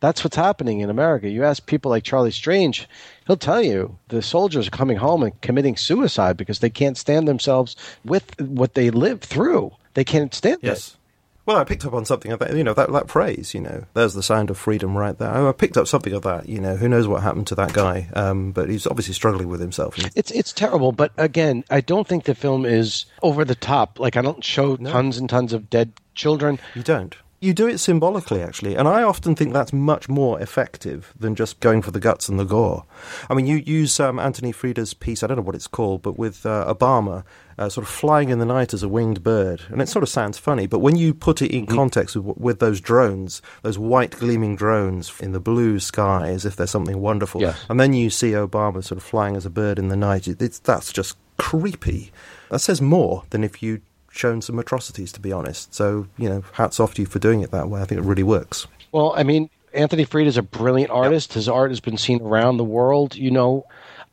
that's 0.04 0.24
what's 0.24 0.36
happening 0.36 0.82
in 0.82 0.90
america 0.90 1.30
you 1.30 1.44
ask 1.44 1.66
people 1.66 1.90
like 1.90 2.04
charlie 2.04 2.30
strange 2.32 2.88
he'll 3.26 3.38
tell 3.38 3.62
you 3.62 3.98
the 4.10 4.22
soldiers 4.22 4.68
are 4.68 4.78
coming 4.82 4.98
home 4.98 5.24
and 5.24 5.40
committing 5.42 5.78
suicide 5.78 6.36
because 6.36 6.60
they 6.60 6.70
can't 6.70 6.98
stand 6.98 7.26
themselves 7.28 7.76
with 8.04 8.26
what 8.42 8.74
they 8.74 8.90
live 8.90 9.22
through 9.22 9.72
they 9.94 10.04
can't 10.04 10.34
stand 10.34 10.60
it 10.62 10.68
Yes. 10.68 10.98
Well, 11.46 11.58
I 11.58 11.66
picked 11.66 11.86
up 11.86 11.94
on 11.94 12.06
something 12.06 12.32
of 12.32 12.40
that, 12.40 12.56
you 12.56 12.64
know, 12.64 12.74
that, 12.74 12.90
that 12.94 13.10
phrase, 13.10 13.54
you 13.54 13.60
know, 13.60 13.84
there's 13.96 14.14
the 14.14 14.24
sound 14.24 14.50
of 14.50 14.58
freedom 14.58 14.96
right 14.96 15.18
there. 15.18 15.30
I 15.30 15.52
picked 15.52 15.76
up 15.76 15.88
something 15.90 16.14
of 16.14 16.22
that, 16.22 16.48
you 16.48 16.62
know, 16.62 16.78
who 16.78 16.88
knows 16.88 17.06
what 17.06 17.22
happened 17.22 17.48
to 17.48 17.56
that 17.56 17.74
guy, 17.74 18.08
um, 18.16 18.54
but 18.54 18.70
he's 18.70 18.88
obviously 18.88 19.14
struggling 19.14 19.50
with 19.50 19.60
himself. 19.60 19.96
It's 20.16 20.32
it's 20.32 20.54
terrible, 20.54 20.94
but 20.94 21.12
again, 21.18 21.66
I 21.70 21.82
don't 21.82 22.08
think 22.08 22.24
the 22.24 22.34
film 22.34 22.66
is 22.66 23.06
over 23.22 23.44
the 23.44 23.56
top. 23.56 24.00
Like 24.00 24.16
I 24.16 24.22
don't 24.22 24.42
show 24.42 24.78
tons 24.78 25.18
and 25.18 25.30
tons 25.30 25.52
of 25.52 25.70
dead 25.70 25.92
children. 26.16 26.60
you 26.76 26.84
don't. 26.84 27.14
You 27.44 27.54
do 27.54 27.68
it 27.68 27.80
symbolically, 27.80 28.42
actually, 28.42 28.76
and 28.76 28.88
I 28.88 29.04
often 29.04 29.36
think 29.36 29.52
that's 29.52 29.74
much 29.74 30.08
more 30.08 30.40
effective 30.40 31.14
than 31.20 31.36
just 31.36 31.60
going 31.60 31.82
for 31.82 31.92
the 31.92 32.00
guts 32.00 32.30
and 32.30 32.40
the 32.40 32.46
gore. 32.46 32.86
I 33.30 33.34
mean, 33.34 33.48
you 33.48 33.58
use 33.58 34.00
um, 34.00 34.18
Anthony 34.18 34.54
Freda's 34.54 34.94
piece, 34.94 35.24
I 35.24 35.28
don't 35.28 35.36
know 35.36 35.44
what 35.44 35.54
it's 35.54 35.68
called, 35.68 36.02
but 36.02 36.18
with 36.18 36.46
uh, 36.46 36.74
Obama 36.74 37.26
uh, 37.58 37.68
sort 37.68 37.86
of 37.86 37.94
flying 37.94 38.30
in 38.30 38.40
the 38.40 38.46
night 38.46 38.74
as 38.74 38.82
a 38.82 38.88
winged 38.88 39.24
bird, 39.24 39.64
and 39.68 39.82
it 39.82 39.90
sort 39.90 40.04
of 40.04 40.08
sounds 40.08 40.38
funny, 40.38 40.68
but 40.68 40.80
when 40.80 40.96
you 40.96 41.14
put 41.14 41.42
it 41.42 41.52
in 41.52 41.66
mm. 41.66 41.76
context 41.76 42.16
with, 42.16 42.38
with 42.38 42.60
those 42.60 42.80
drones, 42.80 43.42
those 43.62 43.78
white 43.78 44.12
gleaming 44.12 44.56
drones 44.56 45.12
in 45.20 45.34
the 45.34 45.42
blue 45.42 45.82
sky, 45.82 46.30
as 46.30 46.46
if 46.46 46.56
there's 46.56 46.72
something 46.72 47.02
wonderful, 47.02 47.42
yes. 47.42 47.60
and 47.68 47.78
then 47.78 47.92
you 47.92 48.10
see 48.10 48.32
Obama 48.32 48.82
sort 48.82 48.98
of 48.98 49.04
flying 49.04 49.36
as 49.36 49.46
a 49.46 49.50
bird 49.50 49.78
in 49.78 49.90
the 49.90 49.98
night, 49.98 50.30
it, 50.30 50.42
it's, 50.42 50.60
that's 50.60 50.94
just 50.94 51.18
creepy. 51.38 52.14
That 52.50 52.60
says 52.60 52.82
more 52.82 53.24
than 53.32 53.44
if 53.44 53.62
you 53.62 53.82
shown 54.14 54.42
some 54.42 54.60
atrocities, 54.60 55.12
to 55.12 55.20
be 55.20 55.32
honest. 55.32 55.74
So, 55.74 56.08
you 56.18 56.30
know, 56.30 56.44
hats 56.54 56.80
off 56.80 56.94
to 56.96 57.02
you 57.02 57.06
for 57.06 57.20
doing 57.20 57.42
it 57.42 57.52
that 57.52 57.70
way. 57.70 57.82
I 57.82 57.86
think 57.86 58.00
it 58.00 58.06
really 58.06 58.24
works. 58.24 58.68
Well, 58.92 59.14
I 59.18 59.24
mean, 59.24 59.50
Anthony 59.74 60.06
Freda 60.06 60.28
is 60.28 60.38
a 60.38 60.44
brilliant 60.44 60.92
artist. 60.92 61.32
Yep. 61.32 61.36
His 61.36 61.50
art 61.50 61.72
has 61.72 61.80
been 61.80 61.98
seen 61.98 62.22
around 62.22 62.58
the 62.58 62.64
world. 62.64 63.16
You 63.16 63.32
know, 63.32 63.66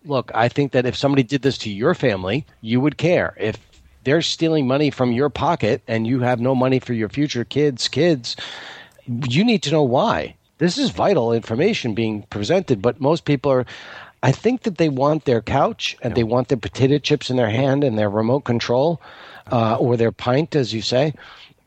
look, 0.04 0.30
I 0.34 0.48
think 0.48 0.72
that 0.72 0.86
if 0.86 0.96
somebody 0.96 1.22
did 1.22 1.42
this 1.42 1.58
to 1.58 1.70
your 1.70 1.94
family, 1.94 2.46
you 2.62 2.80
would 2.80 2.96
care. 2.96 3.36
If 3.38 3.58
they're 4.04 4.22
stealing 4.22 4.66
money 4.66 4.90
from 4.90 5.12
your 5.12 5.28
pocket 5.28 5.82
and 5.86 6.06
you 6.06 6.20
have 6.20 6.40
no 6.40 6.54
money 6.54 6.80
for 6.80 6.94
your 6.94 7.10
future 7.10 7.44
kids' 7.44 7.88
kids, 7.88 8.36
you 9.06 9.44
need 9.44 9.62
to 9.64 9.70
know 9.70 9.82
why. 9.82 10.34
This 10.58 10.78
is 10.78 10.90
vital 10.90 11.32
information 11.32 11.94
being 11.94 12.22
presented, 12.24 12.80
but 12.80 13.00
most 13.00 13.24
people 13.24 13.52
are. 13.52 13.66
I 14.22 14.32
think 14.32 14.64
that 14.64 14.76
they 14.76 14.90
want 14.90 15.24
their 15.24 15.40
couch 15.40 15.96
and 16.02 16.14
they 16.14 16.24
want 16.24 16.48
their 16.48 16.58
potato 16.58 16.98
chips 16.98 17.30
in 17.30 17.38
their 17.38 17.48
hand 17.48 17.82
and 17.82 17.98
their 17.98 18.10
remote 18.10 18.40
control 18.40 19.00
uh, 19.50 19.76
or 19.76 19.96
their 19.96 20.12
pint, 20.12 20.56
as 20.56 20.72
you 20.72 20.82
say, 20.82 21.14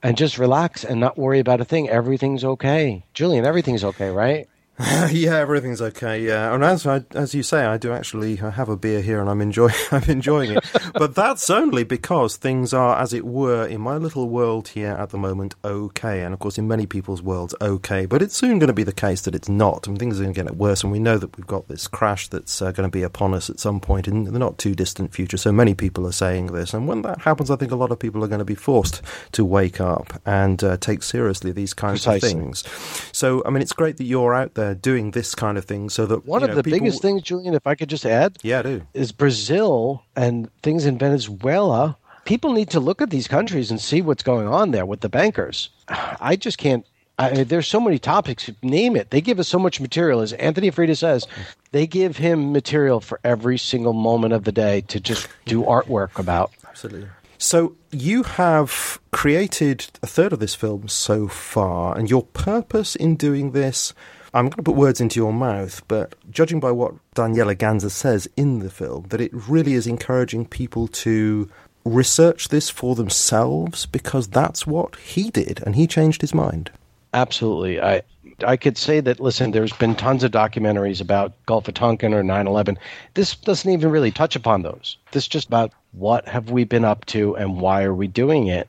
and 0.01 0.17
just 0.17 0.37
relax 0.37 0.83
and 0.83 0.99
not 0.99 1.17
worry 1.17 1.39
about 1.39 1.61
a 1.61 1.65
thing. 1.65 1.89
Everything's 1.89 2.43
okay. 2.43 3.05
Julian, 3.13 3.45
everything's 3.45 3.83
okay, 3.83 4.09
right? 4.09 4.47
yeah, 5.11 5.37
everything's 5.37 5.83
okay. 5.83 6.25
Yeah, 6.25 6.51
and 6.51 6.63
as 6.63 6.87
I, 6.87 7.03
as 7.13 7.35
you 7.35 7.43
say, 7.43 7.63
I 7.63 7.77
do 7.77 7.93
actually 7.93 8.37
have 8.37 8.69
a 8.69 8.75
beer 8.75 9.01
here, 9.01 9.21
and 9.21 9.29
I'm 9.29 9.39
enjoying 9.39 9.75
I'm 9.91 10.03
enjoying 10.05 10.51
it. 10.51 10.65
but 10.93 11.13
that's 11.13 11.47
only 11.51 11.83
because 11.83 12.37
things 12.37 12.73
are, 12.73 12.99
as 12.99 13.13
it 13.13 13.23
were, 13.23 13.67
in 13.67 13.81
my 13.81 13.97
little 13.97 14.27
world 14.29 14.69
here 14.69 14.93
at 14.93 15.11
the 15.11 15.19
moment, 15.19 15.53
okay, 15.63 16.23
and 16.23 16.33
of 16.33 16.39
course 16.39 16.57
in 16.57 16.67
many 16.67 16.87
people's 16.87 17.21
worlds, 17.21 17.53
okay. 17.61 18.07
But 18.07 18.23
it's 18.23 18.35
soon 18.35 18.57
going 18.57 18.67
to 18.67 18.73
be 18.73 18.83
the 18.83 18.91
case 18.91 19.21
that 19.21 19.35
it's 19.35 19.47
not, 19.47 19.85
and 19.85 19.99
things 19.99 20.19
are 20.19 20.23
going 20.23 20.33
to 20.33 20.43
get 20.43 20.55
worse. 20.55 20.81
And 20.81 20.91
we 20.91 20.97
know 20.97 21.19
that 21.19 21.37
we've 21.37 21.45
got 21.45 21.67
this 21.67 21.87
crash 21.87 22.27
that's 22.29 22.59
uh, 22.59 22.71
going 22.71 22.89
to 22.89 22.91
be 22.91 23.03
upon 23.03 23.35
us 23.35 23.51
at 23.51 23.59
some 23.59 23.79
point 23.79 24.07
in 24.07 24.23
the 24.23 24.39
not 24.39 24.57
too 24.57 24.73
distant 24.73 25.13
future. 25.13 25.37
So 25.37 25.51
many 25.51 25.75
people 25.75 26.07
are 26.07 26.11
saying 26.11 26.47
this, 26.47 26.73
and 26.73 26.87
when 26.87 27.03
that 27.03 27.21
happens, 27.21 27.51
I 27.51 27.57
think 27.57 27.71
a 27.71 27.75
lot 27.75 27.91
of 27.91 27.99
people 27.99 28.23
are 28.23 28.27
going 28.27 28.39
to 28.39 28.45
be 28.45 28.55
forced 28.55 29.03
to 29.33 29.45
wake 29.45 29.79
up 29.79 30.19
and 30.25 30.63
uh, 30.63 30.77
take 30.77 31.03
seriously 31.03 31.51
these 31.51 31.75
kinds 31.75 32.05
Precisely. 32.05 32.29
of 32.29 32.33
things. 32.33 32.63
So, 33.11 33.43
I 33.45 33.51
mean, 33.51 33.61
it's 33.61 33.71
great 33.71 33.97
that 33.97 34.05
you're 34.05 34.33
out 34.33 34.55
there 34.55 34.62
uh, 34.63 34.73
doing 34.75 35.11
this 35.11 35.35
kind 35.35 35.57
of 35.57 35.65
thing 35.65 35.89
so 35.89 36.05
that 36.05 36.25
one 36.25 36.43
of 36.43 36.49
know, 36.49 36.55
the 36.55 36.63
people... 36.63 36.79
biggest 36.79 37.01
things, 37.01 37.21
Julian, 37.21 37.53
if 37.53 37.67
I 37.67 37.75
could 37.75 37.89
just 37.89 38.05
add, 38.05 38.37
yeah, 38.41 38.59
I 38.59 38.61
do, 38.61 38.87
is 38.93 39.11
Brazil 39.11 40.03
and 40.15 40.49
things 40.61 40.85
in 40.85 40.97
Venezuela. 40.97 41.97
People 42.25 42.53
need 42.53 42.69
to 42.69 42.79
look 42.79 43.01
at 43.01 43.09
these 43.09 43.27
countries 43.27 43.69
and 43.69 43.81
see 43.81 44.01
what's 44.01 44.23
going 44.23 44.47
on 44.47 44.71
there 44.71 44.85
with 44.85 45.01
the 45.01 45.09
bankers. 45.09 45.69
I 45.87 46.35
just 46.35 46.57
can't. 46.57 46.85
I, 47.19 47.43
there's 47.43 47.67
so 47.67 47.79
many 47.79 47.99
topics. 47.99 48.49
Name 48.63 48.95
it. 48.95 49.11
They 49.11 49.21
give 49.21 49.39
us 49.39 49.47
so 49.47 49.59
much 49.59 49.79
material. 49.79 50.21
As 50.21 50.33
Anthony 50.33 50.71
Freda 50.71 50.97
says, 50.97 51.27
they 51.71 51.85
give 51.85 52.17
him 52.17 52.51
material 52.51 53.01
for 53.01 53.19
every 53.23 53.59
single 53.59 53.93
moment 53.93 54.33
of 54.33 54.45
the 54.45 54.51
day 54.51 54.81
to 54.87 54.99
just 54.99 55.27
do 55.45 55.63
artwork 55.63 56.17
about. 56.17 56.51
Absolutely. 56.67 57.09
So 57.37 57.75
you 57.91 58.23
have 58.23 58.99
created 59.11 59.87
a 60.01 60.07
third 60.07 60.31
of 60.31 60.39
this 60.39 60.55
film 60.55 60.87
so 60.87 61.27
far, 61.27 61.95
and 61.97 62.09
your 62.09 62.23
purpose 62.23 62.95
in 62.95 63.17
doing 63.17 63.51
this 63.51 63.93
I'm 64.33 64.45
going 64.45 64.57
to 64.57 64.63
put 64.63 64.75
words 64.75 64.99
into 64.99 65.19
your 65.19 65.33
mouth, 65.33 65.81
but 65.87 66.15
judging 66.31 66.59
by 66.59 66.71
what 66.71 66.95
Daniele 67.13 67.53
Ganser 67.53 67.91
says 67.91 68.27
in 68.35 68.59
the 68.59 68.71
film, 68.71 69.05
that 69.09 69.21
it 69.21 69.31
really 69.33 69.73
is 69.73 69.85
encouraging 69.85 70.45
people 70.47 70.87
to 70.87 71.49
research 71.85 72.47
this 72.47 72.69
for 72.69 72.95
themselves 72.95 73.85
because 73.85 74.27
that's 74.27 74.65
what 74.65 74.95
he 74.95 75.29
did 75.29 75.61
and 75.65 75.75
he 75.75 75.85
changed 75.85 76.21
his 76.21 76.33
mind. 76.33 76.71
Absolutely. 77.13 77.81
I 77.81 78.01
I 78.45 78.57
could 78.57 78.77
say 78.77 78.99
that 79.01 79.19
listen, 79.19 79.51
there's 79.51 79.73
been 79.73 79.95
tons 79.95 80.23
of 80.23 80.31
documentaries 80.31 81.01
about 81.01 81.33
Gulf 81.45 81.67
of 81.67 81.75
Tonkin 81.75 82.13
or 82.13 82.23
9/11. 82.23 82.77
This 83.13 83.35
doesn't 83.35 83.69
even 83.69 83.91
really 83.91 84.11
touch 84.11 84.35
upon 84.35 84.63
those. 84.63 84.97
This 85.11 85.25
is 85.25 85.27
just 85.27 85.47
about 85.47 85.71
what 85.91 86.27
have 86.27 86.49
we 86.49 86.63
been 86.63 86.85
up 86.85 87.05
to 87.07 87.35
and 87.35 87.61
why 87.61 87.83
are 87.83 87.93
we 87.93 88.07
doing 88.07 88.47
it? 88.47 88.67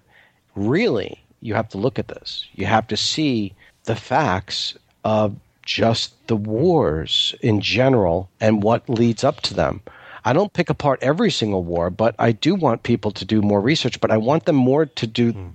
Really, 0.55 1.18
you 1.40 1.55
have 1.55 1.68
to 1.70 1.79
look 1.79 1.98
at 1.98 2.09
this. 2.09 2.46
You 2.55 2.66
have 2.66 2.87
to 2.88 2.96
see 2.96 3.55
the 3.85 3.96
facts 3.96 4.77
of 5.05 5.35
just 5.64 6.27
the 6.27 6.37
wars 6.37 7.35
in 7.40 7.61
general 7.61 8.31
and 8.40 8.62
what 8.62 8.88
leads 8.88 9.24
up 9.24 9.40
to 9.42 9.55
them. 9.55 9.83
I 10.24 10.33
don't 10.33 10.53
pick 10.53 10.70
apart 10.70 11.03
every 11.03 11.31
single 11.31 11.62
war, 11.62 11.90
but 11.90 12.14
I 12.18 12.33
do 12.33 12.55
want 12.55 12.83
people 12.83 13.11
to 13.12 13.24
do 13.24 13.42
more 13.42 13.61
research. 13.61 14.00
But 14.00 14.11
I 14.11 14.16
want 14.16 14.46
them 14.46 14.57
more 14.57 14.87
to 14.87 15.07
do 15.07 15.33
mm. 15.33 15.53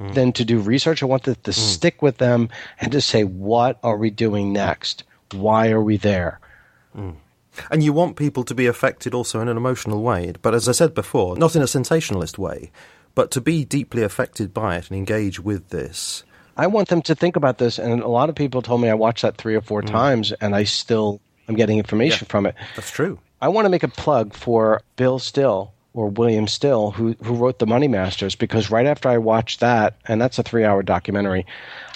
Mm. 0.00 0.14
than 0.14 0.32
to 0.32 0.44
do 0.44 0.60
research. 0.60 1.02
I 1.02 1.06
want 1.06 1.24
them 1.24 1.36
to 1.42 1.50
mm. 1.50 1.54
stick 1.54 2.02
with 2.02 2.18
them 2.18 2.48
and 2.80 2.92
to 2.92 3.00
say, 3.00 3.24
what 3.24 3.78
are 3.82 3.96
we 3.96 4.10
doing 4.10 4.52
next? 4.52 5.04
Why 5.32 5.70
are 5.70 5.82
we 5.82 5.96
there? 5.96 6.38
Mm. 6.96 7.16
And 7.70 7.82
you 7.82 7.92
want 7.92 8.16
people 8.16 8.44
to 8.44 8.54
be 8.54 8.66
affected 8.66 9.12
also 9.12 9.40
in 9.40 9.48
an 9.48 9.56
emotional 9.56 10.02
way, 10.02 10.32
but 10.40 10.54
as 10.54 10.68
I 10.68 10.72
said 10.72 10.94
before, 10.94 11.36
not 11.36 11.54
in 11.54 11.60
a 11.60 11.66
sensationalist 11.66 12.38
way, 12.38 12.70
but 13.14 13.30
to 13.32 13.42
be 13.42 13.64
deeply 13.64 14.02
affected 14.02 14.54
by 14.54 14.76
it 14.76 14.88
and 14.88 14.96
engage 14.96 15.38
with 15.38 15.68
this. 15.68 16.24
I 16.56 16.66
want 16.66 16.88
them 16.88 17.02
to 17.02 17.14
think 17.14 17.36
about 17.36 17.58
this. 17.58 17.78
And 17.78 18.02
a 18.02 18.08
lot 18.08 18.28
of 18.28 18.34
people 18.34 18.62
told 18.62 18.80
me 18.80 18.88
I 18.88 18.94
watched 18.94 19.22
that 19.22 19.36
three 19.36 19.54
or 19.54 19.62
four 19.62 19.82
mm. 19.82 19.90
times, 19.90 20.32
and 20.32 20.54
I 20.54 20.64
still 20.64 21.20
am 21.48 21.54
getting 21.54 21.78
information 21.78 22.26
yeah, 22.26 22.30
from 22.30 22.46
it. 22.46 22.54
That's 22.76 22.90
true. 22.90 23.18
I 23.40 23.48
want 23.48 23.64
to 23.66 23.70
make 23.70 23.82
a 23.82 23.88
plug 23.88 24.34
for 24.34 24.82
Bill 24.96 25.18
Still 25.18 25.72
or 25.94 26.08
William 26.08 26.46
Still, 26.46 26.90
who 26.90 27.14
who 27.22 27.34
wrote 27.34 27.58
The 27.58 27.66
Money 27.66 27.88
Masters, 27.88 28.34
because 28.34 28.70
right 28.70 28.86
after 28.86 29.08
I 29.08 29.18
watched 29.18 29.60
that, 29.60 29.96
and 30.06 30.20
that's 30.20 30.38
a 30.38 30.42
three 30.42 30.64
hour 30.64 30.82
documentary, 30.82 31.44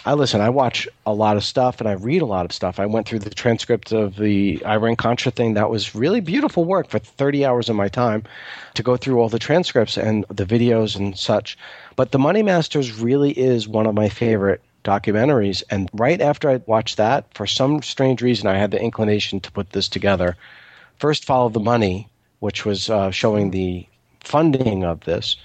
I 0.07 0.15
listen, 0.15 0.41
I 0.41 0.51
watch 0.51 0.89
a 1.05 1.13
lot 1.13 1.37
of 1.37 1.43
stuff 1.43 1.81
and 1.81 1.89
I 1.89 1.95
read 1.95 2.23
a 2.23 2.27
lot 2.27 2.45
of 2.45 2.53
stuff. 2.53 2.79
I 2.79 2.87
went 2.87 3.09
through 3.09 3.19
the 3.19 3.31
transcript 3.31 3.91
of 3.91 4.15
the 4.15 4.65
Iran 4.65 4.95
Contra 4.95 5.33
thing. 5.33 5.55
That 5.55 5.69
was 5.69 5.97
really 5.97 6.21
beautiful 6.21 6.65
work 6.65 6.89
for 6.89 7.01
30 7.01 7.45
hours 7.45 7.69
of 7.69 7.75
my 7.75 7.89
time 7.89 8.23
to 8.75 8.85
go 8.85 8.97
through 8.97 9.19
all 9.19 9.29
the 9.29 9.41
transcripts 9.41 9.99
and 9.99 10.25
the 10.31 10.47
videos 10.47 10.95
and 10.95 11.19
such. 11.19 11.59
But 11.97 12.13
The 12.13 12.19
Money 12.19 12.43
Masters 12.43 13.01
really 13.01 13.33
is 13.33 13.67
one 13.67 13.87
of 13.87 13.95
my 13.95 14.09
favorite 14.09 14.61
documentaries. 14.85 15.63
And 15.71 15.91
right 15.93 16.21
after 16.21 16.49
I 16.49 16.63
watched 16.67 16.99
that, 16.99 17.27
for 17.35 17.47
some 17.47 17.83
strange 17.83 18.23
reason, 18.23 18.47
I 18.47 18.59
had 18.59 18.71
the 18.71 18.81
inclination 18.81 19.41
to 19.41 19.53
put 19.53 19.71
this 19.71 19.89
together. 19.89 20.37
First, 20.99 21.25
Follow 21.25 21.49
the 21.49 21.61
Money, 21.61 22.09
which 22.41 22.65
was 22.65 22.89
uh, 22.89 23.11
showing 23.11 23.51
the 23.51 23.87
funding 24.21 24.85
of 24.85 25.01
this. 25.01 25.37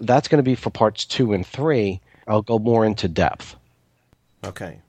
That's 0.00 0.28
going 0.28 0.38
to 0.38 0.50
be 0.50 0.54
for 0.54 0.70
parts 0.70 1.04
two 1.04 1.32
and 1.32 1.46
three. 1.46 2.00
I'll 2.26 2.42
go 2.42 2.58
more 2.58 2.84
into 2.84 3.08
depth. 3.08 3.56
Okay. 4.44 4.80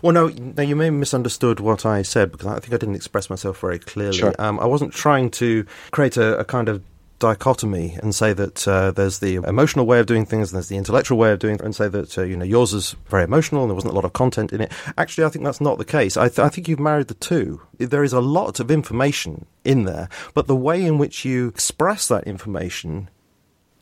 Well, 0.00 0.12
no, 0.12 0.28
now 0.28 0.62
you 0.62 0.76
may 0.76 0.86
have 0.86 0.94
misunderstood 0.94 1.60
what 1.60 1.84
I 1.84 2.02
said 2.02 2.32
because 2.32 2.46
I 2.46 2.58
think 2.58 2.72
I 2.72 2.78
didn't 2.78 2.94
express 2.94 3.28
myself 3.28 3.60
very 3.60 3.78
clearly. 3.78 4.16
Sure. 4.16 4.34
Um, 4.38 4.58
I 4.58 4.66
wasn't 4.66 4.92
trying 4.92 5.30
to 5.32 5.66
create 5.90 6.16
a, 6.16 6.38
a 6.38 6.44
kind 6.44 6.68
of 6.68 6.82
dichotomy 7.24 7.96
and 8.02 8.14
say 8.14 8.34
that 8.34 8.68
uh, 8.68 8.90
there's 8.90 9.20
the 9.20 9.36
emotional 9.36 9.86
way 9.86 9.98
of 9.98 10.04
doing 10.04 10.26
things 10.26 10.50
and 10.50 10.56
there's 10.56 10.68
the 10.68 10.76
intellectual 10.76 11.16
way 11.16 11.32
of 11.32 11.38
doing 11.38 11.58
and 11.62 11.74
say 11.74 11.88
that 11.88 12.18
uh, 12.18 12.22
you 12.22 12.36
know 12.36 12.44
yours 12.44 12.74
is 12.74 12.96
very 13.08 13.24
emotional 13.24 13.62
and 13.62 13.70
there 13.70 13.74
wasn't 13.74 13.90
a 13.90 13.96
lot 13.96 14.04
of 14.04 14.12
content 14.12 14.52
in 14.52 14.60
it. 14.60 14.70
Actually 14.98 15.24
i 15.24 15.30
think 15.30 15.42
that's 15.42 15.60
not 15.60 15.78
the 15.78 15.86
case. 15.86 16.18
I, 16.18 16.28
th- 16.28 16.40
I 16.40 16.50
think 16.50 16.68
you've 16.68 16.78
married 16.90 17.08
the 17.08 17.14
two. 17.14 17.62
There 17.78 18.04
is 18.04 18.12
a 18.12 18.20
lot 18.20 18.60
of 18.60 18.70
information 18.70 19.46
in 19.64 19.84
there 19.84 20.10
but 20.34 20.46
the 20.46 20.56
way 20.56 20.84
in 20.84 20.98
which 20.98 21.24
you 21.24 21.48
express 21.48 22.08
that 22.08 22.24
information 22.24 23.08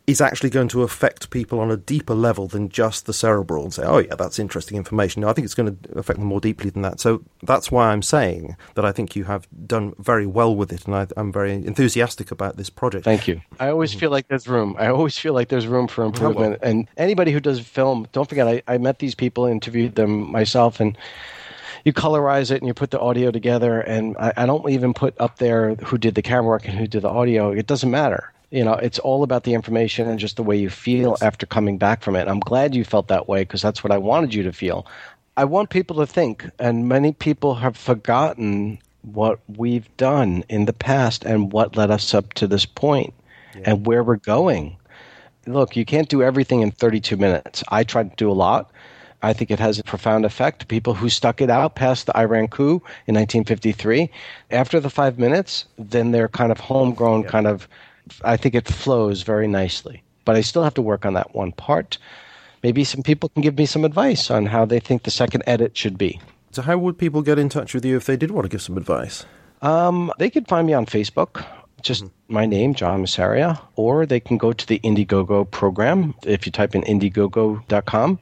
is 0.07 0.21
actually 0.21 0.51
going 0.51 0.69
to 0.69 0.83
affect 0.83 1.31
people 1.31 1.61
on 1.61 1.71
a 1.71 1.77
deeper 1.77 2.15
level 2.15 2.49
than 2.49 2.69
just 2.69 3.07
the 3.07 3.12
cerebral 3.12 3.62
and 3.62 3.73
say, 3.73 3.85
oh, 3.85 3.99
yeah, 3.99 4.17
that's 4.17 4.38
interesting 4.38 4.77
information. 4.77 5.23
No, 5.23 5.29
I 5.29 5.33
think 5.33 5.45
it's 5.45 5.55
going 5.55 5.77
to 5.77 5.99
affect 5.99 6.19
them 6.19 6.27
more 6.27 6.41
deeply 6.41 6.71
than 6.71 6.83
that. 6.83 6.99
So 6.99 7.23
that's 7.45 7.71
why 7.71 7.91
I'm 7.91 8.03
saying 8.03 8.57
that 8.75 8.85
I 8.85 8.91
think 8.91 9.15
you 9.15 9.25
have 9.25 9.47
done 9.67 9.95
very 9.99 10.27
well 10.27 10.57
with 10.57 10.73
it, 10.73 10.87
and 10.87 10.95
I, 10.95 11.07
am 11.17 11.31
very 11.31 11.53
enthusiastic 11.53 12.33
about 12.33 12.57
this 12.57 12.69
project. 12.69 13.05
Thank 13.05 13.29
you. 13.29 13.41
I 13.61 13.69
always 13.69 13.95
feel 13.95 14.11
like 14.11 14.27
there's 14.27 14.49
room. 14.49 14.75
I 14.79 14.88
always 14.88 15.17
feel 15.17 15.35
like 15.35 15.49
there's 15.49 15.69
room 15.69 15.87
for 15.87 16.05
improvement. 16.05 16.61
Well. 16.61 16.71
And 16.71 16.88
anybody 16.97 17.31
who 17.31 17.41
does 17.41 17.61
film, 17.61 18.09
don't 18.12 18.29
forget, 18.29 18.49
I, 18.49 18.62
I 18.67 18.79
met 18.79 18.99
these 18.99 19.15
people, 19.15 19.47
interviewed 19.47 19.95
them 19.95 20.33
myself, 20.33 20.81
and 20.81 20.99
you 21.85 21.93
colorize 21.93 22.51
it 22.51 22.59
and 22.59 22.67
you 22.67 22.75
put 22.75 22.91
the 22.91 23.01
audio 23.01 23.31
together 23.31 23.81
and 23.81 24.17
I, 24.17 24.33
I, 24.37 24.47
don't 24.47 24.69
even 24.71 24.95
put 24.95 25.21
up 25.21 25.38
there 25.38 25.75
who 25.75 25.99
did 25.99 26.15
the 26.15 26.23
camera 26.23 26.47
work 26.47 26.69
and 26.69 26.79
who 26.79 26.87
did 26.87 27.03
the 27.03 27.09
audio 27.09 27.51
it 27.51 27.67
doesn't 27.67 27.91
matter 27.91 28.32
you 28.53 28.62
know, 28.62 28.75
it's 28.75 28.99
all 28.99 29.23
about 29.23 29.45
the 29.45 29.55
information 29.55 30.09
and 30.09 30.21
just 30.21 30.37
the 30.37 30.43
way 30.43 30.57
you 30.57 30.69
feel 30.69 31.17
after 31.23 31.47
coming 31.47 31.79
back 31.79 32.03
from 32.03 32.15
it. 32.15 32.29
I'm 32.29 32.38
glad 32.38 32.75
you 32.75 32.85
felt 32.85 33.09
that 33.09 33.26
way 33.26 33.43
because 33.43 33.62
that's 33.62 33.83
what 33.83 33.91
I 33.91 33.97
wanted 33.97 34.35
you 34.35 34.43
to 34.43 34.53
feel. 34.53 34.87
I 35.39 35.47
want 35.47 35.70
people 35.70 35.97
to 35.97 36.07
think, 36.07 36.49
and 36.59 36.87
many 36.87 37.12
people 37.12 37.55
have 37.55 37.79
forgotten 37.79 38.79
what 39.01 39.41
we've 39.57 39.89
done 39.97 40.45
in 40.51 40.66
the 40.66 40.74
past 40.74 41.24
and 41.24 41.51
what 41.51 41.76
led 41.76 41.91
us 41.91 42.12
up 42.12 42.35
to 42.35 42.47
this 42.47 42.66
point 42.66 43.14
yeah. 43.57 43.62
and 43.64 43.87
where 43.87 44.05
we're 44.05 44.16
going. 44.16 44.76
Look, 45.47 45.74
you 45.74 45.87
can't 45.87 46.11
do 46.11 46.22
everything 46.22 46.61
in 46.61 46.70
32 46.70 47.16
minutes. 47.16 47.64
I 47.68 47.85
tried 47.85 48.11
to 48.11 48.16
do 48.16 48.31
a 48.31 48.35
lot. 48.35 48.70
I 49.22 49.33
think 49.33 49.51
it 49.51 49.61
has 49.61 49.79
a 49.79 49.85
profound 49.85 50.26
effect. 50.26 50.68
People 50.68 50.93
who 50.93 51.09
stuck 51.09 51.41
it 51.41 51.49
out 51.49 51.74
past 51.74 52.07
the 52.07 52.16
Iran 52.16 52.49
coup 52.49 52.83
in 53.07 53.14
1953, 53.14 54.11
after 54.51 54.79
the 54.79 54.91
five 54.91 55.18
minutes, 55.18 55.64
then 55.79 56.12
they're 56.12 56.29
kind 56.29 56.53
of 56.53 56.61
homegrown, 56.61 57.22
yeah. 57.22 57.29
kind 57.29 57.47
of, 57.47 57.66
I 58.24 58.36
think 58.36 58.55
it 58.55 58.68
flows 58.68 59.22
very 59.22 59.48
nicely. 59.48 60.03
But 60.24 60.36
I 60.36 60.40
still 60.40 60.62
have 60.62 60.74
to 60.74 60.82
work 60.82 61.05
on 61.05 61.14
that 61.14 61.34
one 61.34 61.53
part. 61.53 61.98
Maybe 62.62 62.84
some 62.84 63.03
people 63.03 63.28
can 63.30 63.42
give 63.42 63.59
me 63.59 63.66
some 63.66 63.84
advice 63.84 64.30
on 64.30 64.46
how 64.46 64.64
they 64.64 64.78
think 64.78 65.03
the 65.03 65.11
second 65.11 65.42
edit 65.46 65.76
should 65.76 65.98
be. 65.98 66.20
So, 66.53 66.62
how 66.62 66.78
would 66.78 66.98
people 66.98 67.22
get 67.22 67.38
in 67.38 67.48
touch 67.48 67.74
with 67.74 67.84
you 67.84 67.96
if 67.96 68.07
they 68.07 68.16
did 68.16 68.30
want 68.30 68.44
to 68.44 68.48
give 68.48 68.62
some 68.62 68.76
advice? 68.76 69.24
Um, 69.62 70.12
they 70.18 70.30
could 70.30 70.46
find 70.48 70.66
me 70.66 70.74
on 70.74 70.86
Facebook 70.86 71.44
just 71.82 72.05
mm-hmm. 72.05 72.34
my 72.34 72.46
name, 72.46 72.74
John 72.74 73.03
Massaria, 73.03 73.61
or 73.76 74.07
they 74.07 74.20
can 74.20 74.38
go 74.38 74.53
to 74.53 74.66
the 74.66 74.78
Indiegogo 74.80 75.50
program. 75.50 76.14
If 76.24 76.46
you 76.46 76.53
type 76.53 76.74
in 76.74 76.82
indiegogo.com 76.82 78.18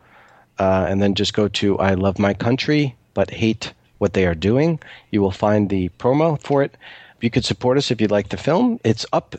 uh, 0.58 0.86
and 0.88 1.02
then 1.02 1.14
just 1.14 1.34
go 1.34 1.48
to 1.48 1.78
I 1.78 1.94
love 1.94 2.18
my 2.18 2.34
country 2.34 2.96
but 3.14 3.30
hate 3.30 3.72
what 3.98 4.14
they 4.14 4.26
are 4.26 4.34
doing, 4.34 4.80
you 5.10 5.20
will 5.20 5.30
find 5.30 5.68
the 5.68 5.90
promo 5.90 6.40
for 6.42 6.62
it. 6.62 6.76
You 7.20 7.30
could 7.30 7.44
support 7.44 7.78
us 7.78 7.90
if 7.90 8.00
you 8.00 8.08
like 8.08 8.28
the 8.28 8.36
film. 8.36 8.80
It's 8.84 9.06
up. 9.12 9.36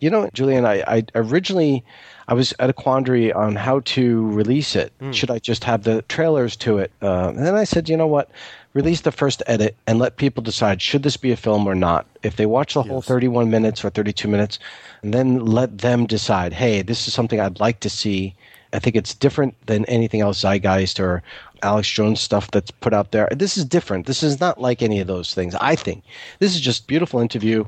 You 0.00 0.10
know, 0.10 0.28
Julian, 0.32 0.66
I, 0.66 0.82
I 0.86 1.04
originally 1.14 1.84
I 2.26 2.34
was 2.34 2.52
at 2.58 2.68
a 2.68 2.72
quandary 2.72 3.32
on 3.32 3.54
how 3.54 3.80
to 3.80 4.28
release 4.32 4.74
it. 4.74 4.92
Mm. 5.00 5.14
Should 5.14 5.30
I 5.30 5.38
just 5.38 5.62
have 5.64 5.84
the 5.84 6.02
trailers 6.02 6.56
to 6.56 6.78
it? 6.78 6.90
Uh, 7.00 7.28
and 7.28 7.46
then 7.46 7.54
I 7.54 7.62
said, 7.64 7.88
you 7.88 7.96
know 7.96 8.08
what? 8.08 8.28
release 8.74 9.02
the 9.02 9.12
first 9.12 9.42
edit 9.46 9.76
and 9.86 9.98
let 9.98 10.16
people 10.16 10.42
decide 10.42 10.80
should 10.80 11.02
this 11.02 11.16
be 11.16 11.32
a 11.32 11.36
film 11.36 11.66
or 11.66 11.74
not. 11.74 12.06
If 12.22 12.36
they 12.36 12.46
watch 12.46 12.74
the 12.74 12.80
yes. 12.80 12.88
whole 12.88 13.02
31 13.02 13.50
minutes 13.50 13.84
or 13.84 13.90
32 13.90 14.28
minutes, 14.28 14.58
and 15.02 15.12
then 15.12 15.44
let 15.44 15.78
them 15.78 16.06
decide, 16.06 16.52
hey, 16.52 16.82
this 16.82 17.06
is 17.06 17.14
something 17.14 17.40
I'd 17.40 17.60
like 17.60 17.80
to 17.80 17.90
see. 17.90 18.34
I 18.72 18.78
think 18.78 18.96
it's 18.96 19.14
different 19.14 19.54
than 19.66 19.84
anything 19.86 20.20
else 20.20 20.42
Zeitgeist 20.42 20.98
or 20.98 21.22
Alex 21.62 21.88
Jones 21.88 22.20
stuff 22.20 22.50
that's 22.50 22.70
put 22.70 22.92
out 22.92 23.12
there. 23.12 23.28
This 23.30 23.56
is 23.56 23.64
different. 23.64 24.06
This 24.06 24.22
is 24.22 24.40
not 24.40 24.60
like 24.60 24.82
any 24.82 25.00
of 25.00 25.06
those 25.06 25.34
things, 25.34 25.54
I 25.56 25.76
think. 25.76 26.04
This 26.38 26.54
is 26.54 26.60
just 26.60 26.86
beautiful 26.86 27.20
interview 27.20 27.64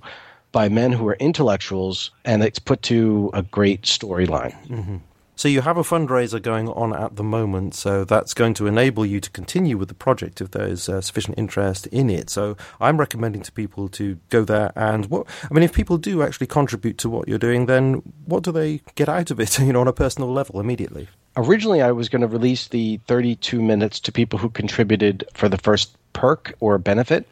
by 0.53 0.69
men 0.69 0.93
who 0.93 1.07
are 1.09 1.15
intellectuals, 1.15 2.11
and 2.25 2.43
it's 2.43 2.59
put 2.59 2.83
to 2.83 3.31
a 3.35 3.43
great 3.43 3.83
storyline. 3.83 4.55
Mm-hmm. 4.69 4.97
So 5.37 5.49
you 5.49 5.63
have 5.63 5.77
a 5.77 5.83
fundraiser 5.83 6.41
going 6.41 6.69
on 6.69 6.95
at 6.95 7.17
the 7.17 7.25
moment, 7.25 7.75
so 7.75 8.05
that's 8.05 8.35
going 8.35 8.55
to 8.55 8.67
enable 8.69 9.05
you 9.05 9.19
to 9.21 9.31
continue 9.31 9.77
with 9.77 9.89
the 9.89 9.95
project 9.95 10.41
if 10.41 10.53
there 10.53 10.67
is 10.67 10.89
uh, 10.89 11.01
sufficient 11.01 11.37
interest 11.37 11.89
in 11.89 12.09
it. 12.09 12.31
So 12.31 12.57
I'm 12.81 12.99
recommending 12.99 13.43
to 13.43 13.53
people 13.53 13.89
to 13.91 14.19
go 14.31 14.45
there 14.45 14.73
and 14.77 15.07
what 15.07 15.27
I 15.51 15.53
mean, 15.53 15.65
if 15.65 15.73
people 15.73 15.99
do 15.99 16.23
actually 16.23 16.47
contribute 16.47 16.99
to 16.99 17.11
what 17.11 17.27
you're 17.29 17.39
doing, 17.39 17.67
then 17.67 17.95
what 18.27 18.45
do 18.45 18.53
they 18.53 18.81
get 18.95 19.09
out 19.09 19.31
of 19.31 19.41
it? 19.41 19.59
You 19.65 19.73
know, 19.73 19.81
on 19.81 19.89
a 19.89 19.95
personal 19.95 20.31
level 20.31 20.61
immediately. 20.61 21.09
Originally, 21.37 21.81
I 21.81 21.91
was 21.91 22.11
going 22.11 22.21
to 22.21 22.29
release 22.29 22.69
the 22.69 23.01
32 23.07 23.63
minutes 23.63 23.99
to 24.01 24.13
people 24.13 24.39
who 24.39 24.51
contributed 24.51 25.25
for 25.33 25.49
the 25.49 25.57
first 25.57 25.97
perk 26.13 26.55
or 26.61 26.77
benefit. 26.77 27.27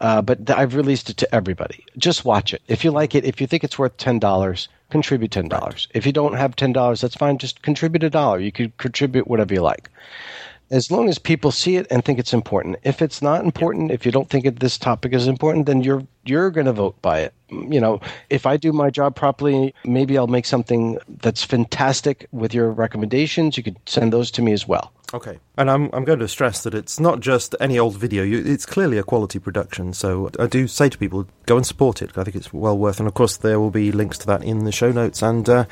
Uh, 0.00 0.22
but 0.22 0.46
th- 0.46 0.58
I've 0.58 0.74
released 0.74 1.10
it 1.10 1.18
to 1.18 1.34
everybody. 1.34 1.84
Just 1.98 2.24
watch 2.24 2.54
it. 2.54 2.62
If 2.68 2.84
you 2.84 2.90
like 2.90 3.14
it, 3.14 3.24
if 3.24 3.40
you 3.40 3.46
think 3.46 3.64
it's 3.64 3.78
worth 3.78 3.96
ten 3.96 4.18
dollars, 4.18 4.68
contribute 4.90 5.30
ten 5.30 5.48
dollars. 5.48 5.88
If 5.94 6.06
you 6.06 6.12
don't 6.12 6.34
have 6.34 6.56
ten 6.56 6.72
dollars, 6.72 7.00
that's 7.00 7.16
fine. 7.16 7.38
Just 7.38 7.62
contribute 7.62 8.04
a 8.04 8.10
dollar. 8.10 8.38
You 8.38 8.52
could 8.52 8.76
contribute 8.76 9.28
whatever 9.28 9.54
you 9.54 9.62
like 9.62 9.90
as 10.70 10.90
long 10.90 11.08
as 11.08 11.18
people 11.18 11.50
see 11.50 11.76
it 11.76 11.86
and 11.90 12.04
think 12.04 12.18
it's 12.18 12.34
important. 12.34 12.76
If 12.82 13.00
it's 13.00 13.22
not 13.22 13.44
important, 13.44 13.90
if 13.90 14.04
you 14.04 14.12
don't 14.12 14.28
think 14.28 14.44
it, 14.44 14.60
this 14.60 14.78
topic 14.78 15.12
is 15.12 15.26
important, 15.26 15.66
then 15.66 15.82
you're 15.82 16.06
you're 16.24 16.50
going 16.50 16.66
to 16.66 16.72
vote 16.72 17.00
by 17.00 17.20
it. 17.20 17.32
You 17.48 17.80
know, 17.80 18.00
if 18.28 18.44
I 18.44 18.58
do 18.58 18.72
my 18.72 18.90
job 18.90 19.16
properly, 19.16 19.74
maybe 19.84 20.18
I'll 20.18 20.26
make 20.26 20.44
something 20.44 20.98
that's 21.22 21.42
fantastic 21.42 22.26
with 22.32 22.52
your 22.52 22.70
recommendations. 22.70 23.56
You 23.56 23.62
could 23.62 23.76
send 23.86 24.12
those 24.12 24.30
to 24.32 24.42
me 24.42 24.52
as 24.52 24.68
well. 24.68 24.92
Okay, 25.14 25.38
and 25.56 25.70
I'm 25.70 25.88
I'm 25.94 26.04
going 26.04 26.18
to 26.18 26.28
stress 26.28 26.62
that 26.64 26.74
it's 26.74 27.00
not 27.00 27.20
just 27.20 27.54
any 27.60 27.78
old 27.78 27.96
video. 27.96 28.24
it's 28.24 28.66
clearly 28.66 28.98
a 28.98 29.02
quality 29.02 29.38
production. 29.38 29.94
So 29.94 30.30
I 30.38 30.46
do 30.46 30.68
say 30.68 30.90
to 30.90 30.98
people, 30.98 31.26
go 31.46 31.56
and 31.56 31.66
support 31.66 32.02
it. 32.02 32.16
I 32.18 32.24
think 32.24 32.36
it's 32.36 32.52
well 32.52 32.76
worth. 32.76 32.98
And 32.98 33.08
of 33.08 33.14
course, 33.14 33.38
there 33.38 33.58
will 33.58 33.70
be 33.70 33.90
links 33.90 34.18
to 34.18 34.26
that 34.26 34.44
in 34.44 34.64
the 34.64 34.72
show 34.72 34.92
notes. 34.92 35.22
And 35.22 35.48
uh, 35.48 35.64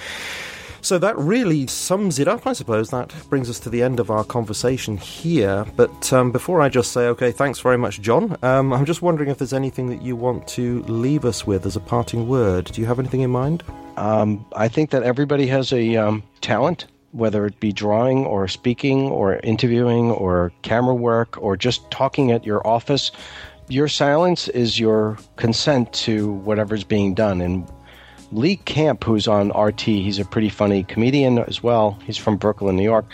so 0.87 0.99
that 0.99 1.19
really 1.19 1.67
sums 1.67 2.21
it 2.21 2.29
up, 2.29 2.47
I 2.47 2.53
suppose. 2.53 2.91
That 2.91 3.13
brings 3.29 3.51
us 3.51 3.59
to 3.61 3.71
the 3.71 3.83
end 3.83 3.99
of 3.99 4.09
our 4.09 4.23
conversation 4.23 4.97
here. 4.97 5.67
But 5.75 6.13
um, 6.13 6.31
before 6.31 6.61
I 6.61 6.69
just 6.69 6.93
say, 6.93 7.09
okay, 7.09 7.33
thanks 7.33 7.59
very 7.59 7.77
much, 7.77 8.01
John, 8.01 8.37
um, 8.43 8.73
I'm 8.73 8.85
just 8.85 9.03
wondering 9.03 9.29
if 9.29 9.39
there's 9.39 9.53
anything 9.53 9.89
that 9.89 10.01
you 10.01 10.15
want 10.15 10.47
to 10.49 10.83
leave 10.85 11.25
us 11.25 11.45
with 11.45 11.67
as 11.67 11.75
a 11.75 11.81
parting 11.81 12.29
word. 12.29 12.67
Do 12.67 12.81
you 12.81 12.87
have 12.87 13.01
anything 13.01 13.23
in 13.23 13.31
mind? 13.31 13.65
Um, 13.97 14.47
I 14.55 14.69
think 14.69 14.91
that 14.91 15.03
everybody 15.03 15.49
has 15.49 15.73
a 15.73 15.97
um, 15.97 16.23
talent, 16.41 16.87
whether 17.11 17.47
it 17.47 17.59
be 17.59 17.73
drawing 17.73 18.25
or 18.25 18.47
speaking 18.47 19.09
or 19.09 19.39
interviewing 19.39 20.13
or 20.13 20.53
camera 20.63 20.95
work 20.95 21.37
or 21.43 21.57
just 21.57 21.91
talking 21.91 22.31
at 22.31 22.47
your 22.47 22.65
office. 22.65 23.11
Your 23.69 23.89
silence 23.89 24.47
is 24.47 24.79
your 24.79 25.19
consent 25.35 25.93
to 25.95 26.31
whatever's 26.33 26.85
being 26.85 27.13
done. 27.13 27.41
And 27.41 27.69
Lee 28.33 28.57
Camp, 28.57 29.05
who's 29.05 29.29
on 29.29 29.51
RT, 29.51 29.81
he's 29.83 30.19
a 30.19 30.25
pretty 30.25 30.49
funny 30.49 30.83
comedian 30.85 31.39
as 31.39 31.63
well. 31.63 31.99
He's 32.05 32.17
from 32.17 32.37
Brooklyn, 32.37 32.77
New 32.77 32.83
York. 32.83 33.07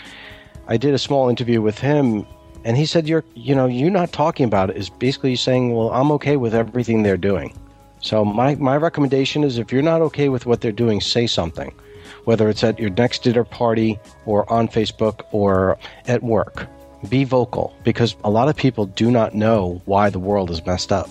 I 0.67 0.77
did 0.77 0.93
a 0.93 0.97
small 0.97 1.29
interview 1.29 1.61
with 1.61 1.77
him, 1.77 2.25
and 2.63 2.77
he 2.77 2.85
said, 2.85 3.07
"You're, 3.07 3.23
you 3.35 3.53
know, 3.53 3.65
you're 3.65 3.91
not 3.91 4.11
talking 4.11 4.45
about 4.45 4.69
it 4.69 4.77
is 4.77 4.89
basically 4.89 5.35
saying, 5.35 5.75
well, 5.75 5.91
I'm 5.91 6.11
okay 6.13 6.37
with 6.37 6.55
everything 6.55 7.03
they're 7.03 7.17
doing." 7.17 7.53
So 7.99 8.25
my 8.25 8.55
my 8.55 8.77
recommendation 8.77 9.43
is, 9.43 9.57
if 9.57 9.71
you're 9.71 9.81
not 9.81 10.01
okay 10.01 10.29
with 10.29 10.45
what 10.45 10.61
they're 10.61 10.71
doing, 10.71 10.99
say 11.01 11.27
something, 11.27 11.73
whether 12.25 12.49
it's 12.49 12.63
at 12.63 12.79
your 12.79 12.89
next 12.89 13.23
dinner 13.23 13.43
party 13.43 13.99
or 14.25 14.51
on 14.51 14.67
Facebook 14.67 15.21
or 15.31 15.77
at 16.07 16.23
work. 16.23 16.67
Be 17.09 17.25
vocal 17.25 17.75
because 17.83 18.15
a 18.23 18.29
lot 18.29 18.47
of 18.47 18.55
people 18.55 18.85
do 18.85 19.11
not 19.11 19.35
know 19.35 19.81
why 19.85 20.09
the 20.09 20.19
world 20.19 20.49
is 20.49 20.65
messed 20.65 20.91
up. 20.91 21.09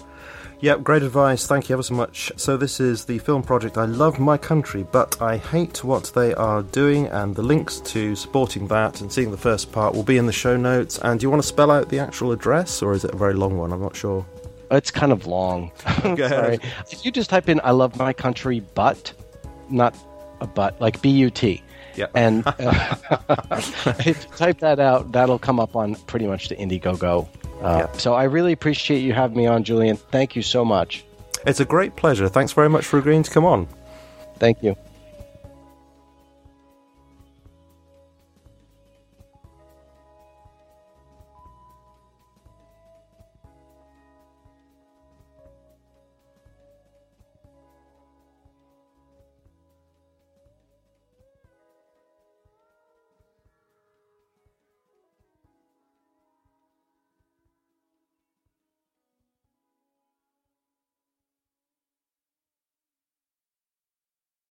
Yep, 0.63 0.85
great 0.85 1.03
advice. 1.03 1.45
Thank 1.45 1.69
you 1.69 1.75
ever 1.75 1.83
so 1.83 1.95
much. 1.95 2.31
So, 2.37 2.57
this 2.57 2.79
is 2.79 3.05
the 3.05 3.19
film 3.19 3.43
project 3.43 3.77
I 3.77 3.85
Love 3.85 4.21
My 4.21 4.39
Country, 4.39 4.87
but 4.93 5.21
I 5.21 5.37
Hate 5.37 5.83
What 5.83 6.13
They 6.15 6.35
Are 6.35 6.63
Doing, 6.63 7.09
and 7.09 7.35
the 7.35 7.43
links 7.43 7.81
to 7.81 8.15
supporting 8.15 8.69
that 8.69 9.01
and 9.01 9.13
seeing 9.13 9.33
the 9.33 9.37
first 9.37 9.73
part 9.73 9.93
will 9.93 10.05
be 10.05 10.19
in 10.19 10.27
the 10.27 10.33
show 10.33 10.57
notes. 10.57 11.01
And 11.03 11.19
do 11.19 11.25
you 11.25 11.31
want 11.31 11.43
to 11.43 11.49
spell 11.49 11.73
out 11.73 11.89
the 11.89 11.99
actual 11.99 12.31
address, 12.31 12.81
or 12.81 12.93
is 12.93 13.05
it 13.05 13.13
a 13.13 13.17
very 13.17 13.35
long 13.35 13.59
one? 13.59 13.73
I'm 13.73 13.83
not 13.83 13.97
sure. 13.97 14.25
It's 14.71 14.93
kind 14.93 15.11
of 15.11 15.27
long. 15.27 15.73
Sorry. 16.01 16.61
If 16.93 17.05
you 17.05 17.11
just 17.11 17.29
type 17.29 17.49
in 17.49 17.61
I 17.65 17.73
Love 17.73 17.97
My 17.97 18.13
Country, 18.13 18.61
but, 18.61 19.13
not 19.69 19.97
a 20.41 20.47
but, 20.47 20.81
like 20.81 21.03
B 21.03 21.11
U 21.11 21.31
T. 21.31 21.61
Yeah. 21.97 22.07
And 22.15 22.47
uh, 22.47 22.95
type 24.37 24.61
that 24.61 24.79
out, 24.79 25.11
that'll 25.11 25.41
come 25.41 25.59
up 25.59 25.75
on 25.75 25.97
pretty 26.07 26.29
much 26.29 26.51
the 26.51 26.55
Indiegogo 26.55 27.27
uh, 27.63 27.87
yeah. 27.87 27.99
So 27.99 28.15
I 28.15 28.25
really 28.25 28.53
appreciate 28.53 29.01
you 29.01 29.13
having 29.13 29.37
me 29.37 29.47
on, 29.47 29.65
Julian. 29.65 29.97
Thank 29.97 30.37
you 30.37 30.43
so 30.43 30.65
much. 30.65 31.05
It's 31.47 31.61
a 31.61 31.65
great 31.65 31.97
pleasure. 31.97 32.29
Thanks 32.29 32.53
very 32.53 32.69
much 32.69 32.85
for 32.85 32.99
agreeing 32.99 33.23
to 33.23 33.31
come 33.31 33.45
on. 33.45 33.69
Thank 34.39 34.63
you. 34.63 34.77